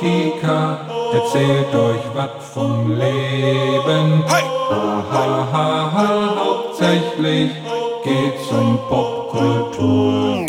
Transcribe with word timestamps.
Podcast, 0.00 0.90
erzählt 1.12 1.74
euch 1.74 2.04
was 2.14 2.30
vom 2.54 2.92
Leben. 2.96 4.22
Hey! 4.28 4.44
Ha, 4.70 5.04
ha, 5.10 5.92
ha, 5.92 6.36
hauptsächlich 6.36 7.50
geht's 8.04 8.50
um 8.52 8.78
Popkultur. 8.88 10.39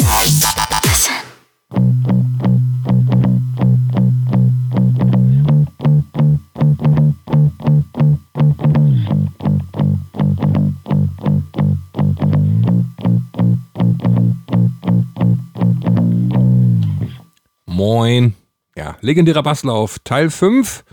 Moin. 18.12 18.36
Ja, 18.76 18.98
legendärer 19.00 19.42
Basslauf, 19.42 20.00
Teil 20.00 20.30
5. 20.30 20.84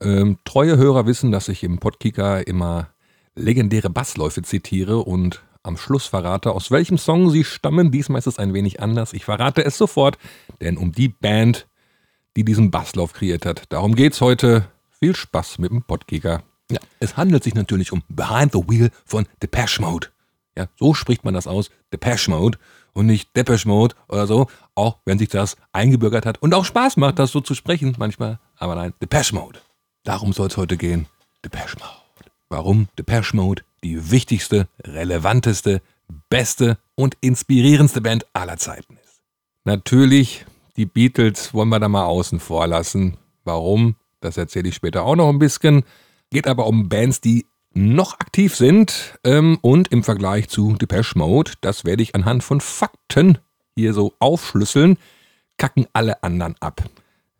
Ähm, 0.00 0.38
treue 0.46 0.78
Hörer 0.78 1.04
wissen, 1.04 1.30
dass 1.30 1.48
ich 1.50 1.62
im 1.62 1.78
Podkicker 1.78 2.46
immer 2.46 2.88
legendäre 3.34 3.90
Bassläufe 3.90 4.40
zitiere 4.40 5.00
und 5.00 5.42
am 5.62 5.76
Schluss 5.76 6.06
verrate, 6.06 6.52
aus 6.52 6.70
welchem 6.70 6.96
Song 6.96 7.28
sie 7.28 7.44
stammen. 7.44 7.90
Diesmal 7.90 8.18
ist 8.18 8.28
es 8.28 8.38
ein 8.38 8.54
wenig 8.54 8.80
anders. 8.80 9.12
Ich 9.12 9.26
verrate 9.26 9.62
es 9.62 9.76
sofort, 9.76 10.16
denn 10.62 10.78
um 10.78 10.92
die 10.92 11.08
Band, 11.08 11.68
die 12.34 12.46
diesen 12.46 12.70
Basslauf 12.70 13.12
kreiert 13.12 13.44
hat, 13.44 13.64
darum 13.68 13.94
geht's 13.94 14.22
heute. 14.22 14.66
Viel 14.88 15.14
Spaß 15.14 15.58
mit 15.58 15.70
dem 15.70 15.82
Podkicker. 15.82 16.44
Ja, 16.70 16.80
es 16.98 17.18
handelt 17.18 17.44
sich 17.44 17.54
natürlich 17.54 17.92
um 17.92 18.02
Behind 18.08 18.52
the 18.52 18.64
Wheel 18.66 18.90
von 19.04 19.26
Depeche 19.42 19.82
Mode. 19.82 20.08
Ja, 20.56 20.68
so 20.78 20.94
spricht 20.94 21.24
man 21.24 21.34
das 21.34 21.46
aus, 21.46 21.68
Depeche 21.92 22.30
Mode 22.30 22.56
und 22.94 23.06
nicht 23.06 23.36
Depeche 23.36 23.68
Mode 23.68 23.94
oder 24.08 24.26
so, 24.26 24.46
auch 24.74 24.98
wenn 25.04 25.18
sich 25.18 25.28
das 25.28 25.56
eingebürgert 25.72 26.24
hat 26.24 26.40
und 26.40 26.54
auch 26.54 26.64
Spaß 26.64 26.96
macht, 26.96 27.18
das 27.18 27.32
so 27.32 27.40
zu 27.40 27.54
sprechen 27.54 27.94
manchmal. 27.98 28.38
Aber 28.56 28.74
nein, 28.74 28.94
Depeche 29.02 29.34
Mode. 29.34 29.60
Darum 30.04 30.32
soll 30.32 30.48
es 30.48 30.56
heute 30.56 30.76
gehen. 30.76 31.06
Depeche 31.44 31.76
Mode. 31.76 32.30
Warum 32.48 32.88
Depeche 32.98 33.36
Mode 33.36 33.62
die 33.84 34.10
wichtigste, 34.10 34.66
relevanteste, 34.82 35.82
beste 36.28 36.78
und 36.94 37.16
inspirierendste 37.20 38.00
Band 38.00 38.26
aller 38.32 38.56
Zeiten 38.56 38.96
ist. 39.04 39.22
Natürlich, 39.64 40.46
die 40.76 40.86
Beatles 40.86 41.54
wollen 41.54 41.68
wir 41.68 41.80
da 41.80 41.88
mal 41.88 42.06
außen 42.06 42.40
vor 42.40 42.66
lassen. 42.66 43.18
Warum? 43.44 43.96
Das 44.20 44.36
erzähle 44.36 44.70
ich 44.70 44.74
später 44.74 45.04
auch 45.04 45.16
noch 45.16 45.28
ein 45.28 45.38
bisschen. 45.38 45.84
Geht 46.30 46.46
aber 46.46 46.66
um 46.66 46.88
Bands, 46.88 47.20
die 47.20 47.46
noch 47.74 48.20
aktiv 48.20 48.56
sind 48.56 49.18
ähm, 49.24 49.58
und 49.60 49.88
im 49.88 50.02
Vergleich 50.02 50.48
zu 50.48 50.74
Depeche 50.74 51.18
Mode, 51.18 51.52
das 51.60 51.84
werde 51.84 52.02
ich 52.02 52.14
anhand 52.14 52.42
von 52.42 52.60
Fakten 52.60 53.38
hier 53.76 53.92
so 53.92 54.14
aufschlüsseln, 54.20 54.96
kacken 55.58 55.86
alle 55.92 56.22
anderen 56.22 56.54
ab. 56.60 56.82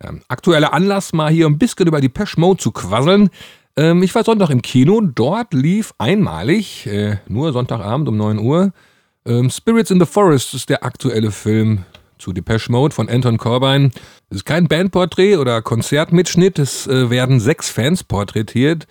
Ähm, 0.01 0.23
aktueller 0.29 0.73
Anlass, 0.73 1.13
mal 1.13 1.31
hier 1.31 1.47
ein 1.47 1.59
bisschen 1.59 1.87
über 1.87 2.01
Depeche 2.01 2.39
Mode 2.39 2.61
zu 2.61 2.73
quasseln. 2.73 3.31
Ähm, 3.77 4.03
ich 4.03 4.15
war 4.15 4.25
Sonntag 4.25 4.51
im 4.51 4.63
Kino, 4.63 5.01
dort 5.01 5.55
lief 5.55 5.95
einmalig, 5.99 6.87
äh, 6.87 7.19
nur 7.29 7.53
Sonntagabend 7.53 8.09
um 8.09 8.17
9 8.17 8.39
Uhr, 8.39 8.73
ähm, 9.27 9.51
Spirits 9.51 9.91
in 9.91 10.01
the 10.01 10.07
Forest 10.07 10.55
ist 10.55 10.69
der 10.69 10.85
aktuelle 10.85 11.31
Film 11.31 11.85
zu 12.19 12.33
Depeche 12.33 12.71
Mode 12.71 12.95
von 12.95 13.09
Anton 13.09 13.39
Corbijn. 13.39 13.93
Es 14.31 14.39
ist 14.39 14.45
kein 14.45 14.69
Bandporträt 14.69 15.37
oder 15.37 15.63
Konzertmitschnitt, 15.63 16.59
es 16.59 16.87
äh, 16.87 17.09
werden 17.09 17.41
sechs 17.41 17.71
Fans 17.71 18.05
porträtiert 18.05 18.87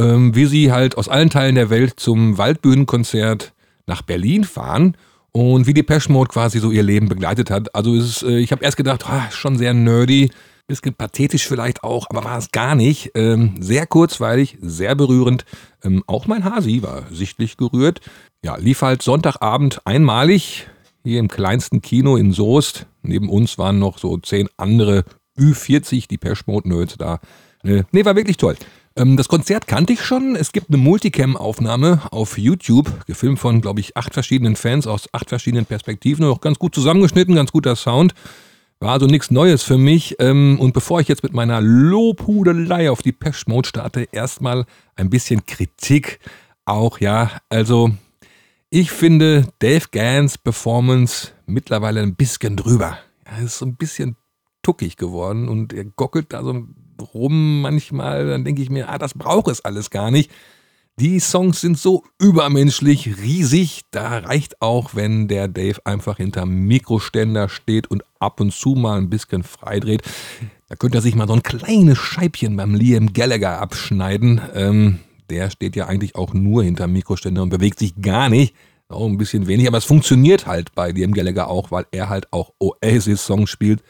ähm, 0.00 0.34
wie 0.34 0.46
sie 0.46 0.72
halt 0.72 0.96
aus 0.96 1.08
allen 1.08 1.30
Teilen 1.30 1.54
der 1.54 1.68
Welt 1.68 1.94
zum 2.00 2.38
Waldbühnenkonzert 2.38 3.52
nach 3.86 4.02
Berlin 4.02 4.44
fahren 4.44 4.96
und 5.32 5.66
wie 5.66 5.74
die 5.74 5.84
Mode 6.08 6.30
quasi 6.30 6.58
so 6.58 6.70
ihr 6.70 6.82
Leben 6.82 7.08
begleitet 7.08 7.50
hat. 7.50 7.74
Also 7.74 7.94
ist, 7.94 8.22
äh, 8.22 8.38
ich 8.38 8.50
habe 8.50 8.64
erst 8.64 8.78
gedacht, 8.78 9.04
ah, 9.06 9.30
schon 9.30 9.58
sehr 9.58 9.74
nerdy, 9.74 10.30
bisschen 10.66 10.94
pathetisch 10.94 11.46
vielleicht 11.46 11.84
auch, 11.84 12.06
aber 12.08 12.24
war 12.24 12.38
es 12.38 12.50
gar 12.50 12.74
nicht. 12.74 13.10
Ähm, 13.14 13.56
sehr 13.60 13.86
kurzweilig, 13.86 14.56
sehr 14.62 14.94
berührend. 14.94 15.44
Ähm, 15.84 16.02
auch 16.06 16.26
mein 16.26 16.44
Hasi 16.44 16.82
war 16.82 17.02
sichtlich 17.10 17.56
gerührt. 17.56 18.00
Ja, 18.42 18.56
lief 18.56 18.80
halt 18.80 19.02
Sonntagabend 19.02 19.82
einmalig 19.84 20.66
hier 21.02 21.18
im 21.18 21.28
kleinsten 21.28 21.82
Kino 21.82 22.16
in 22.16 22.32
Soest. 22.32 22.86
Neben 23.02 23.28
uns 23.28 23.58
waren 23.58 23.78
noch 23.78 23.98
so 23.98 24.16
zehn 24.18 24.48
andere 24.56 25.04
Ü40, 25.38 26.08
die 26.08 26.18
Mode-Nerds 26.46 26.96
da. 26.96 27.20
Äh, 27.64 27.82
nee, 27.92 28.04
war 28.04 28.16
wirklich 28.16 28.36
toll. 28.36 28.56
Ähm, 28.96 29.16
das 29.16 29.28
Konzert 29.28 29.66
kannte 29.66 29.92
ich 29.92 30.02
schon. 30.02 30.36
Es 30.36 30.52
gibt 30.52 30.68
eine 30.68 30.78
Multicam-Aufnahme 30.78 32.02
auf 32.10 32.38
YouTube, 32.38 33.06
gefilmt 33.06 33.38
von, 33.38 33.60
glaube 33.60 33.80
ich, 33.80 33.96
acht 33.96 34.14
verschiedenen 34.14 34.56
Fans 34.56 34.86
aus 34.86 35.08
acht 35.12 35.28
verschiedenen 35.28 35.66
Perspektiven. 35.66 36.24
Auch 36.24 36.40
ganz 36.40 36.58
gut 36.58 36.74
zusammengeschnitten, 36.74 37.34
ganz 37.34 37.52
guter 37.52 37.76
Sound. 37.76 38.14
War 38.80 38.92
also 38.92 39.06
nichts 39.06 39.30
Neues 39.30 39.62
für 39.62 39.78
mich. 39.78 40.16
Ähm, 40.18 40.58
und 40.58 40.72
bevor 40.72 41.00
ich 41.00 41.08
jetzt 41.08 41.22
mit 41.22 41.34
meiner 41.34 41.60
Lobhudelei 41.60 42.90
auf 42.90 43.02
die 43.02 43.12
Pesh 43.12 43.46
Mode 43.46 43.68
starte, 43.68 44.08
erstmal 44.10 44.64
ein 44.96 45.10
bisschen 45.10 45.44
Kritik. 45.44 46.18
Auch, 46.64 46.98
ja, 46.98 47.30
also 47.48 47.90
ich 48.70 48.90
finde 48.90 49.48
Dave 49.58 49.86
Gans 49.90 50.38
Performance 50.38 51.32
mittlerweile 51.46 52.00
ein 52.00 52.14
bisschen 52.14 52.56
drüber. 52.56 52.98
Er 53.24 53.44
ist 53.44 53.58
so 53.58 53.66
ein 53.66 53.76
bisschen 53.76 54.16
tuckig 54.62 54.96
geworden 54.96 55.48
und 55.48 55.72
er 55.72 55.84
gockelt 55.84 56.32
da 56.32 56.42
so 56.42 56.66
rum 57.00 57.62
manchmal. 57.62 58.26
Dann 58.26 58.44
denke 58.44 58.62
ich 58.62 58.70
mir, 58.70 58.88
ah, 58.88 58.98
das 58.98 59.14
braucht 59.14 59.48
es 59.48 59.64
alles 59.64 59.90
gar 59.90 60.10
nicht. 60.10 60.30
Die 61.00 61.18
Songs 61.18 61.62
sind 61.62 61.78
so 61.78 62.04
übermenschlich 62.18 63.22
riesig, 63.22 63.84
da 63.90 64.18
reicht 64.18 64.60
auch, 64.60 64.94
wenn 64.94 65.28
der 65.28 65.48
Dave 65.48 65.80
einfach 65.84 66.18
hinterm 66.18 66.50
Mikroständer 66.50 67.48
steht 67.48 67.90
und 67.90 68.02
ab 68.18 68.38
und 68.38 68.52
zu 68.52 68.74
mal 68.74 68.98
ein 68.98 69.08
bisschen 69.08 69.42
freidreht. 69.42 70.02
Da 70.68 70.76
könnte 70.76 70.98
er 70.98 71.00
sich 71.00 71.14
mal 71.14 71.26
so 71.26 71.32
ein 71.32 71.42
kleines 71.42 71.96
Scheibchen 71.96 72.54
beim 72.54 72.74
Liam 72.74 73.14
Gallagher 73.14 73.62
abschneiden. 73.62 74.42
Ähm, 74.54 74.98
der 75.30 75.48
steht 75.50 75.74
ja 75.74 75.86
eigentlich 75.86 76.16
auch 76.16 76.34
nur 76.34 76.64
hinterm 76.64 76.92
Mikroständer 76.92 77.42
und 77.42 77.48
bewegt 77.48 77.78
sich 77.78 77.94
gar 78.02 78.28
nicht. 78.28 78.54
Auch 78.90 79.06
ein 79.06 79.16
bisschen 79.16 79.46
wenig, 79.46 79.68
aber 79.68 79.78
es 79.78 79.84
funktioniert 79.84 80.46
halt 80.46 80.74
bei 80.74 80.90
Liam 80.90 81.14
Gallagher 81.14 81.48
auch, 81.48 81.70
weil 81.70 81.86
er 81.92 82.10
halt 82.10 82.30
auch 82.30 82.52
Oasis-Songs 82.58 83.48
spielt, 83.48 83.82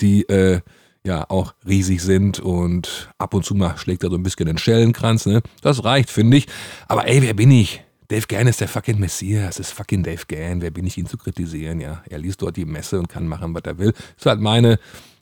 die 0.00 0.22
äh, 0.28 0.62
ja 1.06 1.24
auch 1.30 1.54
riesig 1.66 2.02
sind 2.02 2.40
und 2.40 3.08
ab 3.18 3.32
und 3.32 3.44
zu 3.44 3.54
mal 3.54 3.78
schlägt 3.78 4.04
er 4.04 4.10
so 4.10 4.16
ein 4.16 4.22
bisschen 4.22 4.46
den 4.46 4.58
Schellenkranz. 4.58 5.26
Ne? 5.26 5.42
Das 5.62 5.84
reicht, 5.84 6.10
finde 6.10 6.36
ich. 6.36 6.46
Aber 6.88 7.08
ey, 7.08 7.22
wer 7.22 7.34
bin 7.34 7.50
ich? 7.50 7.82
Dave 8.08 8.26
Gann 8.28 8.46
ist 8.46 8.60
der 8.60 8.68
fucking 8.68 9.00
Messias, 9.00 9.58
ist 9.58 9.72
fucking 9.72 10.02
Dave 10.02 10.22
Gann. 10.28 10.62
Wer 10.62 10.70
bin 10.70 10.86
ich, 10.86 10.96
ihn 10.96 11.06
zu 11.06 11.16
kritisieren? 11.16 11.80
Ja, 11.80 12.02
er 12.08 12.18
liest 12.18 12.42
dort 12.42 12.56
die 12.56 12.64
Messe 12.64 12.98
und 12.98 13.08
kann 13.08 13.26
machen, 13.26 13.54
was 13.54 13.62
er 13.64 13.78
will. 13.78 13.92
Ist 14.16 14.26
halt 14.26 14.40
meine 14.40 14.78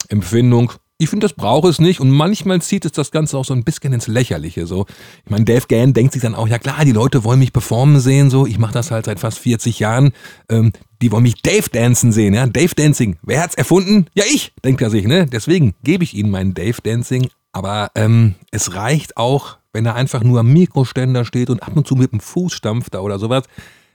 Empfindung. 0.09 0.71
Ich 0.97 1.09
finde, 1.09 1.25
das 1.25 1.33
braucht 1.33 1.67
es 1.67 1.79
nicht 1.79 1.99
und 1.99 2.09
manchmal 2.09 2.61
zieht 2.61 2.85
es 2.85 2.93
das 2.93 3.11
Ganze 3.11 3.37
auch 3.37 3.43
so 3.43 3.53
ein 3.53 3.63
bisschen 3.63 3.91
ins 3.91 4.07
Lächerliche. 4.07 4.65
So, 4.65 4.85
ich 5.25 5.31
meine, 5.31 5.43
Dave 5.43 5.65
Gann 5.67 5.93
denkt 5.93 6.13
sich 6.13 6.21
dann 6.21 6.35
auch, 6.35 6.47
ja 6.47 6.57
klar, 6.57 6.85
die 6.85 6.93
Leute 6.93 7.23
wollen 7.23 7.39
mich 7.39 7.51
performen 7.51 7.99
sehen. 7.99 8.29
So, 8.29 8.45
ich 8.45 8.59
mache 8.59 8.73
das 8.73 8.91
halt 8.91 9.05
seit 9.05 9.19
fast 9.19 9.39
40 9.39 9.79
Jahren. 9.79 10.13
Ähm, 10.47 10.71
die 11.01 11.11
wollen 11.11 11.23
mich 11.23 11.41
Dave 11.41 11.69
dancen 11.69 12.11
sehen, 12.11 12.33
ja, 12.33 12.45
Dave 12.47 12.73
Dancing. 12.75 13.17
Wer 13.21 13.41
hat's 13.41 13.55
erfunden? 13.55 14.07
Ja, 14.13 14.23
ich, 14.27 14.53
denkt 14.63 14.81
er 14.81 14.89
sich, 14.89 15.05
ne? 15.05 15.25
Deswegen 15.25 15.73
gebe 15.83 16.03
ich 16.03 16.13
ihnen 16.13 16.31
meinen 16.31 16.53
Dave 16.53 16.81
Dancing. 16.81 17.29
Aber 17.51 17.91
ähm, 17.95 18.35
es 18.51 18.75
reicht 18.75 19.17
auch, 19.17 19.57
wenn 19.71 19.85
er 19.85 19.95
einfach 19.95 20.23
nur 20.23 20.41
am 20.41 20.51
Mikroständer 20.51 21.25
steht 21.25 21.49
und 21.49 21.63
ab 21.63 21.75
und 21.75 21.87
zu 21.87 21.95
mit 21.95 22.11
dem 22.11 22.19
Fuß 22.19 22.53
stampft 22.53 22.93
da 22.93 22.99
oder 22.99 23.19
sowas. 23.19 23.43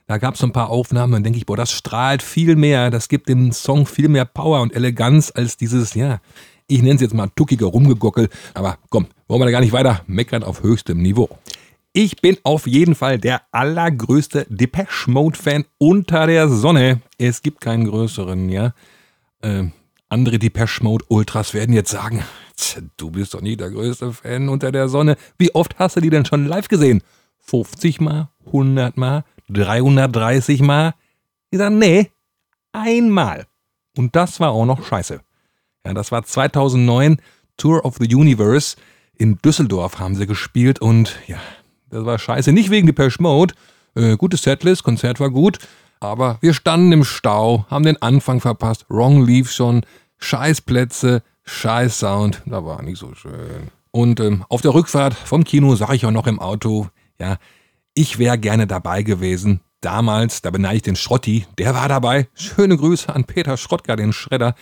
Da 0.07 0.17
gab 0.17 0.35
es 0.35 0.43
ein 0.43 0.51
paar 0.51 0.69
Aufnahmen 0.69 1.13
und 1.13 1.23
denke 1.23 1.37
ich, 1.37 1.45
boah, 1.45 1.57
das 1.57 1.71
strahlt 1.71 2.21
viel 2.21 2.55
mehr, 2.55 2.89
das 2.89 3.07
gibt 3.07 3.29
dem 3.29 3.51
Song 3.51 3.85
viel 3.85 4.09
mehr 4.09 4.25
Power 4.25 4.61
und 4.61 4.75
Eleganz 4.75 5.31
als 5.33 5.57
dieses, 5.57 5.93
ja, 5.93 6.19
ich 6.67 6.81
nenne 6.81 6.95
es 6.95 7.01
jetzt 7.01 7.13
mal 7.13 7.29
tuckiger 7.35 7.67
Rumgegockel. 7.67 8.29
Aber 8.53 8.77
komm, 8.89 9.07
wollen 9.27 9.41
wir 9.41 9.45
da 9.45 9.51
gar 9.51 9.61
nicht 9.61 9.73
weiter 9.73 10.01
meckern 10.07 10.43
auf 10.43 10.63
höchstem 10.63 11.01
Niveau. 11.01 11.29
Ich 11.93 12.21
bin 12.21 12.37
auf 12.43 12.67
jeden 12.67 12.95
Fall 12.95 13.19
der 13.19 13.41
allergrößte 13.51 14.47
Depeche 14.49 15.11
Mode 15.11 15.37
Fan 15.37 15.65
unter 15.77 16.25
der 16.25 16.47
Sonne. 16.47 17.01
Es 17.17 17.41
gibt 17.41 17.59
keinen 17.59 17.85
größeren, 17.85 18.47
ja. 18.47 18.73
Äh, 19.41 19.65
andere 20.07 20.39
Depeche 20.39 20.83
Mode 20.83 21.03
Ultras 21.09 21.53
werden 21.53 21.75
jetzt 21.75 21.91
sagen, 21.91 22.23
du 22.95 23.11
bist 23.11 23.33
doch 23.33 23.41
nie 23.41 23.57
der 23.57 23.71
größte 23.71 24.13
Fan 24.13 24.47
unter 24.47 24.71
der 24.71 24.87
Sonne. 24.87 25.17
Wie 25.37 25.53
oft 25.53 25.79
hast 25.79 25.97
du 25.97 25.99
die 25.99 26.09
denn 26.09 26.25
schon 26.25 26.45
live 26.45 26.69
gesehen? 26.69 27.01
50 27.39 27.99
Mal, 27.99 28.29
100 28.45 28.95
Mal, 28.95 29.25
330 29.49 30.61
Mal? 30.61 30.93
Ich 31.49 31.59
sage, 31.59 31.75
nee, 31.75 32.09
einmal. 32.71 33.47
Und 33.97 34.15
das 34.15 34.39
war 34.39 34.51
auch 34.51 34.65
noch 34.65 34.85
scheiße. 34.85 35.19
Ja, 35.85 35.93
das 35.93 36.13
war 36.13 36.23
2009 36.23 37.17
Tour 37.57 37.83
of 37.83 37.97
the 37.99 38.15
Universe. 38.15 38.77
In 39.17 39.39
Düsseldorf 39.39 39.99
haben 39.99 40.15
sie 40.15 40.25
gespielt 40.25 40.79
und 40.79 41.19
ja, 41.27 41.37
das 41.91 42.05
war 42.05 42.17
scheiße. 42.17 42.51
Nicht 42.51 42.69
wegen 42.69 42.87
Depeche 42.87 43.21
Mode. 43.21 43.53
Äh, 43.95 44.17
gutes 44.17 44.43
Setlist, 44.43 44.83
Konzert 44.83 45.19
war 45.19 45.29
gut. 45.29 45.59
Aber 45.99 46.37
wir 46.41 46.53
standen 46.53 46.91
im 46.91 47.03
Stau, 47.03 47.65
haben 47.69 47.85
den 47.85 48.01
Anfang 48.01 48.39
verpasst. 48.39 48.85
Wrong 48.89 49.23
lief 49.23 49.51
schon. 49.51 49.85
Scheißplätze, 50.17 51.23
scheiß 51.43 51.99
Sound. 51.99 52.41
Da 52.45 52.65
war 52.65 52.81
nicht 52.81 52.97
so 52.97 53.13
schön. 53.13 53.69
Und 53.91 54.19
ähm, 54.19 54.45
auf 54.49 54.61
der 54.61 54.73
Rückfahrt 54.73 55.13
vom 55.13 55.43
Kino 55.43 55.75
sah 55.75 55.93
ich 55.93 56.05
auch 56.05 56.11
noch 56.11 56.27
im 56.27 56.39
Auto, 56.39 56.87
ja, 57.19 57.37
ich 57.93 58.17
wäre 58.17 58.37
gerne 58.37 58.65
dabei 58.67 59.03
gewesen. 59.03 59.59
Damals, 59.81 60.41
da 60.41 60.51
beneide 60.51 60.77
ich 60.77 60.81
den 60.83 60.95
Schrotti, 60.95 61.45
der 61.57 61.73
war 61.73 61.89
dabei. 61.89 62.27
Schöne 62.35 62.77
Grüße 62.77 63.13
an 63.13 63.25
Peter 63.25 63.57
Schrottger, 63.57 63.95
den 63.95 64.13
Schredder 64.13 64.55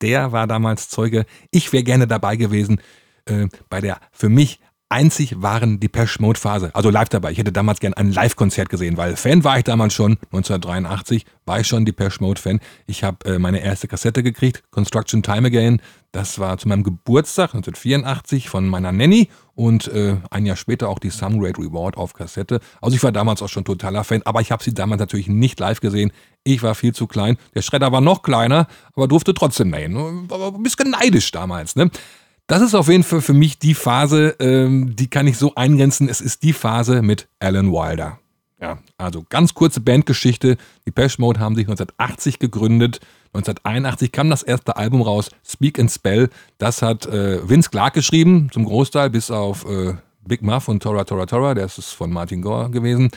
der 0.00 0.32
war 0.32 0.46
damals 0.46 0.88
Zeuge. 0.88 1.26
Ich 1.50 1.72
wäre 1.72 1.84
gerne 1.84 2.06
dabei 2.06 2.36
gewesen 2.36 2.80
äh, 3.26 3.48
bei 3.68 3.80
der 3.80 4.00
für 4.12 4.28
mich 4.28 4.60
einzig 4.88 5.42
wahren 5.42 5.80
Depeche 5.80 6.20
Mode 6.20 6.38
Phase, 6.38 6.74
also 6.74 6.90
live 6.90 7.08
dabei. 7.08 7.30
Ich 7.32 7.38
hätte 7.38 7.52
damals 7.52 7.80
gern 7.80 7.94
ein 7.94 8.10
Live-Konzert 8.10 8.68
gesehen, 8.70 8.96
weil 8.96 9.16
Fan 9.16 9.44
war 9.44 9.58
ich 9.58 9.64
damals 9.64 9.92
schon, 9.92 10.12
1983 10.32 11.26
war 11.44 11.60
ich 11.60 11.66
schon 11.66 11.84
Depeche 11.84 12.18
Mode 12.20 12.40
Fan. 12.40 12.60
Ich 12.86 13.04
habe 13.04 13.34
äh, 13.34 13.38
meine 13.38 13.60
erste 13.60 13.88
Kassette 13.88 14.22
gekriegt, 14.22 14.62
Construction 14.70 15.22
Time 15.22 15.48
Again. 15.48 15.82
Das 16.12 16.38
war 16.38 16.56
zu 16.56 16.68
meinem 16.68 16.84
Geburtstag 16.84 17.54
1984 17.54 18.48
von 18.48 18.66
meiner 18.66 18.92
Nanny 18.92 19.28
und 19.54 19.88
äh, 19.88 20.16
ein 20.30 20.46
Jahr 20.46 20.56
später 20.56 20.88
auch 20.88 20.98
die 20.98 21.10
Some 21.10 21.38
Great 21.38 21.58
Reward 21.58 21.98
auf 21.98 22.14
Kassette. 22.14 22.60
Also 22.80 22.96
ich 22.96 23.02
war 23.02 23.12
damals 23.12 23.42
auch 23.42 23.48
schon 23.48 23.64
totaler 23.64 24.04
Fan, 24.04 24.22
aber 24.24 24.40
ich 24.40 24.50
habe 24.50 24.64
sie 24.64 24.72
damals 24.72 25.00
natürlich 25.00 25.28
nicht 25.28 25.60
live 25.60 25.80
gesehen. 25.80 26.12
Ich 26.44 26.62
war 26.62 26.74
viel 26.74 26.94
zu 26.94 27.06
klein. 27.06 27.36
Der 27.54 27.60
Schredder 27.60 27.92
war 27.92 28.00
noch 28.00 28.22
kleiner, 28.22 28.68
aber 28.94 29.06
durfte 29.06 29.34
trotzdem 29.34 29.68
nähen. 29.68 30.30
War 30.30 30.54
ein 30.54 30.62
bisschen 30.62 30.90
neidisch 30.90 31.30
damals, 31.30 31.76
ne? 31.76 31.90
Das 32.48 32.62
ist 32.62 32.74
auf 32.74 32.88
jeden 32.88 33.04
Fall 33.04 33.20
für 33.20 33.34
mich 33.34 33.58
die 33.58 33.74
Phase, 33.74 34.34
ähm, 34.40 34.96
die 34.96 35.08
kann 35.08 35.26
ich 35.26 35.36
so 35.36 35.54
eingrenzen. 35.54 36.08
Es 36.08 36.22
ist 36.22 36.42
die 36.42 36.54
Phase 36.54 37.02
mit 37.02 37.28
Alan 37.40 37.70
Wilder. 37.70 38.18
Ja, 38.58 38.78
also 38.96 39.22
ganz 39.28 39.52
kurze 39.52 39.80
Bandgeschichte. 39.80 40.56
Die 40.86 40.90
Pesh 40.90 41.18
Mode 41.18 41.40
haben 41.40 41.56
sich 41.56 41.66
1980 41.66 42.38
gegründet. 42.38 43.00
1981 43.34 44.12
kam 44.12 44.30
das 44.30 44.42
erste 44.42 44.78
Album 44.78 45.02
raus, 45.02 45.30
Speak 45.46 45.78
and 45.78 45.90
Spell. 45.90 46.30
Das 46.56 46.80
hat 46.80 47.04
äh, 47.04 47.46
Vince 47.46 47.68
Clark 47.68 47.92
geschrieben, 47.92 48.48
zum 48.50 48.64
Großteil, 48.64 49.10
bis 49.10 49.30
auf 49.30 49.66
äh, 49.66 49.92
Big 50.26 50.40
Muff 50.40 50.68
und 50.68 50.82
Tora 50.82 51.04
Tora 51.04 51.26
Tora, 51.26 51.52
der 51.52 51.66
ist 51.66 51.92
von 51.92 52.10
Martin 52.10 52.40
Gore 52.40 52.70
gewesen. 52.70 53.10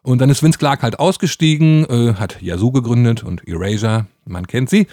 Und 0.00 0.22
dann 0.22 0.30
ist 0.30 0.42
Vince 0.42 0.58
Clark 0.58 0.82
halt 0.82 0.98
ausgestiegen, 0.98 1.84
äh, 1.90 2.14
hat 2.14 2.40
Yazoo 2.40 2.72
gegründet 2.72 3.22
und 3.22 3.46
Erasure, 3.46 4.06
man 4.24 4.46
kennt 4.46 4.70
sie. 4.70 4.86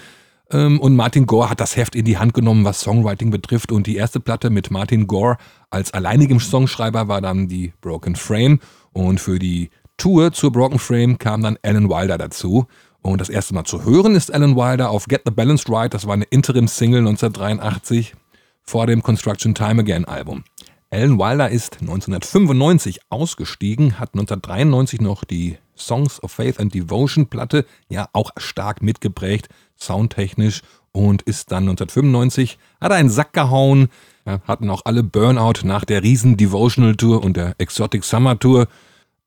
Ähm, 0.50 0.80
und 0.80 0.94
Martin 0.96 1.26
Gore 1.26 1.50
hat 1.50 1.60
das 1.60 1.76
Heft 1.76 1.94
in 1.94 2.04
die 2.04 2.18
Hand 2.18 2.34
genommen, 2.34 2.64
was 2.64 2.80
Songwriting 2.80 3.30
betrifft. 3.30 3.72
Und 3.72 3.86
die 3.86 3.96
erste 3.96 4.20
Platte 4.20 4.50
mit 4.50 4.70
Martin 4.70 5.06
Gore 5.06 5.38
als 5.70 5.92
alleinigem 5.92 6.40
Songschreiber 6.40 7.08
war 7.08 7.20
dann 7.20 7.48
die 7.48 7.72
Broken 7.80 8.16
Frame. 8.16 8.60
Und 8.92 9.20
für 9.20 9.38
die 9.38 9.70
Tour 9.96 10.32
zur 10.32 10.52
Broken 10.52 10.78
Frame 10.78 11.18
kam 11.18 11.42
dann 11.42 11.58
Alan 11.62 11.88
Wilder 11.88 12.18
dazu. 12.18 12.66
Und 13.02 13.20
das 13.20 13.28
erste 13.28 13.54
Mal 13.54 13.64
zu 13.64 13.84
hören 13.84 14.14
ist 14.14 14.32
Alan 14.32 14.56
Wilder 14.56 14.90
auf 14.90 15.06
Get 15.06 15.22
the 15.24 15.30
Balanced 15.30 15.70
Right. 15.70 15.92
Das 15.94 16.06
war 16.06 16.14
eine 16.14 16.24
Interim-Single 16.24 17.00
1983 17.00 18.14
vor 18.62 18.86
dem 18.86 19.02
Construction 19.02 19.54
Time 19.54 19.80
Again 19.80 20.04
Album. 20.04 20.44
Alan 20.90 21.18
Wilder 21.18 21.50
ist 21.50 21.80
1995 21.80 23.00
ausgestiegen, 23.10 23.98
hat 23.98 24.14
1993 24.14 25.00
noch 25.00 25.24
die 25.24 25.58
Songs 25.76 26.22
of 26.22 26.32
Faith 26.32 26.58
and 26.58 26.74
Devotion 26.74 27.26
Platte 27.26 27.66
ja 27.88 28.08
auch 28.12 28.30
stark 28.36 28.82
mitgeprägt, 28.82 29.48
soundtechnisch 29.76 30.62
und 30.92 31.22
ist 31.22 31.52
dann 31.52 31.64
1995, 31.64 32.58
hat 32.80 32.90
er 32.90 32.96
einen 32.96 33.10
Sack 33.10 33.32
gehauen, 33.32 33.88
ja, 34.24 34.40
hatten 34.44 34.70
auch 34.70 34.82
alle 34.84 35.02
Burnout 35.02 35.64
nach 35.64 35.84
der 35.84 36.02
riesen 36.02 36.36
Devotional 36.36 36.96
Tour 36.96 37.22
und 37.22 37.36
der 37.36 37.54
Exotic 37.58 38.04
Summer 38.04 38.38
Tour. 38.38 38.66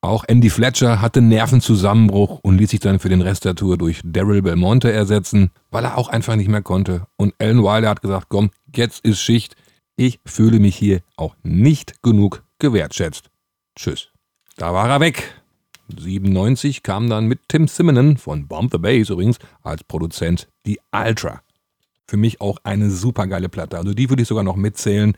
Auch 0.02 0.24
Andy 0.26 0.50
Fletcher 0.50 1.00
hatte 1.00 1.20
Nervenzusammenbruch 1.20 2.40
und 2.42 2.56
ließ 2.56 2.70
sich 2.70 2.80
dann 2.80 2.98
für 2.98 3.10
den 3.10 3.20
Rest 3.20 3.44
der 3.44 3.54
Tour 3.54 3.76
durch 3.76 4.00
Daryl 4.02 4.42
Belmonte 4.42 4.90
ersetzen, 4.90 5.50
weil 5.70 5.84
er 5.84 5.98
auch 5.98 6.08
einfach 6.08 6.36
nicht 6.36 6.48
mehr 6.48 6.62
konnte. 6.62 7.06
Und 7.16 7.34
Alan 7.38 7.62
Wilder 7.62 7.90
hat 7.90 8.02
gesagt, 8.02 8.26
komm, 8.30 8.50
jetzt 8.74 9.04
ist 9.04 9.20
Schicht. 9.20 9.56
Ich 9.96 10.20
fühle 10.24 10.58
mich 10.58 10.76
hier 10.76 11.02
auch 11.16 11.36
nicht 11.42 12.02
genug 12.02 12.42
gewertschätzt. 12.58 13.30
Tschüss. 13.76 14.08
Da 14.56 14.72
war 14.72 14.88
er 14.88 15.00
weg. 15.00 15.39
97 15.98 16.82
kam 16.82 17.08
dann 17.08 17.26
mit 17.26 17.40
Tim 17.48 17.68
Simonen 17.68 18.16
von 18.16 18.46
Bomb 18.46 18.72
the 18.72 18.78
Bass 18.78 19.10
übrigens 19.10 19.38
als 19.62 19.84
Produzent 19.84 20.48
die 20.66 20.78
Ultra. 20.92 21.42
Für 22.06 22.16
mich 22.16 22.40
auch 22.40 22.58
eine 22.64 22.90
super 22.90 23.26
geile 23.26 23.48
Platte. 23.48 23.78
Also 23.78 23.94
die 23.94 24.08
würde 24.10 24.22
ich 24.22 24.28
sogar 24.28 24.44
noch 24.44 24.56
mitzählen. 24.56 25.14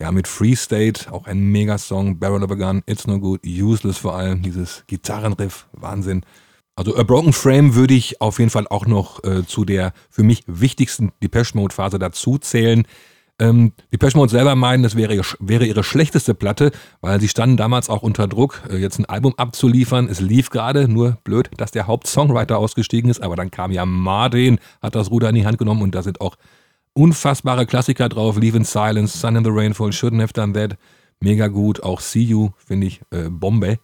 Ja, 0.00 0.10
mit 0.10 0.26
Free 0.26 0.56
State, 0.56 1.12
auch 1.12 1.26
ein 1.26 1.52
Megasong, 1.52 2.18
Barrel 2.18 2.42
of 2.42 2.50
a 2.50 2.54
Gun, 2.54 2.82
It's 2.86 3.06
No 3.06 3.20
Good, 3.20 3.46
Useless 3.46 3.98
vor 3.98 4.16
allem, 4.16 4.42
dieses 4.42 4.82
Gitarrenriff, 4.88 5.68
Wahnsinn. 5.72 6.22
Also 6.74 6.96
A 6.96 7.02
Broken 7.02 7.32
Frame 7.32 7.74
würde 7.74 7.94
ich 7.94 8.20
auf 8.20 8.38
jeden 8.38 8.50
Fall 8.50 8.66
auch 8.66 8.86
noch 8.86 9.22
äh, 9.24 9.46
zu 9.46 9.64
der 9.64 9.92
für 10.10 10.22
mich 10.22 10.42
wichtigsten 10.46 11.12
Depeche 11.22 11.56
Mode 11.56 11.74
Phase 11.74 11.98
dazu 11.98 12.38
zählen. 12.38 12.86
Ähm, 13.42 13.72
die 13.92 13.98
Mode 14.16 14.30
selber 14.30 14.54
meinen, 14.54 14.84
das 14.84 14.94
wäre, 14.94 15.20
wäre 15.40 15.66
ihre 15.66 15.82
schlechteste 15.82 16.32
Platte, 16.32 16.70
weil 17.00 17.20
sie 17.20 17.26
standen 17.26 17.56
damals 17.56 17.90
auch 17.90 18.02
unter 18.02 18.28
Druck, 18.28 18.62
äh, 18.70 18.76
jetzt 18.76 19.00
ein 19.00 19.04
Album 19.06 19.34
abzuliefern. 19.36 20.06
Es 20.06 20.20
lief 20.20 20.50
gerade, 20.50 20.86
nur 20.86 21.18
blöd, 21.24 21.50
dass 21.56 21.72
der 21.72 21.88
Hauptsongwriter 21.88 22.56
ausgestiegen 22.56 23.10
ist, 23.10 23.20
aber 23.20 23.34
dann 23.34 23.50
kam 23.50 23.72
ja 23.72 23.84
Martin, 23.84 24.60
hat 24.80 24.94
das 24.94 25.10
Ruder 25.10 25.28
in 25.28 25.34
die 25.34 25.44
Hand 25.44 25.58
genommen 25.58 25.82
und 25.82 25.92
da 25.92 26.04
sind 26.04 26.20
auch 26.20 26.36
unfassbare 26.92 27.66
Klassiker 27.66 28.08
drauf. 28.08 28.38
Leave 28.38 28.56
in 28.56 28.64
Silence, 28.64 29.18
Sun 29.18 29.34
in 29.34 29.44
the 29.44 29.50
Rainfall, 29.50 29.90
Shouldn't 29.90 30.22
Have 30.22 30.34
Done 30.34 30.52
That, 30.52 30.78
mega 31.18 31.48
gut. 31.48 31.82
Auch 31.82 31.98
See 31.98 32.22
You, 32.22 32.50
finde 32.64 32.86
ich, 32.86 33.00
äh, 33.10 33.28
Bombe. 33.28 33.80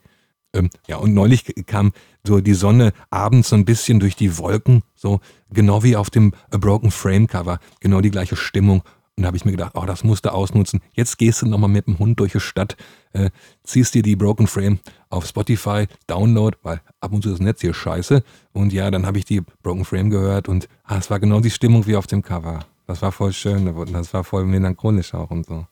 Ähm, 0.53 0.69
ja, 0.87 0.95
und 0.95 1.13
neulich 1.13 1.53
kam 1.65 1.91
so 2.25 2.39
die 2.39 2.53
Sonne 2.53 2.93
abends 3.09 3.49
so 3.49 3.57
ein 3.57 3.65
bisschen 3.65 3.99
durch 3.99 4.15
die 4.15 4.37
Wolken, 4.37 4.83
so 4.95 5.19
genau 5.51 5.83
wie 5.83 5.97
auf 5.97 6.09
dem 6.09 6.33
A 6.49 6.57
Broken 6.57 6.91
Frame 6.91 7.27
Cover, 7.27 7.59
genau 7.81 7.99
die 7.99 8.09
gleiche 8.09 8.37
Stimmung. 8.37 8.83
Und 9.19 9.23
da 9.23 9.27
habe 9.27 9.35
ich 9.35 9.43
mir 9.43 9.51
gedacht, 9.51 9.73
oh, 9.75 9.83
das 9.85 10.05
musst 10.05 10.23
du 10.23 10.31
ausnutzen. 10.31 10.79
Jetzt 10.93 11.17
gehst 11.17 11.41
du 11.41 11.45
nochmal 11.45 11.69
mit 11.69 11.87
dem 11.87 11.99
Hund 11.99 12.21
durch 12.21 12.31
die 12.31 12.39
Stadt, 12.39 12.77
äh, 13.11 13.31
ziehst 13.63 13.93
dir 13.93 14.01
die 14.01 14.15
Broken 14.15 14.47
Frame 14.47 14.79
auf 15.09 15.25
Spotify, 15.25 15.87
Download, 16.07 16.57
weil 16.63 16.79
ab 17.01 17.11
und 17.11 17.23
zu 17.23 17.27
ist 17.27 17.39
das 17.39 17.45
Netz 17.45 17.59
hier 17.59 17.73
scheiße. 17.73 18.23
Und 18.53 18.71
ja, 18.71 18.89
dann 18.89 19.05
habe 19.05 19.17
ich 19.17 19.25
die 19.25 19.41
Broken 19.61 19.83
Frame 19.83 20.09
gehört 20.09 20.47
und 20.47 20.69
ah, 20.85 20.99
es 20.99 21.09
war 21.09 21.19
genau 21.19 21.41
die 21.41 21.49
Stimmung 21.49 21.85
wie 21.85 21.97
auf 21.97 22.07
dem 22.07 22.21
Cover. 22.21 22.61
Das 22.87 23.01
war 23.01 23.11
voll 23.11 23.33
schön, 23.33 23.65
das 23.91 24.13
war 24.13 24.23
voll 24.23 24.45
melancholisch 24.45 25.13
auch 25.13 25.31
und 25.31 25.45
so. 25.45 25.67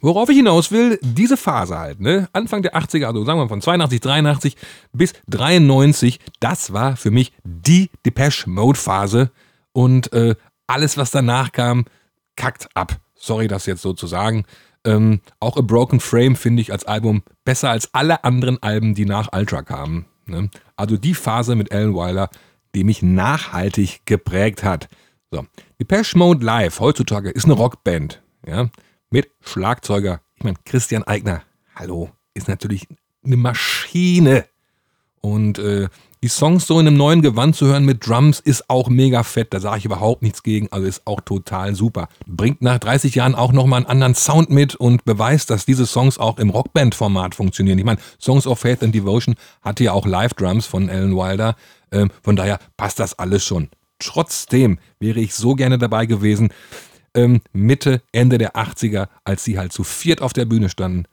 Worauf 0.00 0.28
ich 0.28 0.36
hinaus 0.36 0.72
will, 0.72 0.98
diese 1.00 1.36
Phase 1.36 1.78
halt, 1.78 2.00
ne? 2.00 2.28
Anfang 2.32 2.62
der 2.62 2.74
80er, 2.74 3.04
also 3.04 3.24
sagen 3.24 3.38
wir 3.38 3.48
von 3.48 3.60
82, 3.60 4.00
83 4.00 4.56
bis 4.92 5.12
93, 5.28 6.18
das 6.40 6.72
war 6.72 6.96
für 6.96 7.12
mich 7.12 7.32
die 7.44 7.90
Depeche 8.04 8.50
Mode 8.50 8.76
Phase. 8.76 9.30
Und 9.72 10.12
äh, 10.12 10.34
alles, 10.66 10.96
was 10.96 11.12
danach 11.12 11.52
kam, 11.52 11.84
kackt 12.38 12.68
ab. 12.74 12.98
Sorry, 13.14 13.48
das 13.48 13.66
jetzt 13.66 13.82
so 13.82 13.92
zu 13.92 14.06
sagen. 14.06 14.44
Ähm, 14.84 15.20
auch 15.40 15.56
A 15.56 15.60
Broken 15.60 16.00
Frame 16.00 16.36
finde 16.36 16.62
ich 16.62 16.72
als 16.72 16.84
Album 16.84 17.22
besser 17.44 17.70
als 17.70 17.92
alle 17.92 18.24
anderen 18.24 18.62
Alben, 18.62 18.94
die 18.94 19.04
nach 19.04 19.32
Ultra 19.32 19.62
kamen. 19.62 20.06
Ne? 20.26 20.48
Also 20.76 20.96
die 20.96 21.14
Phase 21.14 21.56
mit 21.56 21.72
Alan 21.72 21.94
Weiler, 21.94 22.30
die 22.74 22.84
mich 22.84 23.02
nachhaltig 23.02 24.06
geprägt 24.06 24.62
hat. 24.62 24.88
So, 25.30 25.46
Depeche 25.80 26.16
Mode 26.16 26.44
Live 26.44 26.80
heutzutage 26.80 27.30
ist 27.30 27.44
eine 27.44 27.54
Rockband, 27.54 28.22
ja, 28.46 28.70
mit 29.10 29.30
Schlagzeuger. 29.40 30.20
Ich 30.36 30.44
meine, 30.44 30.56
Christian 30.64 31.02
Eigner, 31.02 31.42
hallo, 31.74 32.10
ist 32.34 32.48
natürlich 32.48 32.86
eine 33.24 33.36
Maschine. 33.36 34.46
Und 35.20 35.58
äh, 35.58 35.88
die 36.22 36.28
Songs 36.28 36.66
so 36.66 36.80
in 36.80 36.86
einem 36.86 36.96
neuen 36.96 37.22
Gewand 37.22 37.54
zu 37.54 37.66
hören 37.66 37.84
mit 37.84 38.06
Drums 38.06 38.40
ist 38.40 38.68
auch 38.68 38.88
mega 38.88 39.22
fett. 39.22 39.54
Da 39.54 39.60
sage 39.60 39.78
ich 39.78 39.84
überhaupt 39.84 40.22
nichts 40.22 40.42
gegen. 40.42 40.68
Also 40.72 40.86
ist 40.86 41.06
auch 41.06 41.20
total 41.20 41.74
super. 41.74 42.08
Bringt 42.26 42.60
nach 42.60 42.78
30 42.78 43.14
Jahren 43.14 43.34
auch 43.34 43.52
nochmal 43.52 43.78
einen 43.78 43.86
anderen 43.86 44.14
Sound 44.14 44.50
mit 44.50 44.74
und 44.74 45.04
beweist, 45.04 45.50
dass 45.50 45.64
diese 45.64 45.86
Songs 45.86 46.18
auch 46.18 46.38
im 46.38 46.50
Rockband-Format 46.50 47.34
funktionieren. 47.34 47.78
Ich 47.78 47.84
meine, 47.84 48.00
Songs 48.20 48.46
of 48.46 48.58
Faith 48.58 48.82
and 48.82 48.94
Devotion 48.94 49.36
hatte 49.62 49.84
ja 49.84 49.92
auch 49.92 50.06
Live-Drums 50.06 50.66
von 50.66 50.90
Alan 50.90 51.16
Wilder. 51.16 51.54
Ähm, 51.92 52.10
von 52.22 52.36
daher 52.36 52.58
passt 52.76 52.98
das 52.98 53.18
alles 53.18 53.44
schon. 53.44 53.68
Trotzdem 53.98 54.78
wäre 55.00 55.20
ich 55.20 55.34
so 55.34 55.54
gerne 55.54 55.78
dabei 55.78 56.06
gewesen, 56.06 56.50
ähm, 57.14 57.40
Mitte, 57.52 58.02
Ende 58.12 58.38
der 58.38 58.54
80er, 58.54 59.08
als 59.24 59.44
sie 59.44 59.58
halt 59.58 59.72
zu 59.72 59.84
viert 59.84 60.22
auf 60.22 60.32
der 60.32 60.44
Bühne 60.44 60.68
standen. 60.68 61.04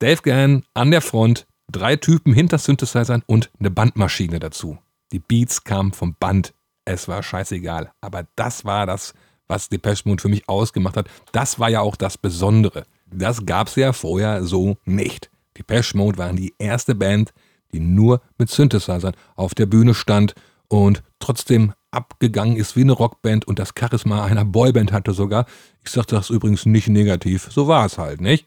Dave 0.00 0.22
Gann 0.22 0.64
an 0.74 0.90
der 0.90 1.02
Front, 1.02 1.46
drei 1.72 1.96
Typen 1.96 2.32
hinter 2.32 2.58
Synthesizern 2.58 3.22
und 3.26 3.50
eine 3.58 3.70
Bandmaschine 3.70 4.38
dazu. 4.38 4.78
Die 5.12 5.18
Beats 5.18 5.64
kamen 5.64 5.92
vom 5.92 6.14
Band. 6.18 6.54
Es 6.84 7.08
war 7.08 7.22
scheißegal. 7.22 7.92
Aber 8.00 8.26
das 8.36 8.64
war 8.64 8.86
das, 8.86 9.14
was 9.48 9.68
Depeche 9.68 10.08
Mode 10.08 10.22
für 10.22 10.28
mich 10.28 10.48
ausgemacht 10.48 10.96
hat. 10.96 11.08
Das 11.32 11.58
war 11.58 11.68
ja 11.68 11.80
auch 11.80 11.96
das 11.96 12.16
Besondere. 12.16 12.84
Das 13.06 13.44
gab 13.44 13.68
es 13.68 13.76
ja 13.76 13.92
vorher 13.92 14.44
so 14.44 14.76
nicht. 14.84 15.30
Depeche 15.58 15.96
Mode 15.96 16.18
waren 16.18 16.36
die 16.36 16.54
erste 16.58 16.94
Band, 16.94 17.32
die 17.72 17.80
nur 17.80 18.20
mit 18.38 18.50
Synthesizern 18.50 19.14
auf 19.36 19.54
der 19.54 19.66
Bühne 19.66 19.94
stand 19.94 20.34
und 20.68 21.02
trotzdem 21.18 21.72
abgegangen 21.90 22.56
ist 22.56 22.76
wie 22.76 22.82
eine 22.82 22.92
Rockband 22.92 23.46
und 23.46 23.58
das 23.58 23.72
Charisma 23.76 24.24
einer 24.24 24.44
Boyband 24.44 24.92
hatte 24.92 25.12
sogar. 25.12 25.46
Ich 25.84 25.90
sage 25.90 26.06
das 26.08 26.30
übrigens 26.30 26.66
nicht 26.66 26.88
negativ, 26.88 27.48
so 27.50 27.66
war 27.66 27.86
es 27.86 27.98
halt, 27.98 28.20
nicht? 28.20 28.46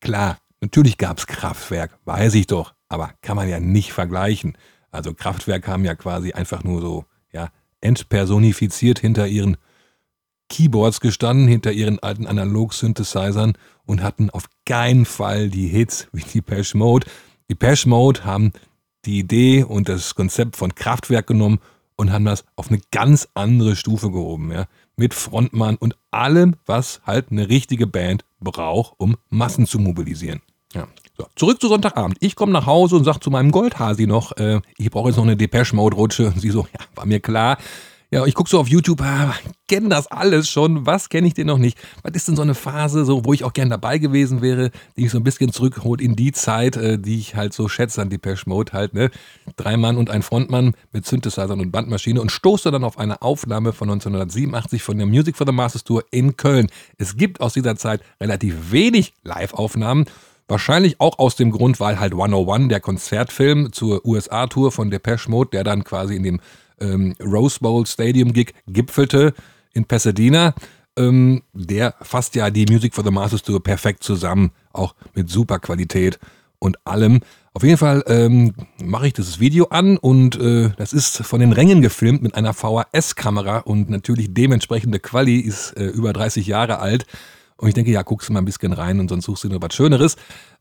Klar, 0.00 0.38
Natürlich 0.64 0.96
gab 0.96 1.18
es 1.18 1.26
Kraftwerk, 1.26 1.98
weiß 2.06 2.32
ich 2.36 2.46
doch, 2.46 2.72
aber 2.88 3.10
kann 3.20 3.36
man 3.36 3.50
ja 3.50 3.60
nicht 3.60 3.92
vergleichen. 3.92 4.56
Also 4.90 5.12
Kraftwerk 5.12 5.68
haben 5.68 5.84
ja 5.84 5.94
quasi 5.94 6.32
einfach 6.32 6.64
nur 6.64 6.80
so, 6.80 7.04
ja, 7.32 7.50
entpersonifiziert 7.82 8.98
hinter 8.98 9.26
ihren 9.26 9.58
Keyboards 10.48 11.00
gestanden, 11.00 11.48
hinter 11.48 11.70
ihren 11.72 11.98
alten 11.98 12.26
Analog-Synthesizern 12.26 13.58
und 13.84 14.02
hatten 14.02 14.30
auf 14.30 14.44
keinen 14.64 15.04
Fall 15.04 15.50
die 15.50 15.68
Hits 15.68 16.08
wie 16.12 16.22
die 16.22 16.40
Pesh 16.40 16.72
Mode. 16.72 17.06
Die 17.50 17.54
Pesh 17.54 17.84
Mode 17.84 18.24
haben 18.24 18.52
die 19.04 19.18
Idee 19.18 19.64
und 19.64 19.90
das 19.90 20.14
Konzept 20.14 20.56
von 20.56 20.74
Kraftwerk 20.74 21.26
genommen 21.26 21.58
und 21.96 22.10
haben 22.10 22.24
das 22.24 22.46
auf 22.56 22.70
eine 22.70 22.80
ganz 22.90 23.28
andere 23.34 23.76
Stufe 23.76 24.10
gehoben. 24.10 24.50
Ja. 24.50 24.64
mit 24.96 25.12
Frontmann 25.12 25.76
und 25.76 25.94
allem, 26.10 26.56
was 26.64 27.02
halt 27.04 27.30
eine 27.30 27.50
richtige 27.50 27.86
Band 27.86 28.24
braucht, 28.40 28.94
um 28.96 29.18
Massen 29.28 29.66
zu 29.66 29.78
mobilisieren. 29.78 30.40
Ja. 30.74 30.88
So, 31.16 31.26
zurück 31.36 31.60
zu 31.60 31.68
Sonntagabend. 31.68 32.16
Ich 32.20 32.34
komme 32.34 32.52
nach 32.52 32.66
Hause 32.66 32.96
und 32.96 33.04
sage 33.04 33.20
zu 33.20 33.30
meinem 33.30 33.52
Goldhasi 33.52 34.06
noch, 34.06 34.36
äh, 34.36 34.60
ich 34.76 34.90
brauche 34.90 35.08
jetzt 35.08 35.16
noch 35.16 35.24
eine 35.24 35.36
Depeche 35.36 35.76
Mode 35.76 35.96
Rutsche. 35.96 36.26
Und 36.26 36.40
sie 36.40 36.50
so, 36.50 36.66
ja, 36.72 36.84
war 36.96 37.06
mir 37.06 37.20
klar. 37.20 37.56
Ja, 38.10 38.24
ich 38.26 38.34
gucke 38.34 38.48
so 38.48 38.60
auf 38.60 38.68
YouTube, 38.68 39.00
ah, 39.02 39.34
kenne 39.66 39.88
das 39.88 40.06
alles 40.06 40.48
schon, 40.48 40.86
was 40.86 41.08
kenne 41.08 41.26
ich 41.26 41.34
denn 41.34 41.48
noch 41.48 41.58
nicht? 41.58 41.76
Was 42.02 42.12
ist 42.14 42.28
denn 42.28 42.36
so 42.36 42.42
eine 42.42 42.54
Phase, 42.54 43.04
so, 43.04 43.24
wo 43.24 43.32
ich 43.32 43.42
auch 43.42 43.52
gern 43.52 43.70
dabei 43.70 43.98
gewesen 43.98 44.40
wäre, 44.40 44.70
die 44.96 45.02
mich 45.02 45.10
so 45.10 45.18
ein 45.18 45.24
bisschen 45.24 45.50
zurückholt 45.50 46.00
in 46.00 46.14
die 46.14 46.30
Zeit, 46.30 46.76
äh, 46.76 46.96
die 46.96 47.18
ich 47.18 47.34
halt 47.34 47.52
so 47.52 47.68
schätze 47.68 48.00
an 48.00 48.10
Depeche 48.10 48.48
Mode 48.48 48.72
halt, 48.72 48.94
ne? 48.94 49.10
Drei 49.56 49.76
Mann 49.76 49.96
und 49.96 50.10
ein 50.10 50.22
Frontmann 50.22 50.74
mit 50.92 51.06
Synthesizern 51.06 51.60
und 51.60 51.72
Bandmaschine 51.72 52.20
und 52.20 52.30
stoße 52.30 52.70
dann 52.70 52.84
auf 52.84 52.98
eine 52.98 53.20
Aufnahme 53.20 53.72
von 53.72 53.90
1987 53.90 54.82
von 54.82 54.96
der 54.96 55.08
Music 55.08 55.36
for 55.36 55.46
the 55.46 55.52
Masters 55.52 55.82
Tour 55.82 56.04
in 56.12 56.36
Köln. 56.36 56.68
Es 56.98 57.16
gibt 57.16 57.40
aus 57.40 57.54
dieser 57.54 57.74
Zeit 57.74 58.00
relativ 58.20 58.70
wenig 58.70 59.14
Live-Aufnahmen. 59.24 60.06
Wahrscheinlich 60.46 61.00
auch 61.00 61.18
aus 61.18 61.36
dem 61.36 61.50
Grund, 61.50 61.80
weil 61.80 61.98
halt 61.98 62.12
101, 62.12 62.68
der 62.68 62.80
Konzertfilm 62.80 63.72
zur 63.72 64.04
USA-Tour 64.04 64.72
von 64.72 64.90
Depeche 64.90 65.30
Mode, 65.30 65.50
der 65.52 65.64
dann 65.64 65.84
quasi 65.84 66.16
in 66.16 66.22
dem 66.22 66.40
ähm, 66.80 67.14
Rose 67.22 67.58
Bowl 67.60 67.86
Stadium 67.86 68.32
Gig 68.32 68.52
gipfelte 68.66 69.32
in 69.72 69.86
Pasadena. 69.86 70.54
Ähm, 70.96 71.42
der 71.54 71.94
fasst 72.02 72.34
ja 72.34 72.50
die 72.50 72.66
Music 72.66 72.94
for 72.94 73.04
the 73.04 73.10
Masters 73.10 73.42
Tour 73.42 73.62
perfekt 73.62 74.04
zusammen, 74.04 74.52
auch 74.72 74.94
mit 75.14 75.30
super 75.30 75.58
Qualität 75.58 76.18
und 76.58 76.76
allem. 76.86 77.20
Auf 77.52 77.62
jeden 77.62 77.78
Fall 77.78 78.02
ähm, 78.06 78.52
mache 78.82 79.06
ich 79.06 79.12
dieses 79.12 79.38
Video 79.38 79.66
an 79.66 79.96
und 79.96 80.38
äh, 80.40 80.70
das 80.76 80.92
ist 80.92 81.18
von 81.18 81.40
den 81.40 81.52
Rängen 81.52 81.82
gefilmt 81.82 82.22
mit 82.22 82.34
einer 82.34 82.52
VHS-Kamera 82.52 83.58
und 83.58 83.90
natürlich 83.90 84.34
dementsprechende 84.34 84.98
Quali 84.98 85.38
ist 85.38 85.72
äh, 85.76 85.86
über 85.86 86.12
30 86.12 86.46
Jahre 86.46 86.80
alt. 86.80 87.06
Und 87.56 87.68
ich 87.68 87.74
denke, 87.74 87.90
ja, 87.90 88.02
guckst 88.02 88.28
du 88.28 88.32
mal 88.32 88.40
ein 88.40 88.44
bisschen 88.44 88.72
rein 88.72 89.00
und 89.00 89.08
sonst 89.08 89.26
suchst 89.26 89.44
du 89.44 89.48
noch 89.48 89.62
was 89.62 89.74
Schöneres. 89.74 90.16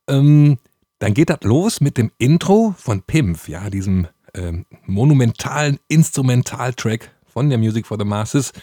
Ähm, 0.08 0.58
dann 1.00 1.14
geht 1.14 1.30
das 1.30 1.40
los 1.44 1.82
mit 1.82 1.98
dem 1.98 2.12
Intro 2.18 2.76
von 2.78 3.02
Pimp, 3.02 3.48
ja, 3.48 3.70
diesem 3.70 4.08
ähm, 4.34 4.66
monumentalen 4.86 5.80
Instrumentaltrack 5.88 7.12
von 7.26 7.50
der 7.50 7.58
Music 7.58 7.86
for 7.88 7.98
the 7.98 8.06
Masses. 8.06 8.54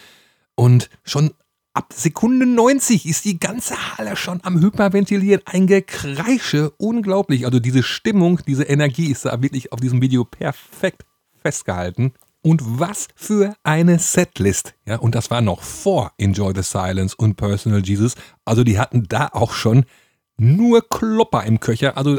Und 0.55 0.91
schon 1.05 1.33
ab 1.75 1.93
Sekunde 1.93 2.47
90 2.47 3.07
ist 3.07 3.25
die 3.25 3.39
ganze 3.39 3.75
Halle 3.97 4.17
schon 4.17 4.41
am 4.43 4.61
Hyperventilieren. 4.61 5.43
Ein 5.45 5.67
Gekreische, 5.67 6.71
unglaublich. 6.79 7.45
Also 7.47 7.61
diese 7.61 7.83
Stimmung, 7.83 8.41
diese 8.47 8.65
Energie 8.65 9.11
ist 9.11 9.25
da 9.25 9.43
wirklich 9.43 9.73
auf 9.73 9.81
diesem 9.81 10.01
Video 10.01 10.25
perfekt 10.25 11.05
festgehalten. 11.43 12.13
Und 12.43 12.63
was 12.65 13.09
für 13.15 13.55
eine 13.63 13.99
Setlist. 13.99 14.75
Ja, 14.87 14.97
und 14.97 15.15
das 15.15 15.31
war 15.31 15.43
noch 15.43 15.63
vor 15.63 16.13
Enjoy 16.17 16.53
the 16.55 16.63
Silence 16.63 17.15
und 17.15 17.37
Personal 17.37 17.85
Jesus. 17.85 18.15
Also 18.45 18.65
die 18.65 18.79
hatten 18.79 19.07
da 19.09 19.29
auch 19.33 19.53
schon 19.53 19.85
nur 20.39 20.89
Klopper 20.89 21.45
im 21.45 21.61
Köcher. 21.61 21.99
Also 21.99 22.19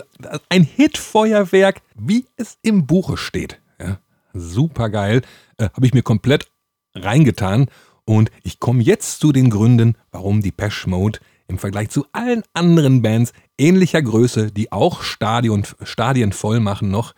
ein 0.50 0.64
Hitfeuerwerk, 0.64 1.82
wie 1.96 2.28
es 2.36 2.58
im 2.62 2.86
Buche 2.86 3.18
steht. 3.18 3.60
Ja, 3.80 4.00
super 4.34 4.90
geil. 4.90 5.24
Äh, 5.58 5.70
Habe 5.74 5.88
ich 5.88 5.94
mir 5.94 6.04
komplett 6.04 6.52
reingetan. 6.94 7.68
Und 8.06 8.30
ich 8.44 8.60
komme 8.60 8.84
jetzt 8.84 9.20
zu 9.20 9.32
den 9.32 9.50
Gründen, 9.50 9.96
warum 10.12 10.42
die 10.42 10.52
Pesh 10.52 10.86
Mode 10.86 11.20
im 11.48 11.58
Vergleich 11.58 11.90
zu 11.90 12.06
allen 12.12 12.44
anderen 12.54 13.02
Bands 13.02 13.34
ähnlicher 13.58 14.02
Größe, 14.02 14.52
die 14.52 14.72
auch 14.72 15.02
Stadion, 15.02 15.66
Stadien 15.84 16.32
voll 16.32 16.60
machen, 16.60 16.90
noch 16.90 17.14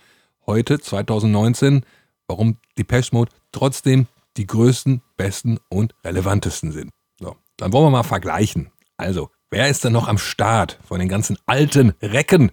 heute, 0.46 0.80
2019, 0.80 1.86
warum 2.28 2.58
die 2.78 2.84
Pesh 2.84 3.12
Mode 3.12 3.32
trotzdem 3.52 4.08
die 4.38 4.48
größten, 4.48 5.02
besten 5.18 5.60
und 5.70 5.94
relevantesten 6.04 6.72
sind. 6.72 6.92
So, 7.20 7.36
dann 7.58 7.72
wollen 7.72 7.86
wir 7.86 7.92
mal 7.92 8.04
vergleichen. 8.04 8.72
Also, 8.98 9.30
Wer 9.54 9.70
ist 9.70 9.84
denn 9.84 9.94
noch 9.94 10.08
am 10.08 10.18
Start 10.18 10.80
von 10.84 11.00
den 11.00 11.08
ganzen 11.08 11.38
alten 11.46 11.94
Recken? 12.02 12.52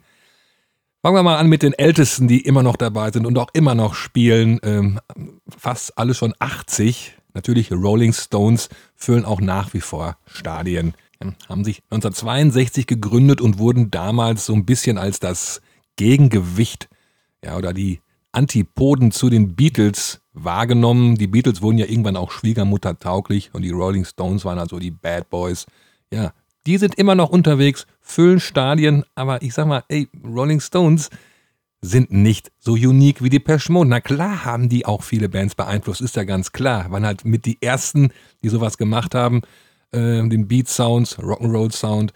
Fangen 1.00 1.16
wir 1.16 1.22
mal 1.22 1.38
an 1.38 1.48
mit 1.48 1.62
den 1.62 1.72
Ältesten, 1.72 2.28
die 2.28 2.42
immer 2.42 2.62
noch 2.62 2.76
dabei 2.76 3.10
sind 3.10 3.24
und 3.24 3.38
auch 3.38 3.48
immer 3.54 3.74
noch 3.74 3.94
spielen. 3.94 4.60
Ähm, 4.62 5.00
fast 5.48 5.96
alle 5.96 6.12
schon 6.12 6.34
80. 6.38 7.16
Natürlich 7.32 7.72
Rolling 7.72 8.12
Stones 8.12 8.68
füllen 8.96 9.24
auch 9.24 9.40
nach 9.40 9.72
wie 9.72 9.80
vor 9.80 10.18
Stadien. 10.26 10.92
Ähm, 11.22 11.36
haben 11.48 11.64
sich 11.64 11.78
1962 11.84 12.86
gegründet 12.86 13.40
und 13.40 13.58
wurden 13.58 13.90
damals 13.90 14.44
so 14.44 14.52
ein 14.52 14.66
bisschen 14.66 14.98
als 14.98 15.20
das 15.20 15.62
Gegengewicht 15.96 16.90
ja, 17.42 17.56
oder 17.56 17.72
die 17.72 18.02
Antipoden 18.32 19.10
zu 19.10 19.30
den 19.30 19.54
Beatles 19.54 20.20
wahrgenommen. 20.32 21.16
Die 21.16 21.26
Beatles 21.26 21.62
wurden 21.62 21.78
ja 21.78 21.86
irgendwann 21.86 22.16
auch 22.16 22.30
Schwiegermutter 22.30 22.98
tauglich 22.98 23.50
und 23.52 23.62
die 23.62 23.70
Rolling 23.70 24.04
Stones 24.04 24.44
waren 24.44 24.58
also 24.58 24.78
die 24.78 24.90
Bad 24.90 25.30
Boys. 25.30 25.66
Ja, 26.12 26.32
die 26.66 26.78
sind 26.78 26.96
immer 26.96 27.14
noch 27.14 27.30
unterwegs, 27.30 27.86
füllen 28.00 28.40
Stadien, 28.40 29.04
aber 29.14 29.42
ich 29.42 29.54
sag 29.54 29.66
mal, 29.66 29.84
ey, 29.88 30.08
Rolling 30.24 30.60
Stones 30.60 31.10
sind 31.82 32.12
nicht 32.12 32.52
so 32.58 32.72
unique 32.72 33.22
wie 33.22 33.30
die 33.30 33.42
Mode. 33.68 33.88
Na 33.88 34.00
klar 34.00 34.44
haben 34.44 34.68
die 34.68 34.84
auch 34.84 35.02
viele 35.02 35.28
Bands 35.28 35.54
beeinflusst, 35.54 36.02
ist 36.02 36.16
ja 36.16 36.24
ganz 36.24 36.52
klar. 36.52 36.90
Waren 36.90 37.06
halt 37.06 37.24
mit 37.24 37.46
die 37.46 37.60
ersten, 37.62 38.12
die 38.42 38.50
sowas 38.50 38.76
gemacht 38.76 39.14
haben, 39.14 39.40
äh, 39.92 40.28
den 40.28 40.46
Beat 40.46 40.68
Sounds, 40.68 41.18
Rock'n'Roll 41.18 41.72
Sound 41.72 42.12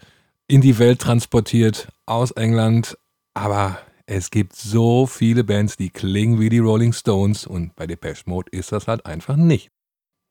in 0.47 0.61
die 0.61 0.77
Welt 0.77 1.01
transportiert 1.01 1.87
aus 2.05 2.31
England. 2.31 2.97
Aber 3.33 3.79
es 4.05 4.29
gibt 4.31 4.55
so 4.55 5.05
viele 5.07 5.43
Bands, 5.43 5.77
die 5.77 5.89
klingen 5.89 6.39
wie 6.39 6.49
die 6.49 6.59
Rolling 6.59 6.93
Stones 6.93 7.47
und 7.47 7.75
bei 7.75 7.87
Depeche 7.87 8.23
Mode 8.25 8.49
ist 8.51 8.71
das 8.71 8.87
halt 8.87 9.05
einfach 9.05 9.35
nicht. 9.35 9.71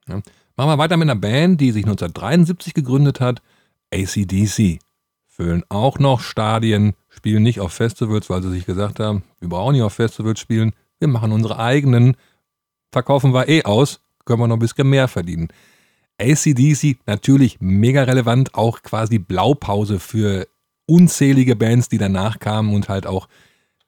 Ja. 0.08 0.20
Machen 0.56 0.70
wir 0.70 0.78
weiter 0.78 0.96
mit 0.96 1.08
einer 1.08 1.20
Band, 1.20 1.60
die 1.60 1.72
sich 1.72 1.84
1973 1.84 2.74
gegründet 2.74 3.20
hat 3.20 3.42
ACDC 3.92 4.80
füllen 5.34 5.64
auch 5.68 5.98
noch 5.98 6.20
Stadien, 6.20 6.94
spielen 7.08 7.42
nicht 7.42 7.58
auf 7.58 7.72
Festivals, 7.72 8.30
weil 8.30 8.42
sie 8.42 8.50
sich 8.50 8.66
gesagt 8.66 9.00
haben, 9.00 9.24
wir 9.40 9.48
brauchen 9.48 9.72
nicht 9.72 9.82
auf 9.82 9.94
Festivals 9.94 10.38
spielen, 10.38 10.72
wir 11.00 11.08
machen 11.08 11.32
unsere 11.32 11.58
eigenen, 11.58 12.16
verkaufen 12.92 13.34
wir 13.34 13.48
eh 13.48 13.64
aus, 13.64 14.00
können 14.24 14.40
wir 14.40 14.46
noch 14.46 14.56
ein 14.56 14.60
bisschen 14.60 14.88
mehr 14.88 15.08
verdienen. 15.08 15.48
ACDC 16.20 16.98
natürlich 17.06 17.60
mega 17.60 18.04
relevant, 18.04 18.54
auch 18.54 18.82
quasi 18.82 19.18
Blaupause 19.18 19.98
für 19.98 20.46
unzählige 20.86 21.56
Bands, 21.56 21.88
die 21.88 21.98
danach 21.98 22.38
kamen 22.38 22.72
und 22.72 22.88
halt 22.88 23.04
auch 23.06 23.26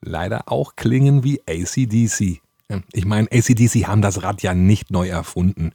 leider 0.01 0.51
auch 0.51 0.77
klingen 0.77 1.25
wie 1.25 1.41
ACDC. 1.47 2.41
Ich 2.93 3.05
meine, 3.05 3.29
ACDC 3.31 3.87
haben 3.87 4.03
das 4.03 4.23
Rad 4.23 4.43
ja 4.43 4.55
nicht 4.55 4.91
neu 4.91 5.09
erfunden. 5.09 5.73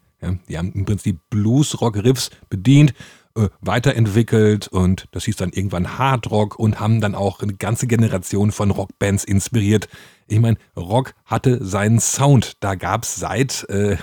Die 0.48 0.58
haben 0.58 0.72
im 0.74 0.86
Prinzip 0.86 1.20
Blues-Rock-Riffs 1.30 2.30
bedient 2.50 2.94
äh, 3.36 3.48
weiterentwickelt 3.62 4.68
und 4.68 5.08
das 5.12 5.25
hieß 5.25 5.38
dann 5.38 5.51
irgendwann 5.51 5.98
Hardrock 5.98 6.60
und 6.60 6.80
haben 6.80 7.01
dann 7.01 7.16
auch 7.16 7.42
eine 7.42 7.54
ganze 7.54 7.88
Generation 7.88 8.51
von 8.51 8.72
Rockbands 8.72 9.24
inspiriert. 9.24 9.88
Ich 10.28 10.40
meine, 10.40 10.58
Rock 10.75 11.16
hatte 11.25 11.63
seinen 11.63 12.00
Sound. 12.00 12.58
Da 12.60 12.75
gab 12.75 13.04
es 13.04 13.16
seit 13.16 13.68
äh, 13.70 13.98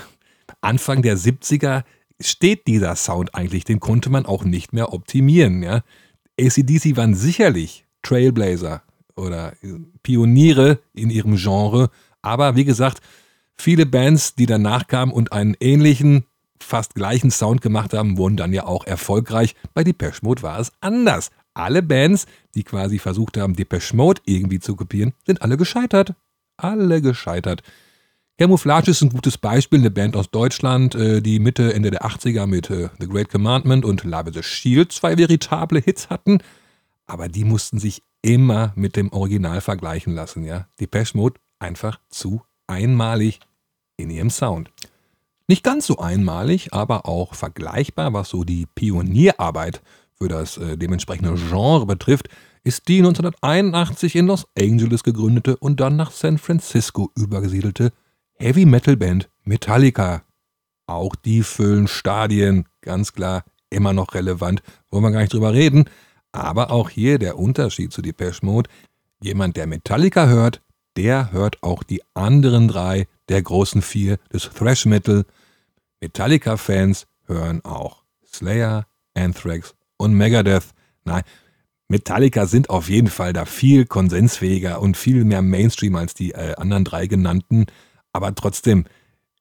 Anfang 0.61 1.03
der 1.03 1.17
70er 1.17 1.83
steht 2.19 2.67
dieser 2.67 2.95
Sound 2.95 3.33
eigentlich, 3.35 3.63
den 3.63 3.79
konnte 3.79 4.09
man 4.09 4.25
auch 4.25 4.43
nicht 4.43 4.73
mehr 4.73 4.93
optimieren. 4.93 5.63
Ja? 5.63 5.83
ACDC 6.39 6.97
waren 6.97 7.15
sicherlich 7.15 7.85
Trailblazer 8.01 8.81
oder 9.19 9.53
Pioniere 10.03 10.79
in 10.93 11.09
ihrem 11.09 11.35
Genre, 11.35 11.89
aber 12.21 12.55
wie 12.55 12.65
gesagt, 12.65 13.01
viele 13.57 13.85
Bands, 13.85 14.35
die 14.35 14.45
danach 14.45 14.87
kamen 14.87 15.11
und 15.11 15.31
einen 15.31 15.55
ähnlichen 15.59 16.25
fast 16.61 16.95
gleichen 16.95 17.31
Sound 17.31 17.61
gemacht 17.61 17.93
haben, 17.93 18.17
wurden 18.17 18.37
dann 18.37 18.53
ja 18.53 18.65
auch 18.65 18.85
erfolgreich. 18.85 19.55
Bei 19.73 19.83
Depeche 19.83 20.19
Mode 20.21 20.43
war 20.43 20.59
es 20.59 20.71
anders. 20.81 21.29
Alle 21.53 21.81
Bands, 21.81 22.25
die 22.55 22.63
quasi 22.63 22.99
versucht 22.99 23.37
haben, 23.37 23.55
Depeche 23.55 23.95
Mode 23.95 24.21
irgendwie 24.25 24.59
zu 24.59 24.75
kopieren, 24.75 25.13
sind 25.25 25.41
alle 25.41 25.57
gescheitert. 25.57 26.13
Alle 26.57 27.01
gescheitert. 27.01 27.63
Camouflage 28.37 28.91
ist 28.91 29.01
ein 29.01 29.09
gutes 29.09 29.37
Beispiel, 29.37 29.79
eine 29.79 29.91
Band 29.91 30.15
aus 30.15 30.31
Deutschland, 30.31 30.95
äh, 30.95 31.21
die 31.21 31.39
Mitte, 31.39 31.73
Ende 31.73 31.91
der 31.91 32.03
80er 32.03 32.45
mit 32.45 32.69
äh, 32.69 32.89
The 32.97 33.07
Great 33.07 33.29
Commandment 33.29 33.83
und 33.83 34.05
Love 34.05 34.31
the 34.33 34.43
Shield 34.43 34.93
zwei 34.93 35.17
veritable 35.17 35.81
Hits 35.81 36.09
hatten, 36.09 36.39
aber 37.05 37.27
die 37.27 37.43
mussten 37.43 37.79
sich 37.79 38.01
immer 38.21 38.73
mit 38.75 38.95
dem 38.95 39.11
Original 39.11 39.61
vergleichen 39.61 40.13
lassen, 40.13 40.43
ja. 40.43 40.67
Depeche 40.79 41.17
Mode 41.17 41.39
einfach 41.59 41.99
zu 42.09 42.41
einmalig 42.67 43.39
in 43.97 44.09
ihrem 44.09 44.29
Sound. 44.29 44.71
Nicht 45.47 45.63
ganz 45.63 45.87
so 45.87 45.97
einmalig, 45.97 46.73
aber 46.73 47.07
auch 47.07 47.33
vergleichbar, 47.33 48.13
was 48.13 48.29
so 48.29 48.43
die 48.43 48.67
Pionierarbeit 48.75 49.81
für 50.13 50.27
das 50.27 50.57
äh, 50.57 50.77
dementsprechende 50.77 51.33
Genre 51.35 51.85
betrifft, 51.85 52.29
ist 52.63 52.87
die 52.87 52.99
1981 52.99 54.15
in 54.15 54.27
Los 54.27 54.47
Angeles 54.57 55.03
gegründete 55.03 55.57
und 55.57 55.79
dann 55.79 55.95
nach 55.95 56.11
San 56.11 56.37
Francisco 56.37 57.09
übergesiedelte 57.15 57.91
Heavy 58.33 58.65
Metal 58.65 58.95
Band 58.95 59.29
Metallica. 59.43 60.23
Auch 60.85 61.15
die 61.15 61.43
füllen 61.43 61.87
Stadien, 61.87 62.67
ganz 62.81 63.13
klar, 63.13 63.43
immer 63.69 63.93
noch 63.93 64.13
relevant, 64.13 64.61
wollen 64.91 65.03
wir 65.03 65.11
gar 65.11 65.21
nicht 65.21 65.33
drüber 65.33 65.53
reden. 65.53 65.85
Aber 66.31 66.71
auch 66.71 66.89
hier 66.89 67.19
der 67.19 67.37
Unterschied 67.37 67.91
zu 67.91 68.01
Depeche 68.01 68.45
Mode. 68.45 68.69
Jemand, 69.21 69.57
der 69.57 69.67
Metallica 69.67 70.27
hört, 70.27 70.61
der 70.95 71.31
hört 71.31 71.61
auch 71.63 71.83
die 71.83 72.01
anderen 72.13 72.67
drei 72.67 73.07
der 73.29 73.41
großen 73.41 73.81
vier 73.81 74.17
des 74.31 74.49
Thrash 74.49 74.85
Metal, 74.85 75.25
Metallica-Fans 76.01 77.07
hören 77.25 77.63
auch 77.63 78.03
Slayer, 78.25 78.87
Anthrax 79.13 79.75
und 79.97 80.13
Megadeth. 80.13 80.73
Nein, 81.03 81.23
Metallica 81.87 82.45
sind 82.45 82.69
auf 82.69 82.89
jeden 82.89 83.07
Fall 83.09 83.33
da 83.33 83.45
viel 83.45 83.85
konsensfähiger 83.85 84.81
und 84.81 84.95
viel 84.95 85.25
mehr 85.25 85.41
Mainstream 85.41 85.95
als 85.95 86.13
die 86.13 86.31
äh, 86.31 86.55
anderen 86.55 86.85
drei 86.85 87.07
genannten. 87.07 87.65
Aber 88.13 88.33
trotzdem, 88.35 88.85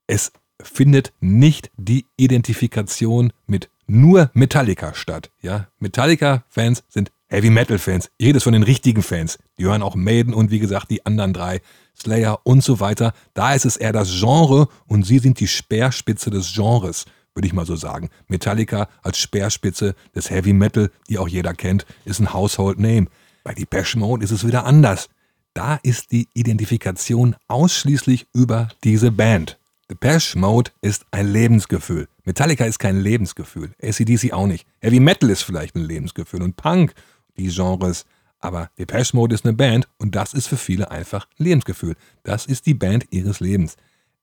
es 0.07 0.33
findet 0.61 1.13
nicht 1.21 1.71
die 1.77 2.07
Identifikation 2.17 3.33
mit 3.47 3.71
nur 3.89 4.31
Metallica 4.35 4.95
statt. 4.95 5.31
Ja, 5.41 5.69
Metallica-Fans 5.79 6.85
sind 6.89 7.11
Heavy 7.27 7.51
Metal-Fans. 7.51 8.11
Jedes 8.19 8.45
von 8.45 8.53
den 8.53 8.63
richtigen 8.63 9.03
Fans. 9.03 9.39
Die 9.59 9.65
hören 9.65 9.83
auch 9.83 9.95
Maiden 9.95 10.33
und 10.33 10.51
wie 10.51 10.61
gesagt 10.61 10.91
die 10.91 11.05
anderen 11.05 11.33
drei, 11.33 11.61
Slayer 11.99 12.41
und 12.45 12.63
so 12.63 12.81
weiter. 12.81 13.13
Da 13.35 13.55
ist 13.55 13.67
es 13.67 13.77
eher 13.77 13.93
das 13.93 14.11
Genre 14.19 14.69
und 14.87 15.05
sie 15.05 15.19
sind 15.19 15.41
die 15.41 15.49
Speerspitze 15.49 16.31
des 16.31 16.53
Genres 16.55 17.05
würde 17.39 17.47
ich 17.47 17.55
mal 17.55 17.67
so 17.67 17.77
sagen. 17.77 18.11
Metallica 18.27 18.89
als 19.01 19.19
Speerspitze 19.19 19.95
des 20.13 20.29
Heavy 20.29 20.53
Metal, 20.53 20.91
die 21.09 21.19
auch 21.19 21.29
jeder 21.29 21.55
kennt, 21.55 21.87
ist 22.05 22.19
ein 22.19 22.35
Household 22.35 22.81
Name. 22.81 23.07
Bei 23.45 23.55
Depeche 23.55 23.97
Mode 23.97 24.25
ist 24.25 24.33
es 24.33 24.45
wieder 24.45 24.65
anders. 24.65 25.09
Da 25.55 25.79
ist 25.85 26.11
die 26.11 26.27
Identifikation 26.35 27.37
ausschließlich 27.47 28.27
über 28.35 28.71
diese 28.83 29.13
Band. 29.13 29.57
Depeche 29.89 30.37
Mode 30.37 30.73
ist 30.83 31.07
ein 31.13 31.33
Lebensgefühl. 31.33 32.09
Metallica 32.29 32.67
ist 32.67 32.79
kein 32.79 33.01
Lebensgefühl. 33.01 33.73
ACDC 33.83 34.35
auch 34.35 34.47
nicht. 34.47 34.67
Heavy 34.81 35.01
Metal 35.01 35.31
ist 35.31 35.41
vielleicht 35.41 35.75
ein 35.77 35.85
Lebensgefühl 35.85 36.43
und 36.43 36.57
Punk, 36.57 36.93
die 37.39 37.49
Genres. 37.49 38.05
Aber 38.39 38.71
Depeche 38.79 39.17
Mode 39.17 39.35
ist 39.35 39.47
eine 39.47 39.55
Band 39.55 39.89
und 39.97 40.15
das 40.15 40.35
ist 40.35 40.47
für 40.47 40.59
viele 40.59 40.91
einfach 40.91 41.27
Lebensgefühl. 41.39 41.97
Das 42.25 42.45
ist 42.45 42.67
die 42.67 42.75
Band 42.75 43.07
ihres 43.09 43.41
Lebens. 43.41 43.79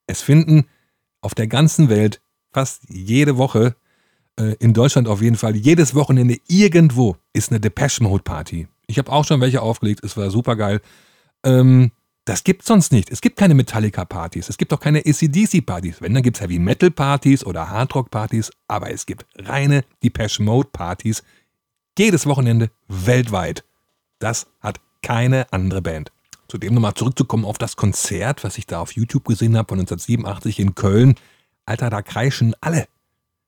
Es 0.05 0.21
finden 0.21 0.67
auf 1.21 1.33
der 1.33 1.47
ganzen 1.47 1.89
Welt 1.89 2.21
fast 2.53 2.83
jede 2.87 3.37
Woche, 3.37 3.75
äh, 4.37 4.55
in 4.59 4.75
Deutschland 4.75 5.07
auf 5.07 5.23
jeden 5.23 5.35
Fall, 5.35 5.55
jedes 5.55 5.95
Wochenende 5.95 6.37
irgendwo 6.47 7.17
ist 7.33 7.49
eine 7.49 7.59
Depeche 7.59 8.03
Mode 8.03 8.21
Party. 8.21 8.67
Ich 8.85 8.99
habe 8.99 9.11
auch 9.11 9.25
schon 9.25 9.41
welche 9.41 9.63
aufgelegt, 9.63 10.03
es 10.03 10.15
war 10.15 10.29
super 10.29 10.55
geil. 10.55 10.79
Ähm, 11.43 11.91
das 12.25 12.43
gibt 12.43 12.63
es 12.63 12.67
sonst 12.67 12.91
nicht. 12.91 13.11
Es 13.11 13.21
gibt 13.21 13.37
keine 13.37 13.53
Metallica-Partys, 13.53 14.49
es 14.49 14.57
gibt 14.57 14.73
auch 14.73 14.79
keine 14.79 14.99
ACDC-Partys. 14.99 16.01
Wenn, 16.01 16.13
dann 16.13 16.23
gibt 16.23 16.37
es 16.37 16.41
Heavy 16.41 16.57
Metal-Partys 16.57 17.45
oder 17.45 17.69
Hardrock-Partys, 17.69 18.51
aber 18.67 18.91
es 18.91 19.05
gibt 19.05 19.25
reine 19.37 19.83
Depeche 20.03 20.41
Mode-Partys 20.41 21.23
jedes 21.97 22.25
Wochenende 22.25 22.71
weltweit. 22.87 23.63
Das 24.19 24.47
hat 24.59 24.81
keine 25.01 25.51
andere 25.53 25.83
Band. 25.83 26.11
Zudem 26.47 26.73
nochmal 26.73 26.95
zurückzukommen 26.95 27.45
auf 27.45 27.57
das 27.57 27.75
Konzert, 27.75 28.43
was 28.43 28.57
ich 28.57 28.65
da 28.65 28.79
auf 28.79 28.91
YouTube 28.91 29.25
gesehen 29.25 29.55
habe 29.55 29.69
von 29.69 29.79
1987 29.79 30.59
in 30.59 30.75
Köln. 30.75 31.15
Alter, 31.65 31.89
da 31.89 32.01
kreischen 32.01 32.55
alle. 32.59 32.87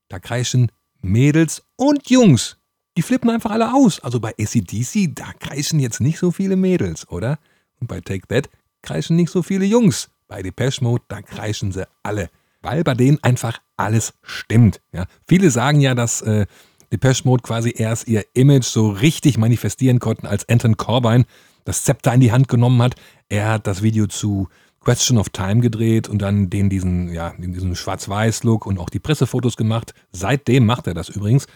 Da 0.07 0.19
kreischen 0.19 0.72
Mädels 1.01 1.63
und 1.75 2.10
Jungs. 2.10 2.57
Die 2.96 3.01
flippen 3.01 3.29
einfach 3.29 3.51
alle 3.51 3.74
aus. 3.74 4.00
Also 4.00 4.19
bei 4.19 4.34
ACDC, 4.39 5.15
da 5.15 5.34
kreischen 5.34 5.79
jetzt 5.79 6.00
nicht 6.00 6.19
so 6.19 6.31
viele 6.31 6.55
Mädels, 6.55 7.10
oder? 7.10 7.39
Und 7.79 7.88
bei 7.88 8.01
Take 8.01 8.27
That 8.27 8.50
kreischen 8.88 9.17
nicht 9.17 9.32
so 9.32 9.44
viele 9.44 9.65
Jungs. 9.65 10.10
Bei 10.27 10.41
Depeche 10.41 10.84
Mode, 10.84 11.03
da 11.08 11.22
kreischen 11.22 11.72
sie 11.72 11.88
alle. 12.03 12.29
Weil 12.62 12.84
bei 12.84 12.94
denen 12.94 13.22
einfach 13.22 13.60
alles 13.75 14.13
stimmt. 14.24 14.82
Ja? 14.94 15.06
Viele 15.27 15.51
sagen 15.51 15.82
ja, 15.82 15.94
dass 15.94 16.22
äh, 16.22 16.46
Depeche 16.91 17.24
Mode 17.25 17.44
quasi 17.44 17.74
erst 17.75 18.08
ihr 18.08 18.25
Image 18.34 18.65
so 18.65 18.89
richtig 18.89 19.38
manifestieren 19.38 20.00
konnten, 20.00 20.25
als 20.25 20.48
Anton 20.48 20.77
Corbijn 20.77 21.25
das 21.65 21.84
Zepter 21.84 22.13
in 22.13 22.22
die 22.22 22.32
Hand 22.32 22.48
genommen 22.48 22.82
hat. 22.82 22.96
Er 23.27 23.50
hat 23.50 23.67
das 23.67 23.84
Video 23.84 24.08
zu 24.08 24.48
Question 24.79 25.17
of 25.17 25.29
Time 25.29 25.60
gedreht 25.60 26.08
und 26.08 26.22
dann 26.22 26.50
den 26.50 26.70
diesen, 26.70 27.12
ja, 27.12 27.34
diesen 27.38 27.75
Schwarz-Weiß-Look 27.75 28.65
und 28.65 28.79
auch 28.79 28.89
die 28.89 29.00
Pressefotos 29.00 29.58
gemacht. 29.58 29.94
Seitdem 30.13 30.65
macht 30.65 30.88
er 30.88 30.94
das 30.94 31.10
übrigens. 31.10 31.48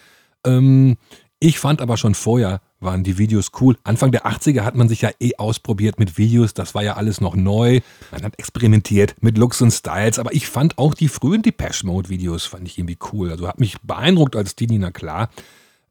Ähm, 0.46 0.98
ich 1.40 1.60
fand 1.60 1.82
aber 1.82 1.96
schon 1.96 2.14
vorher 2.14 2.60
waren 2.82 3.04
die 3.04 3.18
Videos 3.18 3.52
cool. 3.60 3.78
Anfang 3.84 4.12
der 4.12 4.26
80er 4.26 4.62
hat 4.62 4.76
man 4.76 4.90
sich 4.90 5.02
ja 5.02 5.12
eh 5.20 5.36
ausprobiert 5.38 6.00
mit 6.00 6.18
Videos. 6.18 6.54
Das 6.54 6.76
war 6.76 6.84
ja 6.84 6.96
alles 6.96 7.22
noch 7.22 7.36
neu. 7.36 7.82
Man 8.12 8.24
hat 8.24 8.38
experimentiert 8.40 9.16
mit 9.22 9.38
Looks 9.38 9.62
und 9.62 9.72
Styles. 9.72 10.20
Aber 10.20 10.34
ich 10.34 10.48
fand 10.48 10.78
auch 10.78 10.94
die 10.94 11.08
frühen 11.08 11.42
Depeche 11.42 11.86
Mode 11.86 12.10
Videos 12.10 12.46
fand 12.46 12.68
ich 12.68 12.78
irgendwie 12.78 12.98
cool. 13.14 13.32
Also 13.32 13.48
hat 13.48 13.60
mich 13.60 13.80
beeindruckt 13.82 14.36
als 14.36 14.56
Teenie, 14.56 14.80
na 14.80 14.92
klar. 14.92 15.30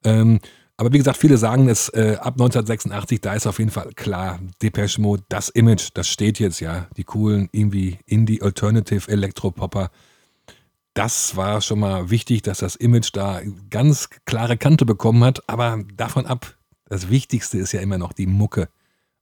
Ähm, 0.04 0.40
aber 0.80 0.94
wie 0.94 0.98
gesagt, 0.98 1.18
viele 1.18 1.36
sagen 1.36 1.68
es 1.68 1.90
äh, 1.90 2.16
ab 2.18 2.34
1986, 2.34 3.20
da 3.20 3.34
ist 3.34 3.46
auf 3.46 3.58
jeden 3.58 3.70
Fall 3.70 3.92
klar, 3.94 4.40
Depeche 4.62 4.98
Mode, 4.98 5.22
das 5.28 5.50
Image, 5.50 5.90
das 5.92 6.08
steht 6.08 6.38
jetzt 6.38 6.60
ja. 6.60 6.86
Die 6.96 7.04
coolen, 7.04 7.50
irgendwie 7.52 7.98
Indie 8.06 8.40
Alternative 8.40 9.10
Elektropopper. 9.10 9.90
Das 10.94 11.36
war 11.36 11.60
schon 11.60 11.80
mal 11.80 12.08
wichtig, 12.10 12.40
dass 12.42 12.58
das 12.58 12.76
Image 12.76 13.10
da 13.12 13.42
ganz 13.68 14.08
klare 14.24 14.56
Kante 14.56 14.86
bekommen 14.86 15.22
hat. 15.22 15.46
Aber 15.48 15.84
davon 15.96 16.24
ab, 16.24 16.56
das 16.90 17.08
Wichtigste 17.08 17.56
ist 17.56 17.72
ja 17.72 17.80
immer 17.80 17.96
noch 17.96 18.12
die 18.12 18.26
Mucke. 18.26 18.68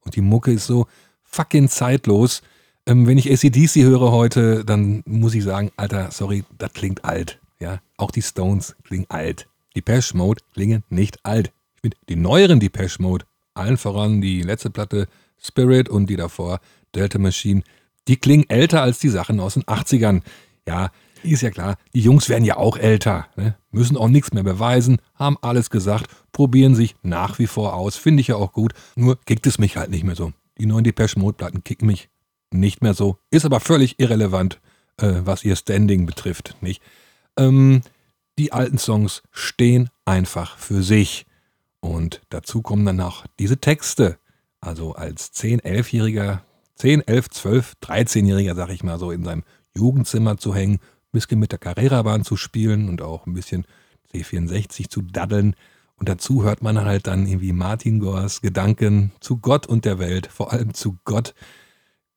Und 0.00 0.16
die 0.16 0.22
Mucke 0.22 0.50
ist 0.50 0.66
so 0.66 0.86
fucking 1.22 1.68
zeitlos. 1.68 2.42
Ähm, 2.86 3.06
wenn 3.06 3.18
ich 3.18 3.30
ACDC 3.30 3.84
höre 3.84 4.10
heute, 4.10 4.64
dann 4.64 5.02
muss 5.06 5.34
ich 5.34 5.44
sagen, 5.44 5.70
Alter, 5.76 6.10
sorry, 6.10 6.44
das 6.56 6.72
klingt 6.72 7.04
alt. 7.04 7.38
Ja, 7.60 7.80
auch 7.98 8.10
die 8.10 8.22
Stones 8.22 8.74
klingen 8.84 9.06
alt. 9.10 9.48
Depeche 9.76 10.16
Mode 10.16 10.42
klingen 10.54 10.82
nicht 10.88 11.24
alt. 11.24 11.52
Ich 11.76 11.82
finde 11.82 11.96
die 12.08 12.16
neueren 12.16 12.58
Depeche 12.58 13.02
Mode, 13.02 13.26
allen 13.52 13.76
voran 13.76 14.20
die 14.20 14.42
letzte 14.42 14.70
Platte 14.70 15.06
Spirit 15.38 15.88
und 15.88 16.08
die 16.08 16.16
davor 16.16 16.60
Delta 16.94 17.18
Machine, 17.18 17.62
die 18.08 18.16
klingen 18.16 18.48
älter 18.48 18.80
als 18.80 18.98
die 18.98 19.10
Sachen 19.10 19.40
aus 19.40 19.54
den 19.54 19.64
80ern. 19.64 20.22
Ja, 20.66 20.90
ist 21.22 21.42
ja 21.42 21.50
klar, 21.50 21.76
die 21.94 22.00
Jungs 22.00 22.28
werden 22.28 22.44
ja 22.44 22.56
auch 22.56 22.76
älter, 22.76 23.26
ne? 23.36 23.56
müssen 23.70 23.96
auch 23.96 24.08
nichts 24.08 24.32
mehr 24.32 24.42
beweisen, 24.42 24.98
haben 25.14 25.36
alles 25.42 25.70
gesagt, 25.70 26.06
probieren 26.32 26.74
sich 26.74 26.96
nach 27.02 27.38
wie 27.38 27.46
vor 27.46 27.74
aus, 27.74 27.96
finde 27.96 28.20
ich 28.20 28.28
ja 28.28 28.36
auch 28.36 28.52
gut, 28.52 28.72
nur 28.96 29.20
kickt 29.20 29.46
es 29.46 29.58
mich 29.58 29.76
halt 29.76 29.90
nicht 29.90 30.04
mehr 30.04 30.16
so. 30.16 30.32
Die 30.58 30.66
neuen 30.66 30.84
Depeche 30.84 31.18
Mode 31.18 31.36
Platten 31.36 31.64
kicken 31.64 31.86
mich 31.86 32.08
nicht 32.50 32.82
mehr 32.82 32.94
so, 32.94 33.18
ist 33.30 33.44
aber 33.44 33.60
völlig 33.60 34.00
irrelevant, 34.00 34.60
äh, 34.96 35.20
was 35.24 35.44
ihr 35.44 35.56
Standing 35.56 36.06
betrifft, 36.06 36.56
nicht? 36.60 36.82
Ähm, 37.36 37.82
die 38.38 38.52
alten 38.52 38.78
Songs 38.78 39.22
stehen 39.32 39.90
einfach 40.04 40.56
für 40.58 40.82
sich. 40.82 41.26
Und 41.80 42.20
dazu 42.30 42.62
kommen 42.62 42.86
dann 42.86 42.96
noch 42.96 43.26
diese 43.38 43.58
Texte. 43.58 44.18
Also 44.60 44.94
als 44.94 45.32
10, 45.32 45.60
11-Jähriger, 45.60 46.40
10, 46.76 47.06
11, 47.06 47.30
12, 47.30 47.72
13-Jähriger, 47.82 48.54
sag 48.54 48.70
ich 48.70 48.82
mal 48.82 48.98
so, 48.98 49.10
in 49.10 49.24
seinem 49.24 49.44
Jugendzimmer 49.76 50.38
zu 50.38 50.54
hängen, 50.54 50.78
ein 51.08 51.12
bisschen 51.12 51.38
mit 51.38 51.52
der 51.52 51.58
Carrera-Bahn 51.58 52.24
zu 52.24 52.36
spielen 52.36 52.88
und 52.88 53.02
auch 53.02 53.26
ein 53.26 53.34
bisschen 53.34 53.64
C64 54.12 54.88
zu 54.88 55.02
daddeln. 55.02 55.54
Und 55.96 56.08
dazu 56.08 56.44
hört 56.44 56.62
man 56.62 56.84
halt 56.84 57.06
dann 57.06 57.26
irgendwie 57.26 57.52
Martin 57.52 57.98
Gors 57.98 58.40
Gedanken 58.40 59.12
zu 59.20 59.38
Gott 59.38 59.66
und 59.66 59.84
der 59.84 59.98
Welt, 59.98 60.28
vor 60.28 60.52
allem 60.52 60.74
zu 60.74 60.98
Gott. 61.04 61.34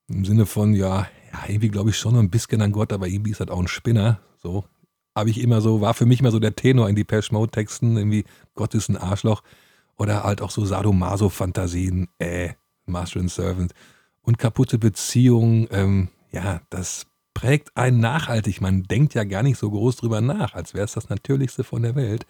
Im 0.07 0.25
Sinne 0.25 0.45
von, 0.45 0.73
ja, 0.73 1.07
ja 1.31 1.39
irgendwie 1.47 1.69
glaube 1.69 1.89
ich 1.89 1.97
schon 1.97 2.15
ein 2.15 2.29
bisschen 2.29 2.61
an 2.61 2.71
Gott, 2.71 2.93
aber 2.93 3.07
irgendwie 3.07 3.31
ist 3.31 3.39
das 3.39 3.49
auch 3.49 3.59
ein 3.59 3.67
Spinner. 3.67 4.19
So, 4.37 4.65
habe 5.15 5.29
ich 5.29 5.39
immer 5.39 5.61
so, 5.61 5.81
war 5.81 5.93
für 5.93 6.05
mich 6.05 6.19
immer 6.19 6.31
so 6.31 6.39
der 6.39 6.55
Tenor 6.55 6.89
in 6.89 6.95
die 6.95 7.03
Pesh 7.03 7.31
Mode 7.31 7.51
Texten, 7.51 7.97
irgendwie 7.97 8.25
Gott 8.53 8.75
ist 8.75 8.89
ein 8.89 8.97
Arschloch 8.97 9.41
oder 9.97 10.23
halt 10.23 10.41
auch 10.41 10.51
so 10.51 10.65
Sadomaso-Fantasien, 10.65 12.07
äh, 12.19 12.53
Master 12.85 13.19
and 13.19 13.31
Servant 13.31 13.73
und 14.21 14.37
kaputte 14.37 14.77
Beziehungen, 14.77 15.67
ähm, 15.71 16.09
ja, 16.31 16.61
das 16.69 17.07
prägt 17.33 17.75
einen 17.75 17.99
nachhaltig. 17.99 18.61
Man 18.61 18.83
denkt 18.83 19.13
ja 19.13 19.23
gar 19.23 19.43
nicht 19.43 19.57
so 19.57 19.69
groß 19.69 19.97
drüber 19.97 20.21
nach, 20.21 20.53
als 20.53 20.73
wäre 20.73 20.85
es 20.85 20.93
das 20.93 21.09
Natürlichste 21.09 21.63
von 21.63 21.81
der 21.81 21.95
Welt. 21.95 22.25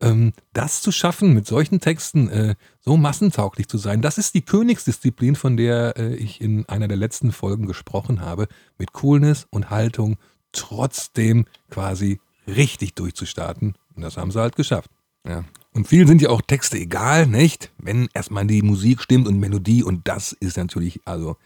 Ähm, 0.00 0.32
das 0.52 0.82
zu 0.82 0.92
schaffen, 0.92 1.34
mit 1.34 1.46
solchen 1.46 1.80
Texten 1.80 2.28
äh, 2.28 2.54
so 2.80 2.96
massentauglich 2.96 3.68
zu 3.68 3.78
sein, 3.78 4.02
das 4.02 4.18
ist 4.18 4.34
die 4.34 4.42
Königsdisziplin, 4.42 5.36
von 5.36 5.56
der 5.56 5.96
äh, 5.96 6.14
ich 6.14 6.40
in 6.40 6.68
einer 6.68 6.88
der 6.88 6.96
letzten 6.96 7.32
Folgen 7.32 7.66
gesprochen 7.66 8.20
habe, 8.20 8.48
mit 8.76 8.92
Coolness 8.92 9.46
und 9.50 9.70
Haltung 9.70 10.16
trotzdem 10.52 11.46
quasi 11.70 12.20
richtig 12.46 12.94
durchzustarten. 12.94 13.74
Und 13.94 14.02
das 14.02 14.16
haben 14.16 14.30
sie 14.30 14.40
halt 14.40 14.56
geschafft. 14.56 14.90
Ja. 15.26 15.44
Und 15.72 15.88
vielen 15.88 16.06
sind 16.06 16.22
ja 16.22 16.28
auch 16.30 16.42
Texte 16.42 16.78
egal, 16.78 17.26
nicht? 17.26 17.70
Wenn 17.78 18.08
erstmal 18.14 18.46
die 18.46 18.62
Musik 18.62 19.00
stimmt 19.00 19.26
und 19.26 19.38
Melodie 19.38 19.82
und 19.82 20.06
das 20.06 20.32
ist 20.32 20.56
natürlich, 20.56 21.00
also 21.04 21.36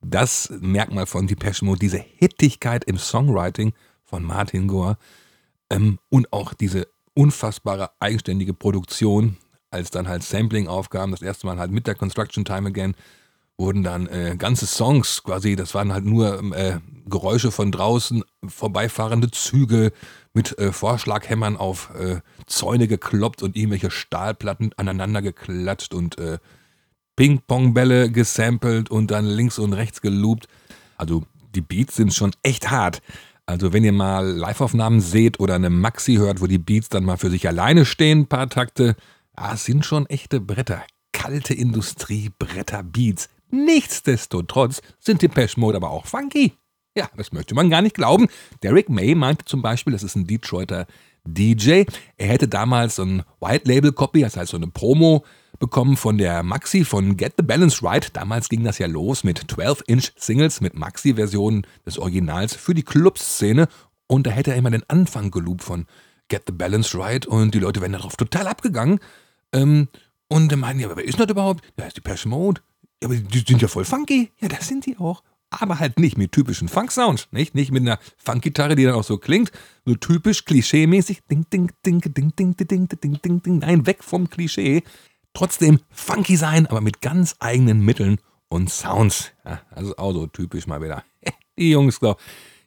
das 0.00 0.52
Merkmal 0.60 1.06
von 1.06 1.26
Depeche 1.26 1.64
Mode, 1.64 1.80
diese 1.80 1.98
Hittigkeit 1.98 2.84
im 2.84 2.98
Songwriting 2.98 3.72
von 4.04 4.22
Martin 4.22 4.68
Gore 4.68 4.98
ähm, 5.70 5.98
und 6.08 6.32
auch 6.32 6.54
diese 6.54 6.88
unfassbare 7.14 7.90
eigenständige 7.98 8.54
Produktion, 8.54 9.36
als 9.70 9.90
dann 9.90 10.08
halt 10.08 10.22
Sampling 10.22 10.68
aufgaben, 10.68 11.12
das 11.12 11.22
erste 11.22 11.46
Mal 11.46 11.58
halt 11.58 11.70
mit 11.70 11.86
der 11.86 11.94
Construction 11.94 12.44
Time 12.44 12.68
Again, 12.68 12.94
wurden 13.58 13.82
dann 13.82 14.06
äh, 14.06 14.36
ganze 14.38 14.66
Songs 14.66 15.22
quasi, 15.22 15.56
das 15.56 15.74
waren 15.74 15.92
halt 15.92 16.04
nur 16.04 16.42
äh, 16.54 16.78
Geräusche 17.06 17.50
von 17.50 17.72
draußen, 17.72 18.22
vorbeifahrende 18.46 19.30
Züge 19.30 19.92
mit 20.34 20.58
äh, 20.58 20.72
Vorschlaghämmern 20.72 21.56
auf 21.56 21.90
äh, 21.98 22.20
Zäune 22.46 22.86
gekloppt 22.86 23.42
und 23.42 23.56
irgendwelche 23.56 23.90
Stahlplatten 23.90 24.72
aneinander 24.76 25.22
geklatscht 25.22 25.94
und 25.94 26.18
äh, 26.18 26.38
Ping-Pong-Bälle 27.16 28.10
gesampelt 28.10 28.90
und 28.90 29.10
dann 29.10 29.26
links 29.26 29.58
und 29.58 29.72
rechts 29.72 30.00
geloopt. 30.00 30.48
Also 30.96 31.24
die 31.54 31.60
Beats 31.60 31.96
sind 31.96 32.14
schon 32.14 32.32
echt 32.42 32.70
hart. 32.70 33.02
Also 33.46 33.72
wenn 33.72 33.84
ihr 33.84 33.92
mal 33.92 34.28
Liveaufnahmen 34.28 35.00
seht 35.00 35.40
oder 35.40 35.54
eine 35.54 35.70
Maxi 35.70 36.16
hört, 36.16 36.40
wo 36.40 36.46
die 36.46 36.58
Beats 36.58 36.88
dann 36.88 37.04
mal 37.04 37.16
für 37.16 37.30
sich 37.30 37.46
alleine 37.48 37.84
stehen, 37.84 38.20
ein 38.20 38.26
paar 38.26 38.48
Takte, 38.48 38.96
ah, 39.34 39.56
sind 39.56 39.84
schon 39.86 40.06
echte 40.06 40.40
Bretter. 40.40 40.82
Kalte 41.12 41.54
Industrie, 41.54 42.30
Bretter, 42.38 42.82
Beats. 42.82 43.28
Nichtsdestotrotz 43.50 44.82
sind 44.98 45.22
die 45.22 45.28
Pesh 45.28 45.56
Mode 45.56 45.76
aber 45.76 45.90
auch 45.90 46.06
funky. 46.06 46.54
Ja, 46.96 47.08
das 47.16 47.32
möchte 47.32 47.54
man 47.54 47.70
gar 47.70 47.82
nicht 47.82 47.94
glauben. 47.94 48.26
Derek 48.62 48.88
May 48.88 49.14
meinte 49.14 49.44
zum 49.44 49.62
Beispiel, 49.62 49.92
das 49.92 50.02
ist 50.02 50.16
ein 50.16 50.26
Detroiter 50.26 50.86
DJ, 51.24 51.84
er 52.16 52.28
hätte 52.28 52.48
damals 52.48 52.96
so 52.96 53.02
ein 53.02 53.22
White 53.40 53.68
Label 53.68 53.92
Copy, 53.92 54.20
das 54.20 54.36
heißt 54.36 54.50
so 54.50 54.56
eine 54.56 54.68
Promo 54.68 55.24
bekommen 55.58 55.96
von 55.96 56.18
der 56.18 56.42
Maxi 56.42 56.84
von 56.84 57.16
Get 57.16 57.34
the 57.36 57.42
Balance 57.42 57.82
Right. 57.82 58.14
Damals 58.16 58.48
ging 58.48 58.64
das 58.64 58.78
ja 58.78 58.86
los 58.86 59.24
mit 59.24 59.40
12-Inch-Singles 59.44 60.60
mit 60.60 60.74
Maxi-Versionen 60.74 61.66
des 61.84 61.98
Originals 61.98 62.54
für 62.54 62.74
die 62.74 62.82
Clubszene. 62.82 63.68
Und 64.06 64.26
da 64.26 64.30
hätte 64.30 64.52
er 64.52 64.56
immer 64.56 64.70
den 64.70 64.88
Anfang 64.88 65.30
geloopt 65.30 65.64
von 65.64 65.86
Get 66.28 66.42
the 66.46 66.52
Balance 66.52 66.96
Right 66.98 67.26
und 67.26 67.54
die 67.54 67.58
Leute 67.58 67.80
wären 67.80 67.92
darauf 67.92 68.16
total 68.16 68.46
abgegangen. 68.46 69.00
Ähm, 69.52 69.88
und 70.28 70.54
meinen, 70.56 70.80
ja, 70.80 70.86
aber 70.86 70.96
wer 70.96 71.04
ist 71.04 71.20
das 71.20 71.28
überhaupt? 71.28 71.64
Ja, 71.78 71.86
ist 71.86 71.96
die 71.96 72.00
Pesh 72.00 72.26
Mode. 72.26 72.60
Ja, 73.02 73.08
aber 73.08 73.16
die 73.16 73.44
sind 73.46 73.62
ja 73.62 73.68
voll 73.68 73.84
funky. 73.84 74.32
Ja, 74.40 74.48
das 74.48 74.66
sind 74.66 74.86
die 74.86 74.98
auch. 74.98 75.22
Aber 75.50 75.78
halt 75.78 76.00
nicht 76.00 76.18
mit 76.18 76.32
typischen 76.32 76.68
Funk-Sounds, 76.68 77.28
nicht? 77.30 77.54
Nicht 77.54 77.70
mit 77.70 77.82
einer 77.82 78.00
Funk-Gitarre, 78.16 78.74
die 78.74 78.84
dann 78.84 78.94
auch 78.94 79.04
so 79.04 79.18
klingt. 79.18 79.52
So 79.84 79.94
typisch 79.94 80.44
klischee-mäßig. 80.44 81.20
Ding, 81.30 81.46
ding, 81.52 81.70
ding, 81.84 82.00
ding, 82.00 82.34
ding, 82.34 82.56
ding, 82.56 82.56
ding, 82.56 82.88
ding, 82.88 83.20
ding, 83.22 83.42
ding. 83.42 83.58
Nein, 83.58 83.86
weg 83.86 84.02
vom 84.02 84.28
Klischee 84.28 84.82
trotzdem 85.36 85.80
funky 85.90 86.34
sein, 86.36 86.66
aber 86.66 86.80
mit 86.80 87.02
ganz 87.02 87.36
eigenen 87.40 87.80
Mitteln 87.80 88.18
und 88.48 88.70
Sounds. 88.70 89.32
Ja, 89.44 89.60
das 89.74 89.88
ist 89.88 89.98
auch 89.98 90.12
so 90.12 90.26
typisch 90.26 90.66
mal 90.66 90.80
wieder. 90.80 91.04
Die 91.58 91.70
Jungs, 91.70 92.00
glaub. 92.00 92.18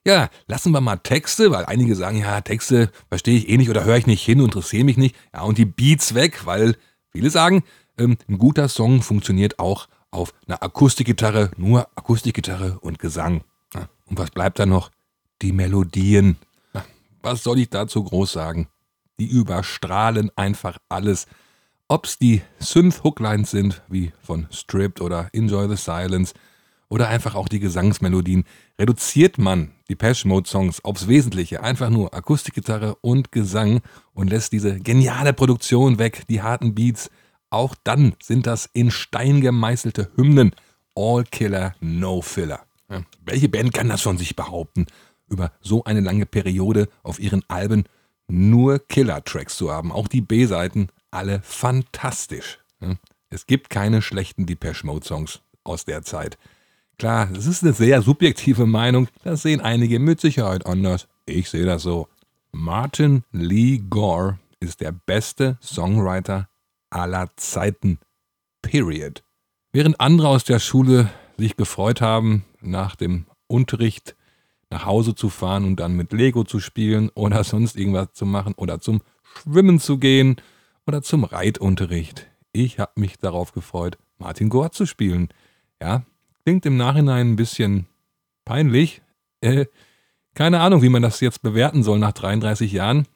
Ja, 0.05 0.29
lassen 0.45 0.71
wir 0.71 0.79
mal 0.79 0.97
Texte, 0.97 1.49
weil 1.49 1.65
einige 1.65 1.95
sagen, 1.95 2.19
ja, 2.19 2.41
Texte 2.41 2.91
verstehe 3.09 3.37
ich 3.37 3.49
eh 3.49 3.57
nicht 3.57 3.71
oder 3.71 3.85
höre 3.85 3.97
ich 3.97 4.05
nicht 4.05 4.23
hin, 4.23 4.39
interessiere 4.39 4.83
mich 4.83 4.97
nicht. 4.97 5.15
Ja, 5.33 5.41
und 5.41 5.57
die 5.57 5.65
Beats 5.65 6.13
weg, 6.13 6.45
weil 6.45 6.77
viele 7.11 7.31
sagen, 7.31 7.63
ähm, 7.97 8.17
ein 8.27 8.37
guter 8.37 8.69
Song 8.69 9.01
funktioniert 9.01 9.57
auch 9.57 9.87
auf 10.11 10.31
einer 10.47 10.61
Akustikgitarre, 10.61 11.49
nur 11.57 11.87
Akustikgitarre 11.95 12.77
und 12.81 12.99
Gesang. 12.99 13.41
Ja, 13.73 13.89
und 14.05 14.19
was 14.19 14.29
bleibt 14.29 14.59
da 14.59 14.67
noch? 14.67 14.91
Die 15.41 15.53
Melodien. 15.53 16.37
Was 17.23 17.43
soll 17.43 17.59
ich 17.59 17.69
dazu 17.69 18.03
groß 18.03 18.31
sagen? 18.31 18.67
Die 19.19 19.27
überstrahlen 19.27 20.31
einfach 20.35 20.77
alles. 20.87 21.25
Ob 21.91 22.05
es 22.05 22.19
die 22.19 22.43
Synth-Hooklines 22.59 23.49
sind, 23.49 23.81
wie 23.87 24.11
von 24.21 24.45
Stripped 24.51 25.01
oder 25.01 25.27
Enjoy 25.33 25.67
the 25.67 25.75
Silence, 25.75 26.35
oder 26.87 27.07
einfach 27.07 27.33
auch 27.33 27.49
die 27.49 27.59
Gesangsmelodien, 27.59 28.43
reduziert 28.77 29.39
man 29.39 29.71
die 29.89 29.95
Pesh-Mode-Songs 29.95 30.85
aufs 30.85 31.07
Wesentliche, 31.07 31.63
einfach 31.63 31.89
nur 31.89 32.13
Akustikgitarre 32.13 32.95
und 33.01 33.31
Gesang 33.31 33.81
und 34.13 34.29
lässt 34.29 34.53
diese 34.53 34.79
geniale 34.79 35.33
Produktion 35.33 35.97
weg, 35.97 36.25
die 36.29 36.43
harten 36.43 36.75
Beats, 36.75 37.09
auch 37.49 37.73
dann 37.83 38.13
sind 38.21 38.45
das 38.45 38.69
in 38.71 38.91
Stein 38.91 39.41
gemeißelte 39.41 40.11
Hymnen. 40.15 40.51
All 40.95 41.23
Killer, 41.23 41.73
No 41.79 42.21
Filler. 42.21 42.59
Ja, 42.91 43.01
welche 43.25 43.49
Band 43.49 43.73
kann 43.73 43.89
das 43.89 44.03
von 44.03 44.19
sich 44.19 44.35
behaupten, 44.35 44.85
über 45.27 45.51
so 45.59 45.83
eine 45.85 46.01
lange 46.01 46.27
Periode 46.27 46.87
auf 47.01 47.19
ihren 47.19 47.43
Alben 47.47 47.85
nur 48.27 48.77
Killer-Tracks 48.77 49.57
zu 49.57 49.71
haben? 49.71 49.91
Auch 49.91 50.07
die 50.07 50.21
B-Seiten 50.21 50.89
alle 51.11 51.41
fantastisch. 51.41 52.59
Es 53.29 53.45
gibt 53.45 53.69
keine 53.69 54.01
schlechten 54.01 54.45
Depeche 54.45 54.85
Mode 54.85 55.05
Songs 55.05 55.41
aus 55.63 55.85
der 55.85 56.03
Zeit. 56.03 56.37
Klar, 56.97 57.29
es 57.31 57.45
ist 57.45 57.63
eine 57.63 57.73
sehr 57.73 58.01
subjektive 58.01 58.65
Meinung, 58.65 59.07
das 59.23 59.43
sehen 59.43 59.61
einige 59.61 59.99
mit 59.99 60.19
Sicherheit 60.19 60.65
anders. 60.65 61.07
Ich 61.25 61.49
sehe 61.49 61.65
das 61.65 61.83
so. 61.83 62.07
Martin 62.51 63.23
Lee 63.31 63.77
Gore 63.77 64.39
ist 64.59 64.81
der 64.81 64.91
beste 64.91 65.57
Songwriter 65.61 66.49
aller 66.89 67.29
Zeiten. 67.37 67.99
Period. 68.61 69.23
Während 69.71 70.01
andere 70.01 70.27
aus 70.27 70.43
der 70.43 70.59
Schule 70.59 71.09
sich 71.37 71.55
gefreut 71.55 72.01
haben, 72.01 72.43
nach 72.59 72.95
dem 72.95 73.27
Unterricht 73.47 74.15
nach 74.69 74.85
Hause 74.85 75.15
zu 75.15 75.29
fahren 75.29 75.63
und 75.65 75.79
dann 75.79 75.93
mit 75.93 76.11
Lego 76.11 76.43
zu 76.43 76.59
spielen 76.59 77.09
oder 77.15 77.43
sonst 77.43 77.77
irgendwas 77.77 78.13
zu 78.13 78.25
machen 78.25 78.53
oder 78.55 78.81
zum 78.81 79.01
Schwimmen 79.23 79.79
zu 79.79 79.97
gehen 79.97 80.41
oder 80.89 81.03
zum 81.03 81.23
Reitunterricht. 81.23 82.25
Ich 82.51 82.79
habe 82.79 82.99
mich 82.99 83.19
darauf 83.19 83.53
gefreut, 83.53 83.99
Martin 84.17 84.49
Gore 84.49 84.71
zu 84.71 84.87
spielen. 84.87 85.29
Ja, 85.79 86.03
klingt 86.43 86.65
im 86.65 86.77
Nachhinein 86.77 87.29
ein 87.29 87.35
bisschen 87.35 87.85
peinlich. 88.43 89.03
Äh, 89.41 89.67
keine 90.33 90.59
Ahnung, 90.61 90.81
wie 90.81 90.89
man 90.89 91.03
das 91.03 91.19
jetzt 91.19 91.43
bewerten 91.43 91.83
soll 91.83 91.99
nach 91.99 92.11
33 92.11 92.71
Jahren. 92.71 93.07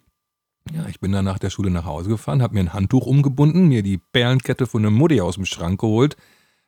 Ja, 0.72 0.86
ich 0.88 1.00
bin 1.00 1.12
dann 1.12 1.26
nach 1.26 1.40
der 1.40 1.50
Schule 1.50 1.72
nach 1.72 1.86
Hause 1.86 2.10
gefahren, 2.10 2.44
habe 2.44 2.54
mir 2.54 2.60
ein 2.60 2.74
Handtuch 2.74 3.08
umgebunden, 3.08 3.68
mir 3.68 3.82
die 3.82 3.98
Perlenkette 3.98 4.68
von 4.68 4.86
einem 4.86 4.96
Mutti 4.96 5.20
aus 5.20 5.36
dem 5.36 5.46
Schrank 5.46 5.82
geholt, 5.82 6.16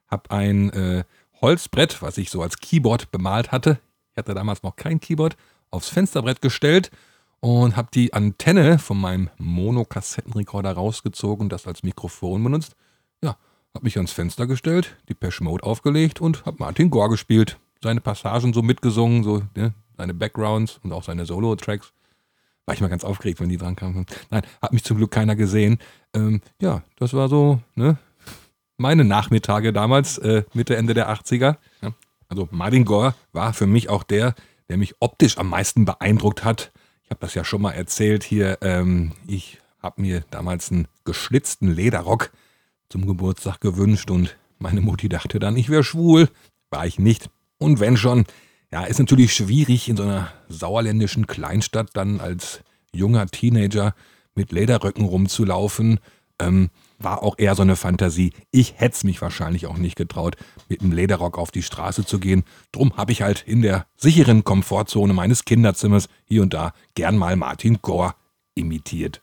habe 0.07 0.31
ein 0.31 0.71
äh, 0.71 1.03
Holzbrett, 1.39 2.01
was 2.01 2.17
ich 2.17 2.31
so 2.31 2.41
als 2.41 2.57
Keyboard 2.57 3.11
bemalt 3.11 3.51
hatte, 3.51 3.79
ich 4.11 4.17
hatte 4.17 4.33
damals 4.33 4.63
noch 4.63 4.75
kein 4.75 4.99
Keyboard, 4.99 5.37
aufs 5.69 5.89
Fensterbrett 5.89 6.41
gestellt 6.41 6.89
und 7.39 7.76
habe 7.76 7.89
die 7.93 8.13
Antenne 8.13 8.80
von 8.80 9.00
meinem 9.00 9.30
Mono-Kassettenrekorder 9.38 10.74
rausgezogen, 10.74 11.50
das 11.50 11.67
als 11.67 11.84
Mikrofon 11.84 12.43
benutzt. 12.43 12.76
Ja, 13.21 13.38
habe 13.74 13.84
mich 13.84 13.98
ans 13.98 14.12
Fenster 14.12 14.48
gestellt, 14.48 14.98
die 15.10 15.13
Pesh 15.13 15.41
Mode 15.41 15.63
aufgelegt 15.63 16.21
und 16.21 16.45
habe 16.45 16.58
Martin 16.60 16.89
Gore 16.89 17.10
gespielt. 17.10 17.60
Seine 17.84 18.02
Passagen 18.02 18.54
so 18.54 18.62
mitgesungen, 18.62 19.24
so 19.24 19.43
ne, 19.56 19.74
seine 19.98 20.13
Backgrounds 20.13 20.80
und 20.84 20.91
auch 20.91 21.04
seine 21.04 21.26
Solo-Tracks. 21.26 21.93
War 22.65 22.74
ich 22.74 22.82
mal 22.82 22.88
ganz 22.88 23.04
aufgeregt, 23.04 23.39
wenn 23.39 23.50
die 23.50 23.58
dran 23.58 23.76
kamen. 23.76 24.08
Nein, 24.32 24.41
hat 24.62 24.74
mich 24.74 24.84
zum 24.84 24.98
Glück 24.98 25.12
keiner 25.12 25.36
gesehen. 25.36 25.78
Ähm, 26.15 26.41
ja, 26.60 26.82
das 26.98 27.13
war 27.13 27.30
so, 27.30 27.60
ne, 27.76 27.98
meine 28.78 29.06
Nachmittage 29.06 29.71
damals, 29.71 30.17
äh, 30.17 30.43
Mitte, 30.54 30.76
Ende 30.76 30.93
der 30.93 31.10
80er. 31.10 31.58
Ja. 31.82 31.93
Also 32.28 32.48
Martin 32.52 32.86
Gore 32.86 33.13
war 33.32 33.54
für 33.54 33.67
mich 33.67 33.89
auch 33.89 34.04
der, 34.04 34.36
der 34.69 34.78
mich 34.78 34.95
optisch 35.00 35.38
am 35.38 35.50
meisten 35.50 35.86
beeindruckt 35.86 36.43
hat. 36.43 36.71
Ich 37.05 37.11
habe 37.11 37.19
das 37.21 37.35
ja 37.35 37.43
schon 37.45 37.61
mal 37.61 37.71
erzählt 37.71 38.23
hier. 38.23 38.57
Ähm, 38.61 39.11
ich 39.27 39.59
habe 39.79 40.01
mir 40.01 40.23
damals 40.31 40.71
einen 40.71 40.87
geschlitzten 41.03 41.71
Lederrock 41.71 42.31
zum 42.89 43.05
Geburtstag 43.05 43.61
gewünscht 43.61 44.09
und 44.09 44.35
meine 44.57 44.81
Mutti 44.81 45.07
dachte 45.07 45.37
dann, 45.37 45.55
ich 45.55 45.69
wäre 45.69 45.83
schwul. 45.83 46.29
War 46.71 46.87
ich 46.87 46.97
nicht. 46.97 47.29
Und 47.59 47.79
wenn 47.79 47.95
schon, 47.95 48.25
ja, 48.71 48.85
ist 48.85 48.99
natürlich 48.99 49.33
schwierig 49.35 49.87
in 49.87 49.97
so 49.97 50.03
einer 50.03 50.31
sauerländischen 50.49 51.27
Kleinstadt 51.27 51.91
dann 51.93 52.19
als 52.19 52.61
junger 52.91 53.27
Teenager 53.27 53.93
mit 54.33 54.51
Lederröcken 54.51 55.05
rumzulaufen. 55.05 55.99
Ähm, 56.39 56.71
war 56.97 57.23
auch 57.23 57.36
eher 57.38 57.55
so 57.55 57.62
eine 57.62 57.75
Fantasie. 57.75 58.31
Ich 58.51 58.75
hätte 58.77 58.95
es 58.95 59.03
mich 59.03 59.21
wahrscheinlich 59.21 59.65
auch 59.67 59.77
nicht 59.77 59.95
getraut, 59.95 60.36
mit 60.69 60.81
einem 60.81 60.91
Lederrock 60.91 61.38
auf 61.38 61.51
die 61.51 61.63
Straße 61.63 62.05
zu 62.05 62.19
gehen. 62.19 62.43
Drum 62.71 62.97
habe 62.97 63.12
ich 63.12 63.21
halt 63.21 63.43
in 63.45 63.62
der 63.62 63.86
sicheren 63.95 64.43
Komfortzone 64.43 65.13
meines 65.13 65.45
Kinderzimmers 65.45 66.08
hier 66.25 66.41
und 66.41 66.53
da 66.53 66.73
gern 66.95 67.17
mal 67.17 67.36
Martin 67.36 67.79
Gore 67.81 68.15
imitiert. 68.53 69.21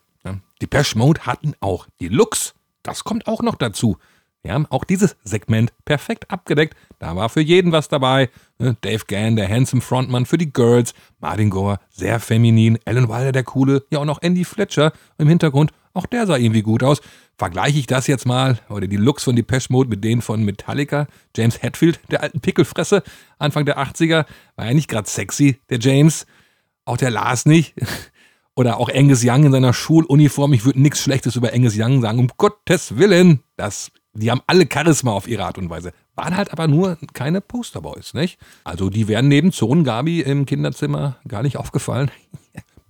Die 0.61 0.69
Pesh 0.69 0.95
Mode 0.95 1.23
hatten 1.23 1.55
auch 1.59 1.89
die 2.01 2.07
Looks. 2.07 2.55
Das 2.85 3.03
kommt 3.03 3.27
auch 3.27 3.43
noch 3.43 3.57
dazu. 3.57 3.97
Wir 4.43 4.55
haben 4.55 4.67
auch 4.71 4.85
dieses 4.85 5.17
Segment 5.25 5.73
perfekt 5.85 6.31
abgedeckt. 6.31 6.77
Da 6.99 7.17
war 7.17 7.29
für 7.29 7.41
jeden 7.41 7.73
was 7.73 7.89
dabei. 7.89 8.31
Ne, 8.59 8.77
Dave 8.81 9.05
Gann, 9.07 9.37
der 9.37 9.49
handsome 9.49 9.83
Frontmann 9.83 10.27
für 10.27 10.39
die 10.39 10.53
Girls. 10.53 10.95
Martin 11.21 11.51
Gore, 11.51 11.79
sehr 11.91 12.21
feminin. 12.21 12.79
Alan 12.85 13.09
Wilder, 13.09 13.33
der 13.33 13.45
coole. 13.45 13.85
Ja, 13.91 13.99
und 13.99 14.11
auch 14.11 14.21
Andy 14.23 14.45
Fletcher 14.45 14.93
im 15.19 15.29
Hintergrund. 15.29 15.73
Auch 15.95 16.07
der 16.07 16.27
sah 16.27 16.37
irgendwie 16.37 16.63
gut 16.63 16.83
aus. 16.83 17.01
Vergleiche 17.37 17.79
ich 17.79 17.87
das 17.87 18.07
jetzt 18.07 18.27
mal, 18.27 18.59
oder 18.69 18.87
die 18.87 18.97
Looks 18.97 19.25
von 19.25 19.37
Depeche 19.37 19.71
Mode 19.71 19.91
mit 19.91 20.05
denen 20.05 20.23
von 20.23 20.45
Metallica, 20.45 21.07
James 21.37 21.63
Hetfield, 21.63 22.01
der 22.11 22.23
alten 22.23 22.41
Pickelfresse, 22.41 23.03
Anfang 23.39 23.67
der 23.67 23.79
80er, 23.79 24.27
war 24.57 24.67
ja 24.67 24.75
nicht 24.75 24.89
gerade 24.89 25.09
sexy, 25.09 25.61
der 25.69 25.79
James. 25.79 26.27
Auch 26.85 26.97
der 26.97 27.11
Lars 27.11 27.47
nicht. 27.47 27.75
Oder 28.55 28.79
auch 28.79 28.91
Angus 28.93 29.23
Young 29.25 29.45
in 29.45 29.53
seiner 29.53 29.73
Schuluniform. 29.73 30.53
Ich 30.53 30.65
würde 30.65 30.81
nichts 30.81 31.01
Schlechtes 31.01 31.37
über 31.37 31.55
Angus 31.55 31.75
Young 31.77 32.03
sagen, 32.03 32.19
um 32.19 32.29
Gottes 32.37 32.99
Willen. 32.99 33.41
Das, 33.57 33.91
die 34.13 34.31
haben 34.31 34.43
alle 34.47 34.67
Charisma 34.71 35.13
auf 35.13 35.27
ihre 35.27 35.45
Art 35.45 35.57
und 35.57 35.71
Weise. 35.71 35.93
Waren 36.15 36.37
halt 36.37 36.53
aber 36.53 36.69
nur 36.69 36.99
keine 37.15 37.41
Posterboys, 37.41 38.13
nicht? 38.13 38.39
Also 38.65 38.91
die 38.91 39.09
wären 39.09 39.29
neben 39.29 39.53
Zonengabi 39.53 40.21
im 40.21 40.45
Kinderzimmer 40.45 41.17
gar 41.27 41.43
nicht 41.43 41.57
aufgefallen. 41.57 42.11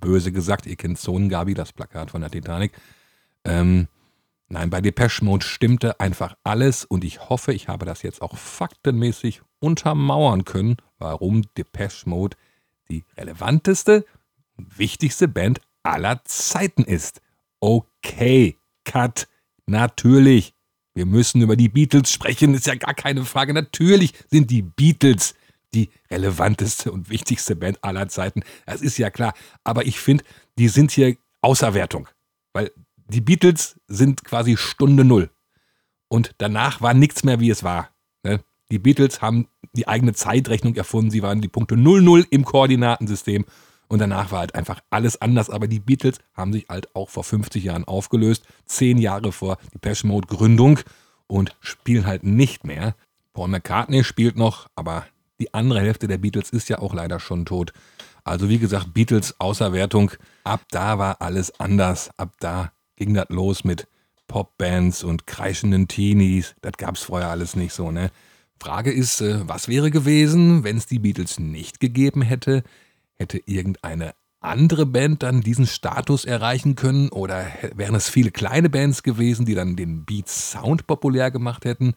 Böse 0.02 0.32
gesagt, 0.32 0.66
ihr 0.66 0.76
kennt 0.76 0.98
Zonengabi, 0.98 1.54
das 1.54 1.72
Plakat 1.72 2.10
von 2.10 2.20
der 2.20 2.30
Titanic. 2.30 2.72
Ähm, 3.44 3.88
nein, 4.48 4.68
bei 4.68 4.82
Depeche 4.82 5.24
Mode 5.24 5.46
stimmte 5.46 5.98
einfach 6.00 6.36
alles 6.44 6.84
und 6.84 7.04
ich 7.04 7.30
hoffe, 7.30 7.54
ich 7.54 7.68
habe 7.68 7.86
das 7.86 8.02
jetzt 8.02 8.20
auch 8.20 8.36
faktenmäßig 8.36 9.40
untermauern 9.60 10.44
können, 10.44 10.76
warum 10.98 11.42
Depeche 11.56 12.06
Mode 12.08 12.36
die 12.90 13.04
relevanteste 13.16 14.04
wichtigste 14.56 15.28
Band 15.28 15.62
aller 15.82 16.22
Zeiten 16.24 16.84
ist. 16.84 17.22
Okay, 17.60 18.58
Cut. 18.84 19.28
Natürlich. 19.66 20.54
Wir 20.94 21.06
müssen 21.06 21.40
über 21.40 21.56
die 21.56 21.68
Beatles 21.68 22.12
sprechen, 22.12 22.54
ist 22.54 22.66
ja 22.66 22.74
gar 22.74 22.94
keine 22.94 23.24
Frage. 23.24 23.54
Natürlich 23.54 24.12
sind 24.28 24.50
die 24.50 24.62
Beatles 24.62 25.34
die 25.74 25.90
relevanteste 26.10 26.92
und 26.92 27.10
wichtigste 27.10 27.56
Band 27.56 27.82
aller 27.82 28.08
Zeiten. 28.08 28.42
Das 28.66 28.82
ist 28.82 28.98
ja 28.98 29.10
klar. 29.10 29.34
Aber 29.64 29.86
ich 29.86 29.98
finde, 30.00 30.24
die 30.58 30.68
sind 30.68 30.90
hier 30.90 31.16
außer 31.40 31.74
Wertung. 31.74 32.08
Weil 32.52 32.70
die 33.06 33.20
Beatles 33.20 33.80
sind 33.88 34.24
quasi 34.24 34.56
Stunde 34.56 35.04
Null. 35.04 35.30
Und 36.08 36.32
danach 36.38 36.80
war 36.80 36.94
nichts 36.94 37.24
mehr, 37.24 37.40
wie 37.40 37.50
es 37.50 37.62
war. 37.62 37.90
Ne? 38.22 38.40
Die 38.70 38.78
Beatles 38.78 39.22
haben 39.22 39.48
die 39.72 39.88
eigene 39.88 40.12
Zeitrechnung 40.12 40.74
erfunden. 40.74 41.10
Sie 41.10 41.22
waren 41.22 41.40
die 41.40 41.48
Punkte 41.48 41.76
00 41.76 42.26
im 42.30 42.44
Koordinatensystem. 42.44 43.44
Und 43.88 43.98
danach 43.98 44.30
war 44.30 44.40
halt 44.40 44.54
einfach 44.54 44.80
alles 44.90 45.20
anders. 45.20 45.50
Aber 45.50 45.68
die 45.68 45.80
Beatles 45.80 46.18
haben 46.34 46.52
sich 46.52 46.66
halt 46.68 46.94
auch 46.94 47.08
vor 47.08 47.24
50 47.24 47.64
Jahren 47.64 47.84
aufgelöst. 47.84 48.46
Zehn 48.66 48.98
Jahre 48.98 49.32
vor 49.32 49.56
die 49.64 49.70
Depeche 49.70 50.06
Mode 50.06 50.28
Gründung. 50.28 50.80
Und 51.26 51.56
spielen 51.60 52.06
halt 52.06 52.24
nicht 52.24 52.64
mehr. 52.64 52.94
Paul 53.32 53.48
McCartney 53.48 54.04
spielt 54.04 54.36
noch, 54.36 54.68
aber 54.74 55.06
die 55.42 55.52
andere 55.54 55.80
Hälfte 55.80 56.06
der 56.06 56.18
Beatles 56.18 56.50
ist 56.50 56.68
ja 56.68 56.78
auch 56.78 56.94
leider 56.94 57.18
schon 57.18 57.44
tot. 57.44 57.72
Also 58.22 58.48
wie 58.48 58.58
gesagt, 58.58 58.94
Beatles 58.94 59.40
außer 59.40 59.72
Wertung. 59.72 60.12
Ab 60.44 60.62
da 60.70 60.98
war 60.98 61.20
alles 61.20 61.58
anders. 61.58 62.10
Ab 62.16 62.34
da 62.38 62.70
ging 62.94 63.14
das 63.14 63.26
los 63.28 63.64
mit 63.64 63.88
Popbands 64.28 65.02
und 65.02 65.26
kreischenden 65.26 65.88
Teenies. 65.88 66.54
Das 66.60 66.74
gab 66.78 66.94
es 66.94 67.02
vorher 67.02 67.30
alles 67.30 67.56
nicht 67.56 67.72
so, 67.72 67.90
ne? 67.90 68.12
Frage 68.60 68.92
ist, 68.92 69.20
äh, 69.20 69.48
was 69.48 69.66
wäre 69.66 69.90
gewesen, 69.90 70.62
wenn 70.62 70.76
es 70.76 70.86
die 70.86 71.00
Beatles 71.00 71.40
nicht 71.40 71.80
gegeben 71.80 72.22
hätte? 72.22 72.62
Hätte 73.16 73.38
irgendeine 73.44 74.14
andere 74.38 74.86
Band 74.86 75.24
dann 75.24 75.40
diesen 75.40 75.66
Status 75.66 76.24
erreichen 76.24 76.76
können? 76.76 77.08
Oder 77.08 77.44
wären 77.74 77.96
es 77.96 78.08
viele 78.08 78.30
kleine 78.30 78.70
Bands 78.70 79.02
gewesen, 79.02 79.44
die 79.44 79.56
dann 79.56 79.74
den 79.74 80.04
Beat 80.04 80.28
Sound 80.28 80.86
populär 80.86 81.32
gemacht 81.32 81.64
hätten? 81.64 81.94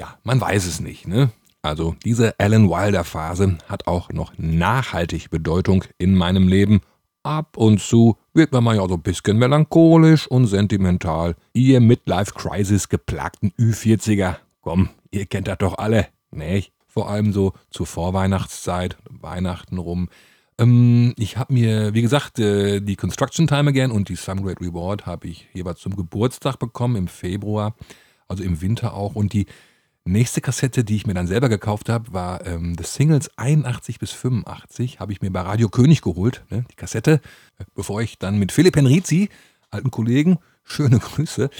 Ja, 0.00 0.18
man 0.24 0.40
weiß 0.40 0.66
es 0.66 0.80
nicht, 0.80 1.06
ne? 1.06 1.30
Also 1.62 1.94
diese 2.04 2.38
Alan 2.38 2.68
Wilder 2.70 3.04
Phase 3.04 3.58
hat 3.68 3.86
auch 3.86 4.10
noch 4.10 4.32
nachhaltig 4.38 5.30
Bedeutung 5.30 5.84
in 5.98 6.14
meinem 6.14 6.48
Leben 6.48 6.80
Ab 7.22 7.58
und 7.58 7.82
zu 7.82 8.16
wird 8.32 8.52
man 8.52 8.76
ja 8.76 8.88
so 8.88 8.94
ein 8.94 9.02
bisschen 9.02 9.36
melancholisch 9.36 10.26
und 10.26 10.46
sentimental. 10.46 11.36
Ihr 11.52 11.80
Midlife-Crisis 11.80 12.88
geplagten 12.88 13.52
Ü40er. 13.58 14.36
Komm, 14.62 14.88
ihr 15.10 15.26
kennt 15.26 15.46
das 15.46 15.58
doch 15.58 15.76
alle, 15.76 16.06
ne? 16.30 16.64
Vor 16.86 17.10
allem 17.10 17.32
so 17.32 17.52
zur 17.70 17.86
Vorweihnachtszeit, 17.86 18.96
Weihnachten 19.10 19.76
rum. 19.76 20.08
Ähm, 20.58 21.12
ich 21.18 21.36
habe 21.36 21.52
mir, 21.52 21.92
wie 21.92 22.02
gesagt, 22.02 22.38
äh, 22.38 22.80
die 22.80 22.96
Construction 22.96 23.46
Time 23.46 23.68
Again 23.68 23.90
und 23.90 24.08
die 24.08 24.16
Some 24.16 24.40
Great 24.40 24.60
Reward 24.62 25.04
habe 25.04 25.28
ich 25.28 25.46
jeweils 25.52 25.80
zum 25.80 25.94
Geburtstag 25.96 26.58
bekommen 26.58 26.96
im 26.96 27.06
Februar, 27.06 27.74
also 28.28 28.42
im 28.42 28.62
Winter 28.62 28.94
auch. 28.94 29.14
Und 29.14 29.34
die 29.34 29.44
Nächste 30.04 30.40
Kassette, 30.40 30.82
die 30.82 30.96
ich 30.96 31.06
mir 31.06 31.14
dann 31.14 31.26
selber 31.26 31.48
gekauft 31.48 31.88
habe, 31.88 32.12
war 32.12 32.46
ähm, 32.46 32.74
The 32.76 32.84
Singles 32.84 33.30
81 33.36 33.98
bis 33.98 34.12
85. 34.12 34.98
Habe 34.98 35.12
ich 35.12 35.20
mir 35.20 35.30
bei 35.30 35.42
Radio 35.42 35.68
König 35.68 36.00
geholt, 36.00 36.42
ne, 36.50 36.64
die 36.70 36.76
Kassette. 36.76 37.20
Bevor 37.74 38.00
ich 38.00 38.18
dann 38.18 38.38
mit 38.38 38.50
Philipp 38.50 38.76
Henrizi, 38.76 39.28
alten 39.70 39.90
Kollegen, 39.90 40.38
schöne 40.64 40.98
Grüße, 40.98 41.50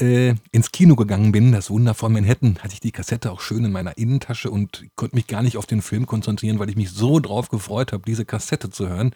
äh, 0.00 0.34
ins 0.50 0.72
Kino 0.72 0.96
gegangen 0.96 1.30
bin. 1.30 1.52
Das 1.52 1.68
Wunder 1.70 1.92
von 1.94 2.12
Manhattan 2.12 2.58
hatte 2.60 2.72
ich 2.72 2.80
die 2.80 2.90
Kassette 2.90 3.30
auch 3.30 3.40
schön 3.40 3.66
in 3.66 3.72
meiner 3.72 3.98
Innentasche 3.98 4.50
und 4.50 4.86
konnte 4.96 5.14
mich 5.14 5.26
gar 5.26 5.42
nicht 5.42 5.58
auf 5.58 5.66
den 5.66 5.82
Film 5.82 6.06
konzentrieren, 6.06 6.58
weil 6.58 6.70
ich 6.70 6.76
mich 6.76 6.90
so 6.90 7.20
drauf 7.20 7.48
gefreut 7.50 7.92
habe, 7.92 8.02
diese 8.06 8.24
Kassette 8.24 8.70
zu 8.70 8.88
hören. 8.88 9.14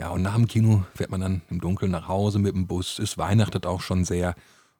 Ja, 0.00 0.10
und 0.10 0.22
nach 0.22 0.34
dem 0.34 0.48
Kino 0.48 0.84
fährt 0.94 1.10
man 1.10 1.20
dann 1.20 1.42
im 1.50 1.60
Dunkeln 1.60 1.90
nach 1.90 2.08
Hause 2.08 2.38
mit 2.38 2.54
dem 2.54 2.66
Bus. 2.66 2.98
Es 2.98 3.16
weihnachtet 3.16 3.64
auch 3.64 3.80
schon 3.80 4.04
sehr. 4.04 4.34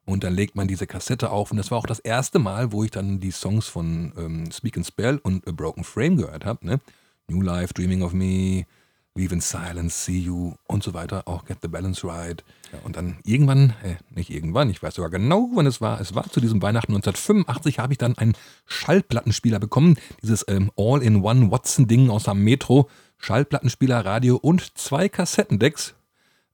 Und 0.09 0.23
dann 0.23 0.33
legt 0.33 0.55
man 0.55 0.67
diese 0.67 0.87
Kassette 0.87 1.29
auf. 1.29 1.51
Und 1.51 1.57
das 1.57 1.69
war 1.69 1.77
auch 1.77 1.85
das 1.85 1.99
erste 1.99 2.39
Mal, 2.39 2.71
wo 2.71 2.83
ich 2.83 2.89
dann 2.89 3.19
die 3.19 3.29
Songs 3.29 3.67
von 3.67 4.11
ähm, 4.17 4.51
Speak 4.51 4.75
and 4.75 4.87
Spell 4.87 5.19
und 5.21 5.47
A 5.47 5.51
Broken 5.51 5.83
Frame 5.83 6.17
gehört 6.17 6.45
habe. 6.45 6.65
Ne? 6.65 6.79
New 7.27 7.41
Life, 7.41 7.75
Dreaming 7.75 8.01
of 8.01 8.11
Me, 8.13 8.65
Leave 9.13 9.35
in 9.35 9.39
Silence, 9.39 10.05
See 10.05 10.17
You 10.17 10.53
und 10.65 10.81
so 10.81 10.95
weiter. 10.95 11.27
Auch 11.27 11.45
Get 11.45 11.59
the 11.61 11.67
Balance 11.67 12.07
Right. 12.07 12.43
Ja, 12.73 12.79
und 12.83 12.95
dann 12.95 13.17
irgendwann, 13.23 13.75
äh, 13.83 13.97
nicht 14.09 14.31
irgendwann, 14.31 14.71
ich 14.71 14.81
weiß 14.81 14.95
sogar 14.95 15.11
genau, 15.11 15.47
wann 15.53 15.67
es 15.67 15.79
war. 15.79 16.01
Es 16.01 16.15
war 16.15 16.27
zu 16.31 16.39
diesem 16.39 16.59
Weihnachten 16.63 16.95
1985, 16.95 17.77
habe 17.77 17.93
ich 17.93 17.99
dann 17.99 18.17
einen 18.17 18.33
Schallplattenspieler 18.65 19.59
bekommen. 19.59 19.99
Dieses 20.23 20.43
ähm, 20.47 20.71
All-in-One 20.75 21.51
Watson-Ding 21.51 22.09
aus 22.09 22.23
dem 22.23 22.43
Metro. 22.43 22.89
Schallplattenspieler, 23.19 24.03
Radio 24.05 24.37
und 24.37 24.75
zwei 24.75 25.07
Kassettendecks. 25.07 25.93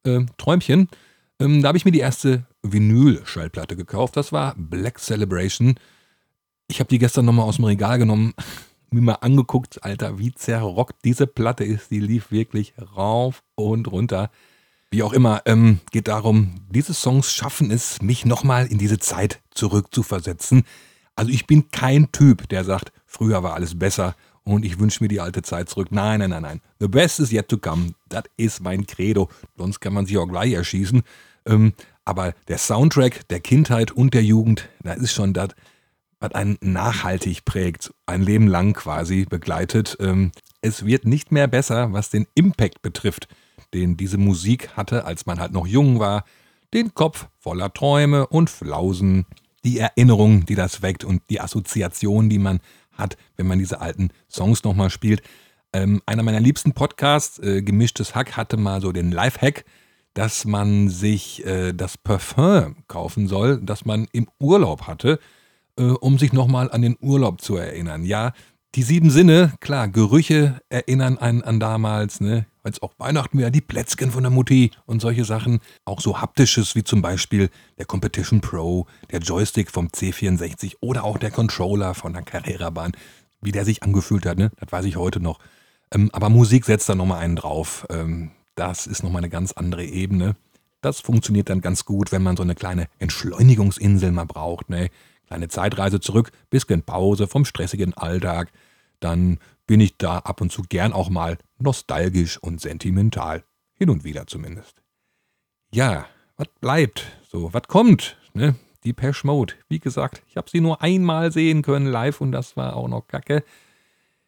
Äh, 0.03 0.25
Träumchen. 0.37 0.89
Ähm, 1.39 1.61
da 1.61 1.69
habe 1.69 1.77
ich 1.77 1.85
mir 1.85 1.91
die 1.91 1.99
erste 1.99 2.45
Vinyl-Schallplatte 2.71 3.75
gekauft. 3.75 4.17
Das 4.17 4.31
war 4.31 4.55
Black 4.57 4.99
Celebration. 4.99 5.75
Ich 6.67 6.79
habe 6.79 6.89
die 6.89 6.99
gestern 6.99 7.25
nochmal 7.25 7.45
aus 7.45 7.57
dem 7.57 7.65
Regal 7.65 7.97
genommen, 7.99 8.33
mir 8.91 9.01
mal 9.01 9.13
angeguckt, 9.15 9.83
Alter, 9.83 10.19
wie 10.19 10.33
zerrockt 10.33 11.03
diese 11.03 11.27
Platte 11.27 11.63
ist. 11.63 11.91
Die 11.91 11.99
lief 11.99 12.31
wirklich 12.31 12.73
rauf 12.95 13.43
und 13.55 13.91
runter. 13.91 14.29
Wie 14.91 15.03
auch 15.03 15.13
immer, 15.13 15.41
ähm, 15.45 15.79
geht 15.91 16.07
darum, 16.07 16.61
diese 16.69 16.93
Songs 16.93 17.33
schaffen 17.33 17.71
es, 17.71 18.01
mich 18.01 18.25
nochmal 18.25 18.67
in 18.67 18.77
diese 18.77 18.99
Zeit 18.99 19.41
zurückzuversetzen. 19.51 20.63
Also 21.15 21.31
ich 21.31 21.47
bin 21.47 21.69
kein 21.71 22.11
Typ, 22.11 22.47
der 22.49 22.63
sagt, 22.63 22.91
früher 23.05 23.43
war 23.43 23.55
alles 23.55 23.77
besser 23.77 24.15
und 24.43 24.63
ich 24.63 24.79
wünsche 24.79 25.03
mir 25.03 25.07
die 25.07 25.19
alte 25.19 25.41
Zeit 25.41 25.69
zurück. 25.69 25.87
Nein, 25.91 26.19
nein, 26.19 26.29
nein, 26.29 26.43
nein. 26.43 26.61
The 26.79 26.87
best 26.87 27.19
is 27.19 27.31
yet 27.31 27.49
to 27.49 27.57
come. 27.57 27.93
Das 28.09 28.23
ist 28.37 28.61
mein 28.61 28.85
Credo. 28.85 29.29
Sonst 29.57 29.79
kann 29.79 29.93
man 29.93 30.05
sich 30.05 30.17
auch 30.17 30.27
gleich 30.27 30.53
erschießen. 30.53 31.03
Ähm, 31.45 31.73
aber 32.05 32.33
der 32.47 32.59
Soundtrack 32.59 33.27
der 33.27 33.39
Kindheit 33.39 33.91
und 33.91 34.13
der 34.13 34.23
Jugend, 34.23 34.69
da 34.83 34.93
ist 34.93 35.11
schon 35.11 35.33
das, 35.33 35.49
was 36.19 36.33
einen 36.33 36.57
nachhaltig 36.61 37.45
prägt, 37.45 37.93
ein 38.05 38.21
Leben 38.21 38.47
lang 38.47 38.73
quasi 38.73 39.25
begleitet. 39.25 39.97
Ähm, 39.99 40.31
es 40.61 40.85
wird 40.85 41.05
nicht 41.05 41.31
mehr 41.31 41.47
besser, 41.47 41.91
was 41.91 42.09
den 42.09 42.27
Impact 42.35 42.81
betrifft, 42.81 43.27
den 43.73 43.97
diese 43.97 44.17
Musik 44.17 44.69
hatte, 44.77 45.05
als 45.05 45.25
man 45.25 45.39
halt 45.39 45.51
noch 45.51 45.67
jung 45.67 45.99
war. 45.99 46.23
Den 46.73 46.93
Kopf 46.93 47.27
voller 47.39 47.73
Träume 47.73 48.27
und 48.27 48.49
Flausen, 48.49 49.25
die 49.63 49.79
Erinnerungen, 49.79 50.45
die 50.45 50.55
das 50.55 50.81
weckt 50.81 51.03
und 51.03 51.21
die 51.29 51.41
Assoziationen, 51.41 52.29
die 52.29 52.39
man 52.39 52.59
hat, 52.91 53.17
wenn 53.35 53.47
man 53.47 53.59
diese 53.59 53.81
alten 53.81 54.09
Songs 54.29 54.63
nochmal 54.63 54.89
spielt. 54.89 55.21
Ähm, 55.73 56.01
einer 56.05 56.23
meiner 56.23 56.39
liebsten 56.39 56.71
Podcasts, 56.71 57.39
äh, 57.39 57.61
Gemischtes 57.61 58.15
Hack, 58.15 58.37
hatte 58.37 58.57
mal 58.57 58.79
so 58.79 58.91
den 58.91 59.11
Live-Hack, 59.11 59.65
dass 60.15 60.45
man 60.45 60.89
sich 60.89 61.45
äh, 61.45 61.73
das 61.73 61.97
Parfum 61.97 62.77
kaufen 62.87 63.27
soll, 63.27 63.61
das 63.61 63.85
man 63.85 64.07
im 64.13 64.27
Urlaub 64.39 64.87
hatte, 64.87 65.19
äh, 65.77 65.83
um 65.83 66.17
sich 66.17 66.33
nochmal 66.33 66.71
an 66.71 66.81
den 66.81 66.97
Urlaub 66.99 67.41
zu 67.41 67.57
erinnern. 67.57 68.03
Ja, 68.03 68.31
die 68.75 68.83
sieben 68.83 69.09
Sinne, 69.09 69.53
klar, 69.59 69.87
Gerüche 69.87 70.59
erinnern 70.69 71.17
einen 71.17 71.43
an 71.43 71.59
damals, 71.59 72.19
ne? 72.19 72.45
Als 72.63 72.81
auch 72.81 72.93
Weihnachten 72.97 73.37
wieder 73.37 73.51
die 73.51 73.61
Plätzchen 73.61 74.09
von 74.09 74.23
der 74.23 74.31
Mutti 74.31 74.71
und 74.85 74.99
solche 74.99 75.23
Sachen. 75.23 75.59
Auch 75.85 76.01
so 76.01 76.19
haptisches 76.19 76.75
wie 76.75 76.83
zum 76.83 77.01
Beispiel 77.01 77.49
der 77.77 77.85
Competition 77.85 78.41
Pro, 78.41 78.87
der 79.11 79.19
Joystick 79.19 79.69
vom 79.69 79.87
C64 79.87 80.77
oder 80.81 81.03
auch 81.03 81.17
der 81.17 81.31
Controller 81.31 81.93
von 81.93 82.13
der 82.13 82.23
Carrera-Bahn. 82.23 82.93
Wie 83.41 83.51
der 83.51 83.65
sich 83.65 83.83
angefühlt 83.83 84.25
hat, 84.25 84.37
ne? 84.37 84.51
Das 84.59 84.71
weiß 84.71 84.85
ich 84.85 84.95
heute 84.97 85.19
noch. 85.19 85.39
Ähm, 85.93 86.09
aber 86.11 86.29
Musik 86.29 86.65
setzt 86.65 86.89
da 86.89 86.95
nochmal 86.95 87.19
einen 87.19 87.35
drauf. 87.35 87.85
Ähm, 87.89 88.31
das 88.55 88.87
ist 88.87 89.03
nochmal 89.03 89.19
eine 89.19 89.29
ganz 89.29 89.51
andere 89.51 89.85
Ebene. 89.85 90.35
Das 90.81 90.99
funktioniert 90.99 91.49
dann 91.49 91.61
ganz 91.61 91.85
gut, 91.85 92.11
wenn 92.11 92.23
man 92.23 92.37
so 92.37 92.43
eine 92.43 92.55
kleine 92.55 92.87
Entschleunigungsinsel 92.99 94.11
mal 94.11 94.25
braucht. 94.25 94.69
Ne? 94.69 94.89
Kleine 95.27 95.47
Zeitreise 95.47 95.99
zurück, 95.99 96.31
bisschen 96.49 96.83
Pause 96.83 97.27
vom 97.27 97.45
stressigen 97.45 97.93
Alltag. 97.95 98.51
Dann 98.99 99.39
bin 99.67 99.79
ich 99.79 99.97
da 99.97 100.19
ab 100.19 100.41
und 100.41 100.51
zu 100.51 100.63
gern 100.63 100.93
auch 100.93 101.09
mal 101.09 101.37
nostalgisch 101.57 102.37
und 102.37 102.61
sentimental. 102.61 103.43
Hin 103.73 103.89
und 103.89 104.03
wieder 104.03 104.27
zumindest. 104.27 104.81
Ja, 105.71 106.05
was 106.37 106.47
bleibt? 106.61 107.05
So, 107.27 107.53
was 107.53 107.63
kommt? 107.63 108.17
Ne? 108.33 108.55
Die 108.83 108.93
Pesh 108.93 109.23
Mode. 109.23 109.55
Wie 109.67 109.79
gesagt, 109.79 110.21
ich 110.27 110.37
habe 110.37 110.49
sie 110.49 110.61
nur 110.61 110.81
einmal 110.81 111.31
sehen 111.31 111.63
können 111.63 111.87
live 111.87 112.21
und 112.21 112.31
das 112.31 112.55
war 112.55 112.75
auch 112.75 112.87
noch 112.87 113.07
kacke. 113.07 113.43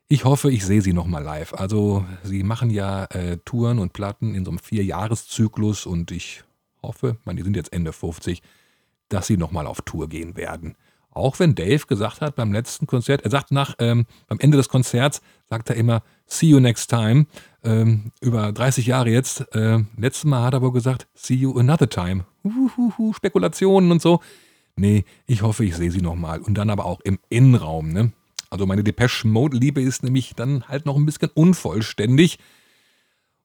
Ich 0.09 0.23
hoffe, 0.23 0.49
ich 0.49 0.65
sehe 0.65 0.81
sie 0.81 0.93
nochmal 0.93 1.21
live. 1.21 1.53
Also, 1.53 2.05
sie 2.23 2.43
machen 2.43 2.69
ja 2.69 3.05
äh, 3.05 3.39
Touren 3.43 3.77
und 3.77 3.91
Platten 3.91 4.35
in 4.35 4.45
so 4.45 4.51
einem 4.51 4.59
Vierjahreszyklus 4.59 5.85
und 5.85 6.11
ich 6.11 6.45
hoffe, 6.81 7.17
man, 7.25 7.35
die 7.35 7.43
sind 7.43 7.57
jetzt 7.57 7.73
Ende 7.73 7.91
50, 7.91 8.41
dass 9.09 9.27
sie 9.27 9.35
nochmal 9.35 9.67
auf 9.67 9.81
Tour 9.81 10.07
gehen 10.07 10.37
werden. 10.37 10.77
Auch 11.11 11.39
wenn 11.39 11.55
Dave 11.55 11.85
gesagt 11.87 12.21
hat 12.21 12.35
beim 12.35 12.53
letzten 12.53 12.87
Konzert, 12.87 13.23
er 13.23 13.31
sagt 13.31 13.51
nach, 13.51 13.75
ähm, 13.79 14.05
beim 14.27 14.39
Ende 14.39 14.55
des 14.55 14.69
Konzerts, 14.69 15.21
sagt 15.49 15.69
er 15.69 15.75
immer, 15.75 16.03
see 16.25 16.47
you 16.47 16.61
next 16.61 16.89
time. 16.89 17.25
Ähm, 17.65 18.13
über 18.21 18.53
30 18.53 18.85
Jahre 18.85 19.09
jetzt. 19.09 19.41
Äh, 19.53 19.83
letztes 19.97 20.23
Mal 20.23 20.43
hat 20.43 20.53
er 20.53 20.61
wohl 20.61 20.71
gesagt, 20.71 21.07
see 21.15 21.33
you 21.33 21.57
another 21.57 21.89
time. 21.89 22.23
Uhuhu, 22.43 23.11
Spekulationen 23.11 23.91
und 23.91 24.01
so. 24.01 24.21
Nee, 24.77 25.03
ich 25.25 25.41
hoffe, 25.41 25.65
ich 25.65 25.75
sehe 25.75 25.91
sie 25.91 26.01
nochmal. 26.01 26.39
Und 26.39 26.53
dann 26.53 26.69
aber 26.69 26.85
auch 26.85 27.01
im 27.01 27.19
Innenraum, 27.27 27.91
ne? 27.91 28.13
Also 28.49 28.65
meine 28.65 28.83
Depeche 28.83 29.27
Mode 29.27 29.57
Liebe 29.57 29.81
ist 29.81 30.03
nämlich 30.03 30.33
dann 30.35 30.67
halt 30.67 30.85
noch 30.85 30.95
ein 30.95 31.05
bisschen 31.05 31.29
unvollständig. 31.33 32.39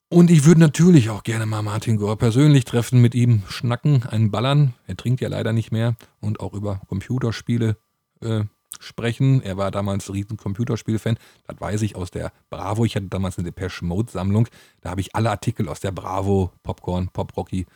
Und 0.08 0.30
ich 0.30 0.44
würde 0.44 0.60
natürlich 0.60 1.08
auch 1.08 1.22
gerne 1.22 1.46
mal 1.46 1.62
Martin 1.62 1.96
Gore 1.96 2.16
persönlich 2.18 2.66
treffen, 2.66 3.00
mit 3.00 3.14
ihm 3.14 3.42
schnacken, 3.48 4.02
einen 4.02 4.30
ballern. 4.30 4.74
Er 4.86 4.96
trinkt 4.96 5.22
ja 5.22 5.28
leider 5.28 5.54
nicht 5.54 5.72
mehr 5.72 5.96
und 6.20 6.40
auch 6.40 6.52
über 6.52 6.82
Computerspiele 6.88 7.78
äh, 8.20 8.44
sprechen. 8.78 9.42
Er 9.42 9.56
war 9.56 9.70
damals 9.70 10.08
ein 10.08 10.12
riesen 10.12 10.36
Computerspielfan. 10.36 11.16
Das 11.46 11.58
weiß 11.58 11.82
ich 11.82 11.96
aus 11.96 12.10
der 12.10 12.30
Bravo. 12.50 12.84
Ich 12.84 12.94
hatte 12.94 13.06
damals 13.06 13.38
eine 13.38 13.46
Depeche 13.46 13.86
Mode 13.86 14.12
Sammlung. 14.12 14.48
Da 14.82 14.90
habe 14.90 15.00
ich 15.00 15.14
alle 15.14 15.30
Artikel 15.30 15.68
aus 15.68 15.80
der 15.80 15.92
Bravo, 15.92 16.52
Popcorn, 16.62 17.08
Pop 17.08 17.34
Rocky 17.36 17.66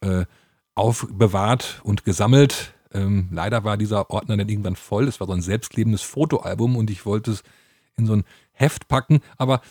äh, 0.00 0.24
aufbewahrt 0.74 1.82
und 1.84 2.04
gesammelt. 2.04 2.74
Ähm, 2.94 3.28
leider 3.30 3.64
war 3.64 3.76
dieser 3.76 4.10
Ordner 4.10 4.36
dann 4.36 4.48
irgendwann 4.48 4.76
voll. 4.76 5.08
Es 5.08 5.20
war 5.20 5.26
so 5.26 5.32
ein 5.32 5.42
selbstklebendes 5.42 6.02
Fotoalbum 6.02 6.76
und 6.76 6.90
ich 6.90 7.04
wollte 7.04 7.32
es 7.32 7.42
in 7.96 8.06
so 8.06 8.14
ein 8.14 8.24
Heft 8.52 8.86
packen, 8.86 9.20
aber 9.36 9.62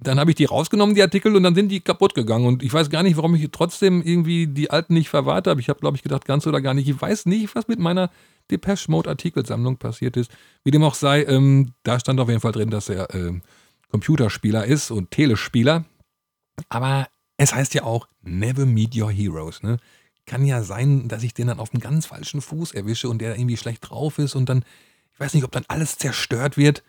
dann 0.00 0.18
habe 0.18 0.30
ich 0.30 0.34
die 0.34 0.46
rausgenommen, 0.46 0.94
die 0.94 1.02
Artikel, 1.02 1.36
und 1.36 1.42
dann 1.42 1.54
sind 1.54 1.68
die 1.68 1.80
kaputt 1.80 2.14
gegangen. 2.14 2.46
Und 2.46 2.62
ich 2.62 2.72
weiß 2.72 2.88
gar 2.88 3.02
nicht, 3.02 3.18
warum 3.18 3.34
ich 3.34 3.46
trotzdem 3.52 4.02
irgendwie 4.02 4.46
die 4.46 4.70
alten 4.70 4.94
nicht 4.94 5.10
verwahrt 5.10 5.46
habe. 5.46 5.60
Ich 5.60 5.68
habe, 5.68 5.80
glaube 5.80 5.96
ich, 5.96 6.02
gedacht, 6.02 6.24
ganz 6.24 6.46
oder 6.46 6.62
gar 6.62 6.72
nicht. 6.72 6.88
Ich 6.88 7.00
weiß 7.00 7.26
nicht, 7.26 7.54
was 7.54 7.68
mit 7.68 7.78
meiner 7.78 8.10
Depeche 8.50 8.90
Mode 8.90 9.10
Artikelsammlung 9.10 9.76
passiert 9.76 10.16
ist. 10.16 10.30
Wie 10.64 10.70
dem 10.70 10.82
auch 10.82 10.94
sei, 10.94 11.22
ähm, 11.24 11.74
da 11.82 12.00
stand 12.00 12.18
auf 12.18 12.28
jeden 12.28 12.40
Fall 12.40 12.52
drin, 12.52 12.70
dass 12.70 12.88
er 12.88 13.14
ähm, 13.14 13.42
Computerspieler 13.90 14.64
ist 14.64 14.90
und 14.90 15.10
Telespieler. 15.10 15.84
Aber 16.70 17.08
es 17.36 17.54
heißt 17.54 17.74
ja 17.74 17.82
auch, 17.82 18.08
never 18.22 18.64
meet 18.64 18.96
your 18.96 19.10
heroes. 19.10 19.62
Ne? 19.62 19.78
Kann 20.30 20.44
ja 20.44 20.62
sein, 20.62 21.08
dass 21.08 21.24
ich 21.24 21.34
den 21.34 21.48
dann 21.48 21.58
auf 21.58 21.74
einen 21.74 21.80
ganz 21.80 22.06
falschen 22.06 22.40
Fuß 22.40 22.72
erwische 22.72 23.08
und 23.08 23.20
der 23.20 23.34
irgendwie 23.34 23.56
schlecht 23.56 23.90
drauf 23.90 24.18
ist 24.18 24.36
und 24.36 24.48
dann, 24.48 24.64
ich 25.12 25.18
weiß 25.18 25.34
nicht, 25.34 25.42
ob 25.42 25.50
dann 25.50 25.64
alles 25.66 25.96
zerstört 25.96 26.56
wird 26.56 26.84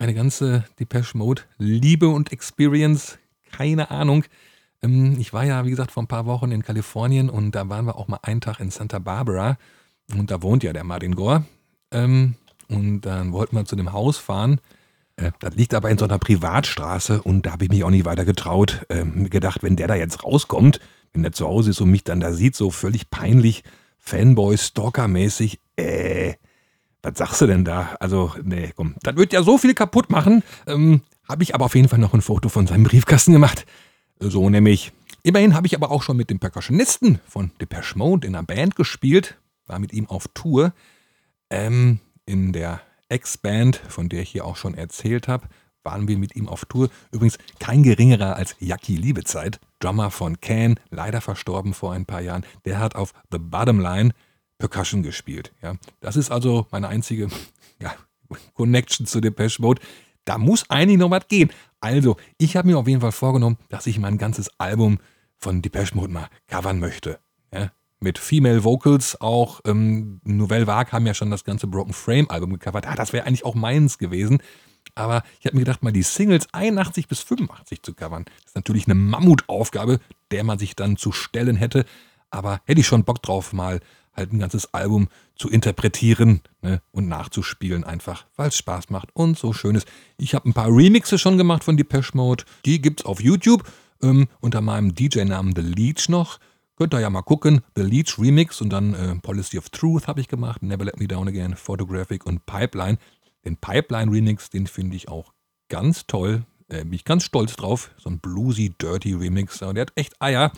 meine 0.00 0.14
ganze 0.14 0.64
Depeche 0.78 1.16
Mode 1.16 1.42
Liebe 1.58 2.08
und 2.08 2.32
Experience, 2.32 3.18
keine 3.52 3.90
Ahnung. 3.90 4.24
Ähm, 4.82 5.16
ich 5.20 5.34
war 5.34 5.44
ja, 5.44 5.66
wie 5.66 5.70
gesagt, 5.70 5.92
vor 5.92 6.02
ein 6.02 6.08
paar 6.08 6.24
Wochen 6.24 6.50
in 6.52 6.62
Kalifornien 6.62 7.28
und 7.28 7.52
da 7.52 7.68
waren 7.68 7.84
wir 7.84 7.96
auch 7.96 8.08
mal 8.08 8.18
einen 8.22 8.40
Tag 8.40 8.60
in 8.60 8.70
Santa 8.70 8.98
Barbara 8.98 9.58
und 10.16 10.30
da 10.30 10.40
wohnt 10.42 10.64
ja 10.64 10.72
der 10.72 10.84
Martin 10.84 11.14
Gore. 11.14 11.44
Ähm, 11.92 12.34
und 12.68 13.02
dann 13.02 13.32
wollten 13.32 13.56
wir 13.56 13.66
zu 13.66 13.76
dem 13.76 13.92
Haus 13.92 14.16
fahren. 14.16 14.58
Äh, 15.16 15.32
das 15.38 15.54
liegt 15.54 15.74
aber 15.74 15.90
in 15.90 15.98
so 15.98 16.06
einer 16.06 16.18
Privatstraße 16.18 17.22
und 17.22 17.44
da 17.44 17.52
habe 17.52 17.64
ich 17.64 17.70
mich 17.70 17.84
auch 17.84 17.90
nicht 17.90 18.06
weiter 18.06 18.24
getraut. 18.24 18.86
Ähm, 18.88 19.28
gedacht, 19.28 19.62
wenn 19.62 19.76
der 19.76 19.88
da 19.88 19.96
jetzt 19.96 20.24
rauskommt, 20.24 20.80
wenn 21.12 21.22
der 21.22 21.32
zu 21.32 21.46
Hause 21.46 21.70
ist 21.70 21.80
und 21.80 21.90
mich 21.90 22.04
dann 22.04 22.20
da 22.20 22.32
sieht, 22.32 22.54
so 22.54 22.70
völlig 22.70 23.10
peinlich, 23.10 23.64
Fanboy, 23.98 24.56
Stalker-mäßig, 24.56 25.60
äh, 25.76 26.34
was 27.02 27.18
sagst 27.18 27.40
du 27.40 27.46
denn 27.46 27.64
da? 27.64 27.96
Also, 28.00 28.34
nee, 28.42 28.72
komm, 28.74 28.94
das 29.02 29.16
wird 29.16 29.32
ja 29.32 29.42
so 29.42 29.58
viel 29.58 29.74
kaputt 29.74 30.10
machen. 30.10 30.42
Ähm, 30.66 31.02
habe 31.28 31.42
ich 31.42 31.54
aber 31.54 31.64
auf 31.64 31.74
jeden 31.74 31.88
Fall 31.88 31.98
noch 31.98 32.14
ein 32.14 32.22
Foto 32.22 32.48
von 32.48 32.66
seinem 32.66 32.84
Briefkasten 32.84 33.32
gemacht. 33.32 33.66
So 34.18 34.50
nämlich. 34.50 34.92
Immerhin 35.22 35.54
habe 35.54 35.66
ich 35.66 35.74
aber 35.74 35.90
auch 35.90 36.02
schon 36.02 36.16
mit 36.16 36.30
dem 36.30 36.38
Percussionisten 36.38 37.20
von 37.26 37.50
Depeche 37.60 37.96
Mode 37.98 38.26
in 38.26 38.34
einer 38.34 38.46
Band 38.46 38.74
gespielt, 38.74 39.38
war 39.66 39.78
mit 39.78 39.92
ihm 39.92 40.08
auf 40.08 40.28
Tour. 40.32 40.72
Ähm, 41.50 42.00
in 42.24 42.52
der 42.52 42.80
Ex-Band, 43.10 43.76
von 43.76 44.08
der 44.08 44.22
ich 44.22 44.30
hier 44.30 44.46
auch 44.46 44.56
schon 44.56 44.74
erzählt 44.74 45.28
habe, 45.28 45.48
waren 45.82 46.08
wir 46.08 46.16
mit 46.16 46.36
ihm 46.36 46.48
auf 46.48 46.64
Tour. 46.64 46.88
Übrigens 47.12 47.38
kein 47.58 47.82
geringerer 47.82 48.36
als 48.36 48.56
Jackie 48.60 48.96
Liebezeit, 48.96 49.60
Drummer 49.80 50.10
von 50.10 50.40
Can, 50.40 50.78
leider 50.90 51.20
verstorben 51.20 51.74
vor 51.74 51.92
ein 51.92 52.06
paar 52.06 52.20
Jahren. 52.20 52.44
Der 52.64 52.78
hat 52.78 52.94
auf 52.94 53.12
The 53.32 53.38
Bottom 53.38 53.80
Line 53.80 54.12
Percussion 54.58 55.02
gespielt. 55.02 55.52
Ja. 55.62 55.74
Das 56.00 56.16
ist 56.16 56.30
also 56.30 56.66
meine 56.70 56.88
einzige 56.88 57.28
ja, 57.80 57.94
Connection 58.54 59.06
zu 59.06 59.20
Depeche 59.20 59.60
Mode. 59.60 59.82
Da 60.24 60.38
muss 60.38 60.68
eigentlich 60.70 60.98
noch 60.98 61.10
was 61.10 61.26
gehen. 61.26 61.50
Also, 61.80 62.16
ich 62.38 62.56
habe 62.56 62.68
mir 62.68 62.78
auf 62.78 62.86
jeden 62.86 63.00
Fall 63.00 63.10
vorgenommen, 63.10 63.56
dass 63.70 63.86
ich 63.86 63.98
mein 63.98 64.18
ganzes 64.18 64.50
Album 64.58 64.98
von 65.38 65.62
Depeche 65.62 65.96
Mode 65.96 66.12
mal 66.12 66.28
covern 66.46 66.78
möchte. 66.78 67.18
Ja. 67.52 67.72
Mit 68.00 68.18
Female 68.18 68.64
Vocals 68.64 69.20
auch. 69.20 69.60
Ähm, 69.66 70.20
Nouvelle 70.24 70.66
Vague 70.66 70.92
haben 70.92 71.06
ja 71.06 71.14
schon 71.14 71.30
das 71.30 71.44
ganze 71.44 71.66
Broken 71.66 71.92
Frame 71.92 72.30
Album 72.30 72.52
gecovert. 72.52 72.86
Ah, 72.86 72.94
das 72.94 73.12
wäre 73.12 73.26
eigentlich 73.26 73.44
auch 73.44 73.54
meins 73.54 73.98
gewesen. 73.98 74.42
Aber 74.94 75.22
ich 75.38 75.46
habe 75.46 75.56
mir 75.56 75.64
gedacht, 75.64 75.82
mal 75.82 75.92
die 75.92 76.02
Singles 76.02 76.48
81 76.52 77.08
bis 77.08 77.20
85 77.20 77.82
zu 77.82 77.94
covern. 77.94 78.24
Das 78.24 78.46
ist 78.46 78.56
natürlich 78.56 78.86
eine 78.86 78.94
Mammutaufgabe, 78.94 80.00
der 80.30 80.44
man 80.44 80.58
sich 80.58 80.76
dann 80.76 80.96
zu 80.96 81.12
stellen 81.12 81.56
hätte. 81.56 81.84
Aber 82.30 82.60
hätte 82.64 82.80
ich 82.80 82.86
schon 82.86 83.04
Bock 83.04 83.22
drauf, 83.22 83.52
mal 83.52 83.80
halt 84.14 84.32
ein 84.32 84.38
ganzes 84.38 84.74
Album 84.74 85.08
zu 85.36 85.48
interpretieren 85.48 86.42
ne, 86.62 86.82
und 86.92 87.08
nachzuspielen, 87.08 87.84
einfach 87.84 88.26
weil 88.36 88.48
es 88.48 88.56
Spaß 88.56 88.90
macht 88.90 89.08
und 89.14 89.38
so 89.38 89.52
schön 89.52 89.76
ist. 89.76 89.88
Ich 90.18 90.34
habe 90.34 90.48
ein 90.48 90.52
paar 90.52 90.68
Remixe 90.68 91.18
schon 91.18 91.38
gemacht 91.38 91.64
von 91.64 91.76
Depeche 91.76 92.12
Mode. 92.14 92.44
Die 92.64 92.80
gibt 92.80 93.00
es 93.00 93.06
auf 93.06 93.20
YouTube 93.20 93.64
ähm, 94.02 94.28
unter 94.40 94.60
meinem 94.60 94.94
DJ-Namen 94.94 95.54
The 95.54 95.62
Leech 95.62 96.08
noch. 96.08 96.38
Könnt 96.76 96.94
ihr 96.94 97.00
ja 97.00 97.10
mal 97.10 97.22
gucken. 97.22 97.62
The 97.76 97.82
Leech 97.82 98.18
Remix 98.18 98.60
und 98.60 98.70
dann 98.70 98.94
äh, 98.94 99.14
Policy 99.16 99.58
of 99.58 99.68
Truth 99.70 100.06
habe 100.06 100.20
ich 100.20 100.28
gemacht. 100.28 100.62
Never 100.62 100.84
Let 100.84 100.98
Me 100.98 101.06
Down 101.06 101.28
Again, 101.28 101.54
Photographic 101.54 102.26
und 102.26 102.46
Pipeline. 102.46 102.98
Den 103.44 103.56
Pipeline 103.56 104.12
Remix, 104.12 104.50
den 104.50 104.66
finde 104.66 104.96
ich 104.96 105.08
auch 105.08 105.32
ganz 105.68 106.06
toll. 106.06 106.44
Äh, 106.68 106.84
bin 106.84 106.92
ich 106.92 107.04
ganz 107.04 107.24
stolz 107.24 107.56
drauf. 107.56 107.90
So 107.98 108.10
ein 108.10 108.18
bluesy, 108.18 108.74
dirty 108.80 109.14
Remix. 109.14 109.58
Der 109.58 109.68
hat 109.68 109.92
echt 109.94 110.20
Eier. 110.20 110.52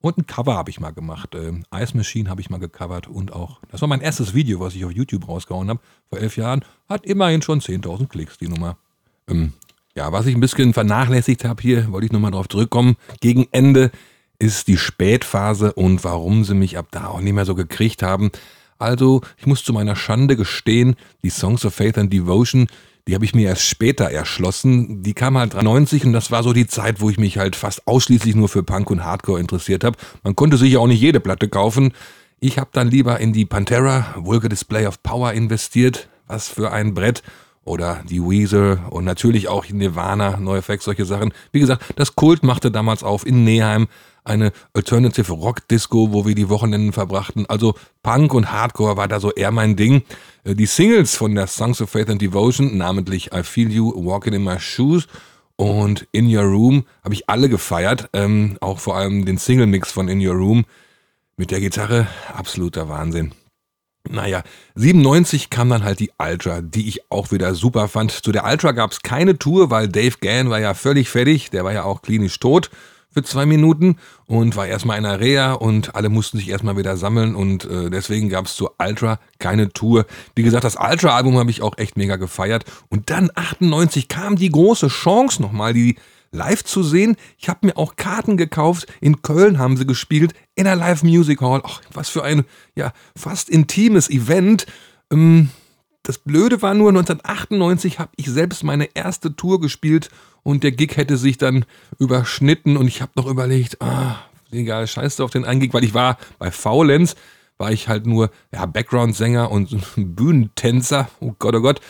Und 0.00 0.18
ein 0.18 0.26
Cover 0.26 0.54
habe 0.54 0.70
ich 0.70 0.78
mal 0.78 0.92
gemacht. 0.92 1.34
Ähm, 1.34 1.64
Ice 1.74 1.96
Machine 1.96 2.28
habe 2.28 2.40
ich 2.40 2.50
mal 2.50 2.60
gecovert 2.60 3.08
und 3.08 3.32
auch, 3.32 3.60
das 3.70 3.80
war 3.80 3.88
mein 3.88 4.02
erstes 4.02 4.34
Video, 4.34 4.60
was 4.60 4.74
ich 4.74 4.84
auf 4.84 4.92
YouTube 4.92 5.26
rausgehauen 5.26 5.68
habe, 5.68 5.80
vor 6.08 6.18
elf 6.18 6.36
Jahren. 6.36 6.64
Hat 6.88 7.04
immerhin 7.06 7.42
schon 7.42 7.60
10.000 7.60 8.06
Klicks, 8.06 8.38
die 8.38 8.48
Nummer. 8.48 8.76
Ähm, 9.28 9.54
ja, 9.96 10.12
was 10.12 10.26
ich 10.26 10.34
ein 10.34 10.40
bisschen 10.40 10.74
vernachlässigt 10.74 11.44
habe 11.44 11.62
hier, 11.62 11.90
wollte 11.90 12.06
ich 12.06 12.12
nochmal 12.12 12.30
drauf 12.30 12.48
zurückkommen. 12.48 12.96
Gegen 13.20 13.48
Ende 13.50 13.90
ist 14.38 14.68
die 14.68 14.76
Spätphase 14.76 15.72
und 15.72 16.04
warum 16.04 16.44
sie 16.44 16.54
mich 16.54 16.76
ab 16.76 16.88
da 16.90 17.08
auch 17.08 17.20
nicht 17.20 17.32
mehr 17.32 17.46
so 17.46 17.54
gekriegt 17.54 18.02
haben. 18.02 18.30
Also, 18.78 19.22
ich 19.38 19.46
muss 19.46 19.64
zu 19.64 19.72
meiner 19.72 19.96
Schande 19.96 20.36
gestehen, 20.36 20.96
die 21.22 21.30
Songs 21.30 21.64
of 21.64 21.74
Faith 21.74 21.98
and 21.98 22.12
Devotion, 22.12 22.68
die 23.08 23.14
habe 23.14 23.24
ich 23.24 23.34
mir 23.34 23.48
erst 23.48 23.62
später 23.62 24.10
erschlossen. 24.10 25.02
Die 25.02 25.14
kam 25.14 25.38
halt 25.38 25.54
93 25.54 26.04
und 26.04 26.12
das 26.12 26.32
war 26.32 26.42
so 26.42 26.52
die 26.52 26.66
Zeit, 26.66 27.00
wo 27.00 27.08
ich 27.08 27.18
mich 27.18 27.38
halt 27.38 27.54
fast 27.54 27.86
ausschließlich 27.86 28.34
nur 28.34 28.48
für 28.48 28.64
Punk 28.64 28.90
und 28.90 29.04
Hardcore 29.04 29.38
interessiert 29.38 29.84
habe. 29.84 29.96
Man 30.24 30.34
konnte 30.34 30.56
sich 30.56 30.72
ja 30.72 30.80
auch 30.80 30.88
nicht 30.88 31.00
jede 31.00 31.20
Platte 31.20 31.48
kaufen. 31.48 31.92
Ich 32.40 32.58
habe 32.58 32.70
dann 32.72 32.88
lieber 32.88 33.20
in 33.20 33.32
die 33.32 33.44
Pantera, 33.44 34.14
Vulgar 34.16 34.48
Display 34.48 34.86
of 34.86 35.02
Power 35.02 35.32
investiert. 35.32 36.08
Was 36.26 36.48
für 36.48 36.72
ein 36.72 36.94
Brett. 36.94 37.22
Oder 37.64 38.02
die 38.08 38.20
Weezer 38.20 38.86
und 38.90 39.04
natürlich 39.04 39.48
auch 39.48 39.68
Nirvana, 39.68 40.36
NoFX, 40.36 40.84
solche 40.84 41.04
Sachen. 41.04 41.32
Wie 41.50 41.60
gesagt, 41.60 41.84
das 41.96 42.14
Kult 42.14 42.44
machte 42.44 42.70
damals 42.70 43.02
auf 43.02 43.26
in 43.26 43.42
Neheim 43.44 43.88
eine 44.26 44.52
Alternative 44.74 45.32
Rock 45.32 45.66
Disco, 45.68 46.12
wo 46.12 46.26
wir 46.26 46.34
die 46.34 46.48
Wochenenden 46.48 46.92
verbrachten. 46.92 47.46
Also 47.46 47.74
Punk 48.02 48.34
und 48.34 48.52
Hardcore 48.52 48.96
war 48.96 49.08
da 49.08 49.20
so 49.20 49.32
eher 49.32 49.50
mein 49.50 49.76
Ding. 49.76 50.02
Äh, 50.44 50.54
die 50.54 50.66
Singles 50.66 51.14
von 51.14 51.34
der 51.34 51.46
Songs 51.46 51.80
of 51.80 51.90
Faith 51.90 52.10
and 52.10 52.20
Devotion, 52.20 52.76
namentlich 52.76 53.32
I 53.32 53.42
Feel 53.42 53.70
You, 53.70 53.92
Walking 53.94 54.34
in 54.34 54.44
My 54.44 54.58
Shoes 54.58 55.06
und 55.56 56.06
In 56.12 56.34
Your 56.34 56.44
Room, 56.44 56.84
habe 57.02 57.14
ich 57.14 57.28
alle 57.28 57.48
gefeiert. 57.48 58.08
Ähm, 58.12 58.58
auch 58.60 58.78
vor 58.78 58.96
allem 58.96 59.24
den 59.24 59.38
Single-Mix 59.38 59.92
von 59.92 60.08
In 60.08 60.26
Your 60.26 60.34
Room 60.34 60.64
mit 61.36 61.50
der 61.50 61.60
Gitarre, 61.60 62.06
absoluter 62.34 62.88
Wahnsinn. 62.88 63.32
Naja, 64.08 64.42
97 64.76 65.50
kam 65.50 65.68
dann 65.68 65.82
halt 65.82 65.98
die 65.98 66.12
Ultra, 66.18 66.60
die 66.60 66.88
ich 66.88 67.10
auch 67.10 67.32
wieder 67.32 67.54
super 67.54 67.88
fand. 67.88 68.12
Zu 68.12 68.30
der 68.30 68.44
Ultra 68.44 68.72
gab 68.72 68.92
es 68.92 69.02
keine 69.02 69.36
Tour, 69.36 69.70
weil 69.70 69.88
Dave 69.88 70.16
Gann 70.20 70.48
war 70.48 70.60
ja 70.60 70.74
völlig 70.74 71.08
fertig, 71.08 71.50
der 71.50 71.64
war 71.64 71.72
ja 71.72 71.82
auch 71.82 72.02
klinisch 72.02 72.38
tot 72.38 72.70
für 73.16 73.22
zwei 73.22 73.46
Minuten 73.46 73.96
und 74.26 74.56
war 74.56 74.66
erstmal 74.66 74.98
in 74.98 75.06
Reha 75.06 75.54
und 75.54 75.94
alle 75.94 76.10
mussten 76.10 76.36
sich 76.36 76.50
erstmal 76.50 76.76
wieder 76.76 76.98
sammeln 76.98 77.34
und 77.34 77.64
äh, 77.64 77.88
deswegen 77.88 78.28
gab 78.28 78.44
es 78.44 78.56
zur 78.56 78.74
Ultra 78.78 79.18
keine 79.38 79.72
Tour. 79.72 80.04
Wie 80.34 80.42
gesagt, 80.42 80.64
das 80.64 80.76
Ultra-Album 80.76 81.38
habe 81.38 81.50
ich 81.50 81.62
auch 81.62 81.78
echt 81.78 81.96
mega 81.96 82.16
gefeiert 82.16 82.66
und 82.90 83.08
dann 83.08 83.30
98 83.34 84.08
kam 84.08 84.36
die 84.36 84.50
große 84.50 84.88
Chance 84.88 85.40
nochmal, 85.40 85.72
die 85.72 85.96
live 86.30 86.62
zu 86.62 86.82
sehen. 86.82 87.16
Ich 87.38 87.48
habe 87.48 87.64
mir 87.66 87.78
auch 87.78 87.96
Karten 87.96 88.36
gekauft. 88.36 88.86
In 89.00 89.22
Köln 89.22 89.58
haben 89.58 89.78
sie 89.78 89.86
gespielt, 89.86 90.34
in 90.54 90.64
der 90.64 90.76
Live 90.76 91.02
Music 91.02 91.40
Hall. 91.40 91.62
Ach, 91.64 91.80
was 91.94 92.10
für 92.10 92.22
ein, 92.22 92.44
ja, 92.74 92.92
fast 93.16 93.48
intimes 93.48 94.10
Event. 94.10 94.66
Ähm, 95.10 95.48
das 96.06 96.18
Blöde 96.18 96.62
war 96.62 96.72
nur, 96.74 96.90
1998 96.90 97.98
habe 97.98 98.12
ich 98.16 98.26
selbst 98.28 98.62
meine 98.62 98.88
erste 98.94 99.34
Tour 99.34 99.60
gespielt 99.60 100.08
und 100.44 100.62
der 100.62 100.70
Gig 100.70 100.96
hätte 100.96 101.16
sich 101.16 101.36
dann 101.36 101.64
überschnitten 101.98 102.76
und 102.76 102.86
ich 102.86 103.02
habe 103.02 103.12
noch 103.16 103.26
überlegt, 103.26 103.82
ah, 103.82 104.16
egal, 104.52 104.86
scheiße 104.86 105.24
auf 105.24 105.30
den 105.30 105.44
einen 105.44 105.60
Gig, 105.60 105.74
weil 105.74 105.82
ich 105.82 105.94
war 105.94 106.18
bei 106.38 106.52
Faulenz, 106.52 107.16
war 107.58 107.72
ich 107.72 107.88
halt 107.88 108.06
nur 108.06 108.30
ja, 108.52 108.66
Background-Sänger 108.66 109.50
und 109.50 109.76
Bühnentänzer. 109.96 111.08
Oh 111.20 111.34
Gott, 111.38 111.56
oh 111.56 111.60
Gott. 111.60 111.80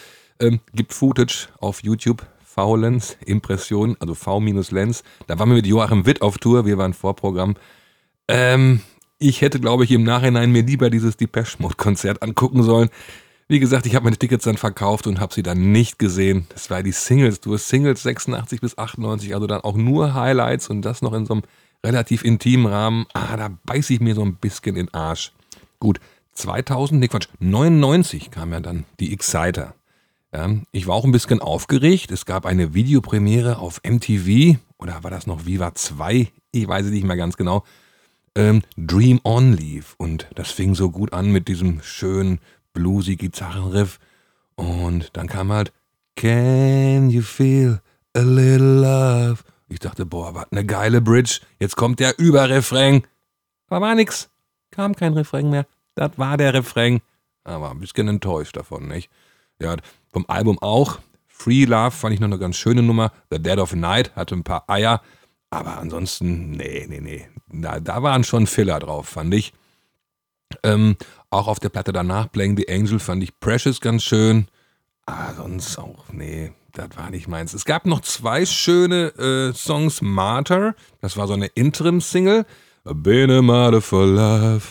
Ähm, 0.41 0.61
gibt 0.75 0.95
Footage 0.95 1.49
auf 1.61 1.83
YouTube. 1.83 2.25
V-Lens, 2.43 3.19
Impression, 3.27 3.99
also 4.01 4.15
V-Lens. 4.15 5.03
Da 5.27 5.39
waren 5.39 5.51
wir 5.51 5.57
mit 5.57 5.67
Joachim 5.67 6.07
Witt 6.07 6.23
auf 6.23 6.39
Tour, 6.39 6.65
wir 6.65 6.79
waren 6.79 6.95
Vorprogramm. 6.95 7.55
Ähm, 8.29 8.81
ich 9.19 9.43
hätte, 9.43 9.61
glaube 9.61 9.85
ich, 9.85 9.91
im 9.91 10.05
Nachhinein 10.05 10.53
mir 10.53 10.63
lieber 10.63 10.89
dieses 10.89 11.19
Depeche 11.19 11.57
Mode 11.59 11.75
Konzert 11.77 12.23
angucken 12.23 12.63
sollen. 12.63 12.89
Wie 13.49 13.61
gesagt, 13.61 13.87
ich 13.87 13.95
habe 13.95 14.05
meine 14.05 14.17
Tickets 14.17 14.45
dann 14.45 14.57
verkauft 14.57 15.07
und 15.07 15.21
habe 15.21 15.33
sie 15.33 15.45
dann 15.45 15.71
nicht 15.71 16.01
gesehen. 16.01 16.47
Das 16.49 16.69
war 16.69 16.83
die 16.83 16.91
Singles, 16.91 17.41
du 17.41 17.55
hast 17.55 17.69
Singles 17.69 18.03
86 18.03 18.61
bis 18.61 18.77
98, 18.77 19.35
also 19.35 19.47
dann 19.47 19.61
auch 19.61 19.77
nur 19.77 20.15
Highlights 20.15 20.69
und 20.69 20.83
das 20.83 21.01
noch 21.01 21.13
in 21.13 21.27
so 21.27 21.35
einem 21.35 21.43
relativ 21.85 22.25
intimen 22.25 22.67
Rahmen. 22.67 23.07
Ah, 23.13 23.37
da 23.37 23.51
beiße 23.65 23.95
ich 23.95 24.01
mir 24.01 24.17
so 24.17 24.23
ein 24.23 24.35
bisschen 24.35 24.75
in 24.75 24.87
den 24.87 24.95
Arsch. 24.95 25.33
Gut, 25.79 26.01
2000, 26.33 26.99
nee 26.99 27.07
Quatsch, 27.07 27.29
99 27.39 28.33
kam 28.33 28.53
ja 28.53 28.59
dann 28.59 28.85
die 28.99 29.13
Exciter. 29.13 29.75
Ja, 30.35 30.51
ich 30.73 30.89
war 30.89 30.97
auch 30.97 31.05
ein 31.05 31.13
bisschen 31.13 31.41
aufgeregt. 31.41 32.11
Es 32.11 32.27
gab 32.27 32.47
eine 32.47 32.75
Videopremiere 32.75 33.59
auf 33.59 33.81
MTV 33.85 34.59
oder 34.77 35.05
war 35.05 35.11
das 35.13 35.29
noch 35.29 35.47
Viva 35.47 35.73
2? 35.73 36.33
Ich 36.51 36.67
weiß 36.67 36.87
es 36.87 36.91
nicht 36.91 37.07
mehr 37.07 37.17
ganz 37.17 37.37
genau. 37.37 37.65
Ähm, 38.35 38.63
Dream 38.77 39.21
On 39.25 39.53
lief 39.53 39.95
und 39.99 40.27
das 40.35 40.51
fing 40.51 40.75
so 40.75 40.91
gut 40.91 41.13
an 41.13 41.31
mit 41.31 41.49
diesem 41.49 41.81
schönen 41.83 42.41
bluesy 42.77 43.17
Gitarrenriff 43.17 43.99
und 44.55 45.17
dann 45.17 45.27
kam 45.27 45.51
halt 45.51 45.73
Can 46.15 47.11
you 47.11 47.23
feel 47.23 47.81
a 48.15 48.21
little 48.21 48.81
love? 48.81 49.43
Ich 49.69 49.81
dachte, 49.81 50.07
boah, 50.07 50.35
was 50.35 50.53
eine 50.53 50.65
geile 50.65 51.01
Bridge. 51.01 51.41
Jetzt 51.59 51.77
kommt 51.77 51.99
der 51.99 52.19
Überrefrain. 52.19 53.03
Aber 53.69 53.87
war 53.87 53.95
nix. 53.95 54.31
Kam 54.71 54.95
kein 54.95 55.15
Refrain 55.15 55.51
mehr. 55.51 55.67
Das 55.95 56.13
war 56.17 56.37
der 56.37 56.55
Refrain. 56.55 57.01
Aber 57.45 57.71
ein 57.71 57.81
bisschen 57.81 58.09
enttäuscht 58.09 58.57
davon, 58.57 58.87
nicht? 58.87 59.11
Ja, 59.61 59.77
vom 60.13 60.25
Album 60.29 60.59
auch. 60.61 61.01
Free 61.27 61.65
Love 61.65 61.91
fand 61.91 62.15
ich 62.15 62.21
noch 62.21 62.29
eine 62.29 62.39
ganz 62.39 62.57
schöne 62.57 62.83
Nummer. 62.83 63.13
The 63.31 63.43
Dead 63.43 63.59
of 63.59 63.75
Night 63.75 64.15
hatte 64.15 64.35
ein 64.35 64.45
paar 64.45 64.65
Eier. 64.69 65.03
Aber 65.51 65.79
ansonsten, 65.79 66.53
nee, 66.53 66.87
nee, 66.89 67.01
nee. 67.01 67.29
Da, 67.49 67.81
da 67.81 68.03
waren 68.03 68.25
schon 68.25 68.47
Filler 68.47 68.79
drauf, 68.79 69.09
fand 69.09 69.35
ich. 69.35 69.53
Ähm, 70.63 70.97
auch 71.37 71.49
auf 71.49 71.61
der 71.61 71.69
Platte 71.69 71.93
danach, 71.93 72.31
Playing 72.31 72.57
the 72.57 72.69
Angel, 72.69 72.99
fand 72.99 73.23
ich 73.23 73.39
Precious 73.41 73.81
ganz 73.81 74.03
schön. 74.03 74.49
Aber 75.07 75.35
sonst 75.37 75.79
auch, 75.79 76.05
nee, 76.13 76.53
das 76.73 76.89
war 76.97 77.11
nicht 77.11 77.29
meins. 77.29 77.55
Es 77.55 77.65
gab 77.65 77.87
noch 77.87 78.01
zwei 78.01 78.45
schöne 78.45 79.15
äh, 79.17 79.53
Songs. 79.55 80.03
Martyr, 80.03 80.75
das 81.01 81.17
war 81.17 81.27
so 81.27 81.35
eine 81.35 81.47
Interim-Single. 81.47 82.45
Been 82.85 83.31
a 83.31 83.43
Martyr 83.43 83.81
for 83.81 84.07
Love. 84.07 84.63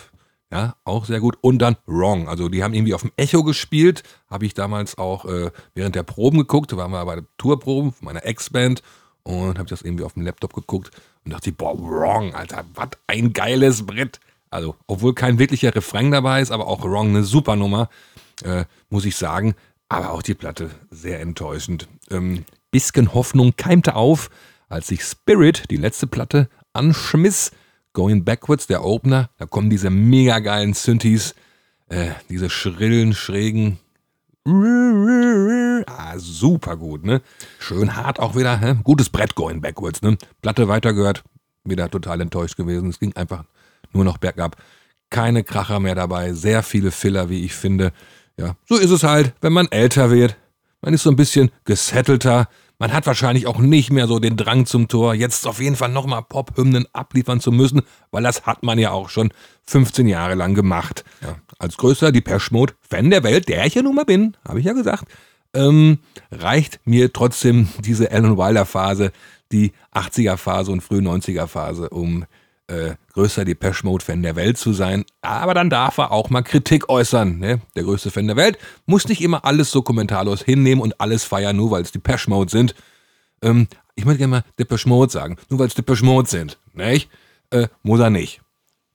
Ja, 0.52 0.76
auch 0.84 1.06
sehr 1.06 1.20
gut. 1.20 1.38
Und 1.42 1.60
dann 1.60 1.76
Wrong. 1.86 2.30
Also 2.30 2.50
die 2.50 2.64
haben 2.64 2.74
irgendwie 2.74 2.94
auf 2.94 3.02
dem 3.02 3.12
Echo 3.18 3.44
gespielt. 3.44 4.04
Habe 4.30 4.46
ich 4.46 4.54
damals 4.54 4.98
auch 4.98 5.26
äh, 5.26 5.52
während 5.74 5.96
der 5.96 6.04
Proben 6.04 6.38
geguckt. 6.38 6.72
Da 6.72 6.78
waren 6.78 6.92
wir 6.92 7.06
bei 7.06 7.16
der 7.16 7.26
Tourproben 7.38 7.92
von 7.92 8.06
meiner 8.06 8.26
Ex-Band. 8.26 8.82
Und 9.24 9.58
habe 9.58 9.70
das 9.70 9.82
irgendwie 9.82 10.04
auf 10.04 10.14
dem 10.14 10.24
Laptop 10.24 10.54
geguckt. 10.54 10.92
Und 11.26 11.34
dachte, 11.34 11.52
boah, 11.52 11.78
Wrong, 11.78 12.34
Alter, 12.36 12.64
was 12.76 12.90
ein 13.08 13.34
geiles 13.34 13.86
Brett. 13.86 14.20
Also, 14.56 14.78
obwohl 14.88 15.14
kein 15.14 15.38
wirklicher 15.38 15.76
Refrain 15.76 16.12
dabei 16.12 16.42
ist, 16.42 16.52
aber 16.52 16.68
auch 16.68 16.82
Wrong 16.82 17.10
eine 17.10 17.26
super 17.26 17.58
Nummer, 17.58 17.90
äh, 18.42 18.64
muss 18.90 19.04
ich 19.04 19.18
sagen. 19.18 19.54
Aber 19.90 20.12
auch 20.12 20.22
die 20.22 20.34
Platte 20.34 20.70
sehr 20.90 21.20
enttäuschend. 21.20 21.90
Ähm, 22.10 22.46
bisschen 22.72 23.14
Hoffnung 23.14 23.58
keimte 23.58 23.96
auf, 23.98 24.30
als 24.70 24.88
sich 24.88 25.04
Spirit, 25.04 25.70
die 25.72 25.76
letzte 25.76 26.08
Platte, 26.08 26.48
anschmiss. 26.72 27.52
Going 27.92 28.24
Backwards, 28.24 28.66
der 28.68 28.86
Opener, 28.86 29.30
da 29.38 29.46
kommen 29.46 29.70
diese 29.70 29.90
mega 29.90 30.40
geilen 30.40 30.74
Synthes, 30.74 31.36
äh, 31.90 32.12
diese 32.30 32.50
schrillen, 32.50 33.14
schrägen. 33.14 33.80
Ah, 35.86 36.18
super 36.18 36.78
gut, 36.78 37.04
ne? 37.04 37.22
Schön 37.60 37.96
hart 37.96 38.20
auch 38.20 38.38
wieder, 38.38 38.58
hä? 38.60 38.76
Gutes 38.84 39.10
Brett 39.10 39.36
Going 39.36 39.60
Backwards, 39.60 40.02
ne? 40.02 40.18
Platte 40.42 40.70
weitergehört, 40.70 41.26
wieder 41.66 41.90
total 41.90 42.22
enttäuscht 42.22 42.56
gewesen. 42.56 42.90
Es 42.90 43.00
ging 43.00 43.14
einfach 43.16 43.44
nur 43.94 44.04
noch 44.04 44.18
bergab. 44.18 44.58
Keine 45.10 45.44
Kracher 45.44 45.80
mehr 45.80 45.96
dabei, 45.96 46.34
sehr 46.34 46.64
viele 46.64 46.92
Filler, 46.92 47.30
wie 47.30 47.46
ich 47.46 47.54
finde. 47.54 47.92
Ja, 48.38 48.56
so 48.66 48.76
ist 48.76 48.92
es 48.92 49.04
halt, 49.04 49.34
wenn 49.42 49.54
man 49.54 49.68
älter 49.72 50.12
wird. 50.12 50.36
Man 50.82 50.94
ist 50.94 51.04
so 51.04 51.10
ein 51.10 51.16
bisschen 51.16 51.52
gesettelter. 51.64 52.50
Man 52.78 52.92
hat 52.92 53.08
wahrscheinlich 53.08 53.48
auch 53.48 53.60
nicht 53.60 53.92
mehr 53.92 54.08
so 54.08 54.20
den 54.20 54.36
Drang 54.36 54.66
zum 54.66 54.90
Tor, 54.90 55.14
jetzt 55.14 55.48
auf 55.48 55.62
jeden 55.62 55.78
Fall 55.78 55.90
nochmal 55.90 56.24
Pop-Hymnen 56.24 56.86
abliefern 56.92 57.40
zu 57.40 57.52
müssen, 57.54 57.84
weil 58.12 58.24
das 58.24 58.46
hat 58.46 58.64
man 58.64 58.78
ja 58.78 58.92
auch 58.92 59.10
schon 59.10 59.32
15 59.66 60.08
Jahre 60.08 60.36
lang 60.36 60.56
gemacht. 60.56 61.06
Ja, 61.22 61.38
als 61.58 61.78
größter 61.78 62.12
Depeche 62.12 62.52
Mode-Fan 62.52 63.10
der 63.10 63.24
Welt, 63.24 63.48
der 63.48 63.66
ich 63.66 63.76
ja 63.76 63.82
nun 63.82 63.96
mal 63.96 64.04
bin, 64.04 64.36
habe 64.46 64.60
ich 64.60 64.66
ja 64.66 64.74
gesagt, 64.74 65.06
ähm, 65.54 66.00
reicht 66.32 66.82
mir 66.86 67.14
trotzdem 67.14 67.70
diese 67.80 68.12
Alan 68.12 68.38
Wilder-Phase, 68.38 69.14
die 69.52 69.72
80er-Phase 69.94 70.72
und 70.72 70.82
frühe 70.82 71.00
90er-Phase, 71.02 71.90
um 71.90 72.26
äh, 72.68 72.96
größter 73.14 73.46
Depeche 73.46 73.86
Mode-Fan 73.86 74.24
der 74.24 74.36
Welt 74.36 74.58
zu 74.58 74.74
sein. 74.74 75.06
Aber 75.22 75.54
dann 75.54 75.70
darf 75.70 75.98
er 75.98 76.12
auch 76.12 76.30
mal 76.30 76.42
Kritik 76.42 76.90
äußern. 76.90 77.38
Ne? 77.38 77.62
Der 77.76 77.84
größte 77.84 78.12
Fan 78.12 78.28
der 78.28 78.36
Welt 78.36 78.58
muss 78.86 79.08
nicht 79.08 79.22
immer 79.22 79.46
alles 79.46 79.72
so 79.72 79.82
kommentarlos 79.82 80.42
hinnehmen 80.42 80.82
und 80.82 81.00
alles 81.00 81.24
feiern, 81.24 81.56
nur 81.56 81.72
weil 81.72 81.84
es 81.84 81.92
Depeche 81.92 82.30
Mode 82.30 82.52
sind. 82.52 82.76
Ähm, 83.42 83.68
ich 83.96 84.06
möchte 84.06 84.20
gerne 84.20 84.32
mal 84.32 84.44
Depeche 84.60 84.90
Mode 84.90 85.12
sagen, 85.12 85.38
nur 85.50 85.60
weil 85.60 85.68
es 85.68 85.76
Depeche 85.76 86.04
Mode 86.04 86.30
sind. 86.30 86.58
Nicht? 86.74 87.10
Äh, 87.52 87.68
muss 87.84 88.00
er 88.00 88.10
nicht. 88.10 88.42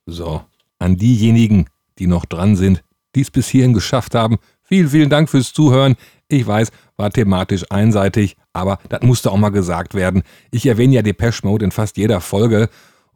So, 0.05 0.43
an 0.79 0.97
diejenigen, 0.97 1.67
die 1.97 2.07
noch 2.07 2.25
dran 2.25 2.55
sind, 2.55 2.83
die 3.15 3.21
es 3.21 3.31
bis 3.31 3.47
hierhin 3.47 3.73
geschafft 3.73 4.15
haben, 4.15 4.37
vielen, 4.63 4.89
vielen 4.89 5.09
Dank 5.09 5.29
fürs 5.29 5.53
Zuhören. 5.53 5.95
Ich 6.27 6.45
weiß, 6.45 6.71
war 6.97 7.11
thematisch 7.11 7.65
einseitig, 7.69 8.37
aber 8.53 8.79
das 8.89 9.01
musste 9.01 9.31
auch 9.31 9.37
mal 9.37 9.49
gesagt 9.49 9.93
werden. 9.93 10.23
Ich 10.49 10.65
erwähne 10.65 10.95
ja 10.95 11.01
Depeche 11.01 11.45
Mode 11.45 11.65
in 11.65 11.71
fast 11.71 11.97
jeder 11.97 12.21
Folge 12.21 12.69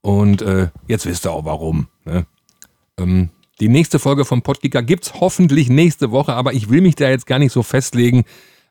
und 0.06 0.44
äh, 0.44 0.68
jetzt 0.88 1.08
wisst 1.08 1.26
ihr 1.26 1.32
auch 1.32 1.46
warum. 1.46 1.88
Ne? 2.06 2.28
Ähm, 3.00 3.30
die 3.60 3.70
nächste 3.70 3.98
Folge 3.98 4.24
vom 4.24 4.44
Podkicker 4.44 4.84
gibt 4.84 5.06
es 5.06 5.20
hoffentlich 5.20 5.68
nächste 5.68 6.12
Woche, 6.12 6.36
aber 6.36 6.54
ich 6.54 6.70
will 6.70 6.82
mich 6.82 6.94
da 6.94 7.10
jetzt 7.10 7.26
gar 7.26 7.40
nicht 7.40 7.52
so 7.52 7.64
festlegen. 7.64 8.24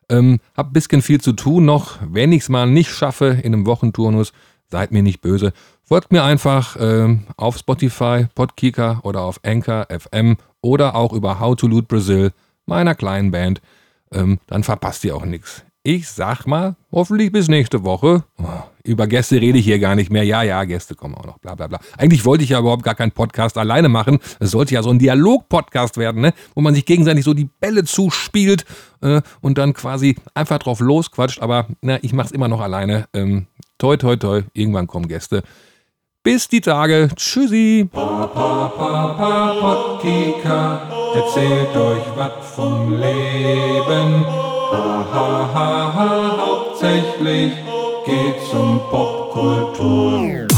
Ähm, 0.07 0.39
hab 0.55 0.67
ein 0.67 0.73
bisschen 0.73 1.01
viel 1.01 1.19
zu 1.19 1.33
tun 1.33 1.65
noch. 1.65 1.97
Wenn 2.07 2.31
ich 2.31 2.43
es 2.43 2.49
mal 2.49 2.67
nicht 2.67 2.89
schaffe 2.89 3.37
in 3.43 3.53
einem 3.53 3.65
Wochenturnus, 3.65 4.31
seid 4.71 4.93
mir 4.93 5.03
nicht 5.03 5.19
böse. 5.19 5.51
Folgt 5.83 6.13
mir 6.13 6.23
einfach 6.23 6.77
ähm, 6.79 7.25
auf 7.35 7.57
Spotify, 7.57 8.27
Podkicker 8.33 9.01
oder 9.03 9.19
auf 9.23 9.41
Anchor 9.43 9.87
FM 9.89 10.37
oder 10.61 10.95
auch 10.95 11.11
über 11.11 11.41
How 11.41 11.57
to 11.57 11.67
Loot 11.67 11.89
Brazil, 11.89 12.31
meiner 12.65 12.95
kleinen 12.95 13.31
Band. 13.31 13.61
Ähm, 14.13 14.39
dann 14.47 14.63
verpasst 14.63 15.03
ihr 15.03 15.13
auch 15.13 15.25
nichts. 15.25 15.65
Ich 15.87 16.09
sag 16.09 16.47
mal, 16.47 16.75
hoffentlich 16.91 17.31
bis 17.31 17.47
nächste 17.47 17.83
Woche. 17.83 18.23
Oh, 18.39 18.43
über 18.83 19.05
Gäste 19.05 19.39
rede 19.39 19.59
ich 19.59 19.65
hier 19.65 19.77
gar 19.77 19.93
nicht 19.93 20.11
mehr. 20.11 20.23
Ja, 20.23 20.41
ja, 20.41 20.63
Gäste 20.63 20.95
kommen 20.95 21.13
auch 21.13 21.27
noch, 21.27 21.37
bla 21.37 21.53
bla 21.53 21.67
bla. 21.67 21.79
Eigentlich 21.95 22.25
wollte 22.25 22.43
ich 22.43 22.49
ja 22.49 22.59
überhaupt 22.59 22.81
gar 22.81 22.95
keinen 22.95 23.11
Podcast 23.11 23.55
alleine 23.55 23.87
machen. 23.87 24.17
Es 24.39 24.49
sollte 24.49 24.73
ja 24.73 24.81
so 24.81 24.89
ein 24.89 24.97
Dialog-Podcast 24.97 25.97
werden, 25.97 26.21
ne? 26.21 26.33
wo 26.55 26.61
man 26.61 26.73
sich 26.73 26.87
gegenseitig 26.87 27.23
so 27.23 27.35
die 27.35 27.47
Bälle 27.59 27.83
zuspielt 27.83 28.65
äh, 29.01 29.21
und 29.41 29.59
dann 29.59 29.73
quasi 29.73 30.15
einfach 30.33 30.57
drauf 30.57 30.79
losquatscht. 30.79 31.39
Aber 31.39 31.67
na, 31.81 31.99
ich 32.01 32.13
mach's 32.13 32.31
immer 32.31 32.47
noch 32.47 32.61
alleine. 32.61 33.07
Ähm, 33.13 33.45
toi, 33.77 33.95
toi, 33.95 34.15
toi, 34.15 34.41
irgendwann 34.53 34.87
kommen 34.87 35.07
Gäste. 35.07 35.43
Bis 36.23 36.47
die 36.47 36.61
Tage. 36.61 37.09
Tschüssi. 37.15 37.87
Pa, 37.91 38.25
pa, 38.25 38.69
pa, 38.69 39.07
pa, 39.09 39.97
Podcast, 39.99 40.91
erzählt 41.13 41.75
euch 41.77 42.05
was 42.15 42.55
vom 42.55 42.99
Leben. 42.99 44.25
Ha, 44.71 45.05
ha, 45.13 45.49
ha, 45.53 45.93
ha, 45.93 46.37
hauptsächlich 46.37 47.53
geht's 48.05 48.53
um 48.53 48.79
Popkultur. 48.89 50.54